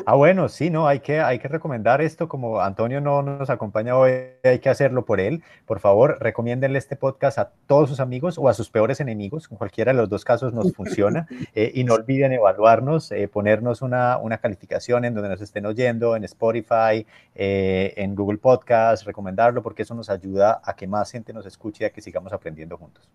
Ah, 0.06 0.16
bueno, 0.16 0.50
sí, 0.50 0.70
no, 0.70 0.88
hay 0.88 1.00
que, 1.00 1.20
hay 1.20 1.39
que 1.39 1.48
recomendar 1.48 2.02
esto, 2.02 2.28
como 2.28 2.62
Antonio 2.62 3.02
no 3.02 3.22
nos 3.22 3.50
acompaña 3.50 3.98
hoy, 3.98 4.12
hay 4.43 4.60
que 4.60 4.70
hacerlo 4.70 5.06
por 5.06 5.20
él. 5.20 5.43
Por 5.66 5.80
favor, 5.80 6.18
recomiéndenle 6.20 6.80
este 6.80 6.95
podcast 6.95 7.38
a 7.38 7.52
todos 7.66 7.89
sus 7.89 8.00
amigos 8.00 8.38
o 8.38 8.50
a 8.50 8.54
sus 8.54 8.70
peores 8.70 9.00
enemigos, 9.00 9.48
en 9.52 9.58
cualquiera 9.58 9.91
de 9.91 9.98
los 9.98 10.10
dos 10.10 10.26
casos 10.26 10.54
nos 10.54 10.74
funciona. 10.74 11.28
Eh, 11.56 11.72
y 11.76 11.84
no 11.84 11.93
olviden 11.93 12.34
evaluarnos, 12.34 13.12
eh, 13.12 13.28
ponernos 13.28 13.82
una, 13.82 14.18
una, 14.18 14.38
calificación 14.38 15.06
en 15.06 15.14
donde 15.14 15.30
nos 15.30 15.41
estén 15.41 15.66
oyendo, 15.66 16.16
en 16.16 16.24
Spotify, 16.24 17.06
eh, 17.34 17.93
en 17.95 18.16
Google 18.16 18.38
Podcast, 18.38 19.06
recomendarlo, 19.06 19.64
porque 19.64 19.84
eso 19.84 19.95
nos 19.95 20.10
ayuda 20.10 20.62
a 20.64 20.76
que 20.76 20.88
más 20.88 21.10
gente 21.12 21.34
nos 21.34 21.45
escuche 21.45 21.84
y 21.84 21.88
a 21.88 21.91
que 21.91 22.02
sigamos 22.02 22.34
aprendiendo 22.34 22.78
juntos. 22.78 23.10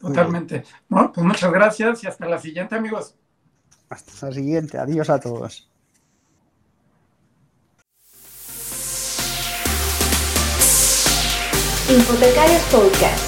Totalmente. 0.00 0.64
Bueno, 0.88 1.12
pues 1.12 1.24
muchas 1.24 1.52
gracias 1.52 2.02
y 2.02 2.06
hasta 2.06 2.26
la 2.26 2.38
siguiente, 2.38 2.74
amigos. 2.74 3.14
Hasta 3.90 4.28
la 4.28 4.32
siguiente. 4.32 4.78
Adiós 4.78 5.10
a 5.10 5.18
todos. 5.18 5.66
Infotecarios 11.88 12.62
Podcast, 12.70 13.18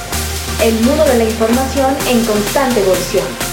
el 0.62 0.74
mundo 0.84 1.04
de 1.04 1.18
la 1.18 1.24
información 1.24 1.96
en 2.08 2.24
constante 2.24 2.80
evolución. 2.80 3.51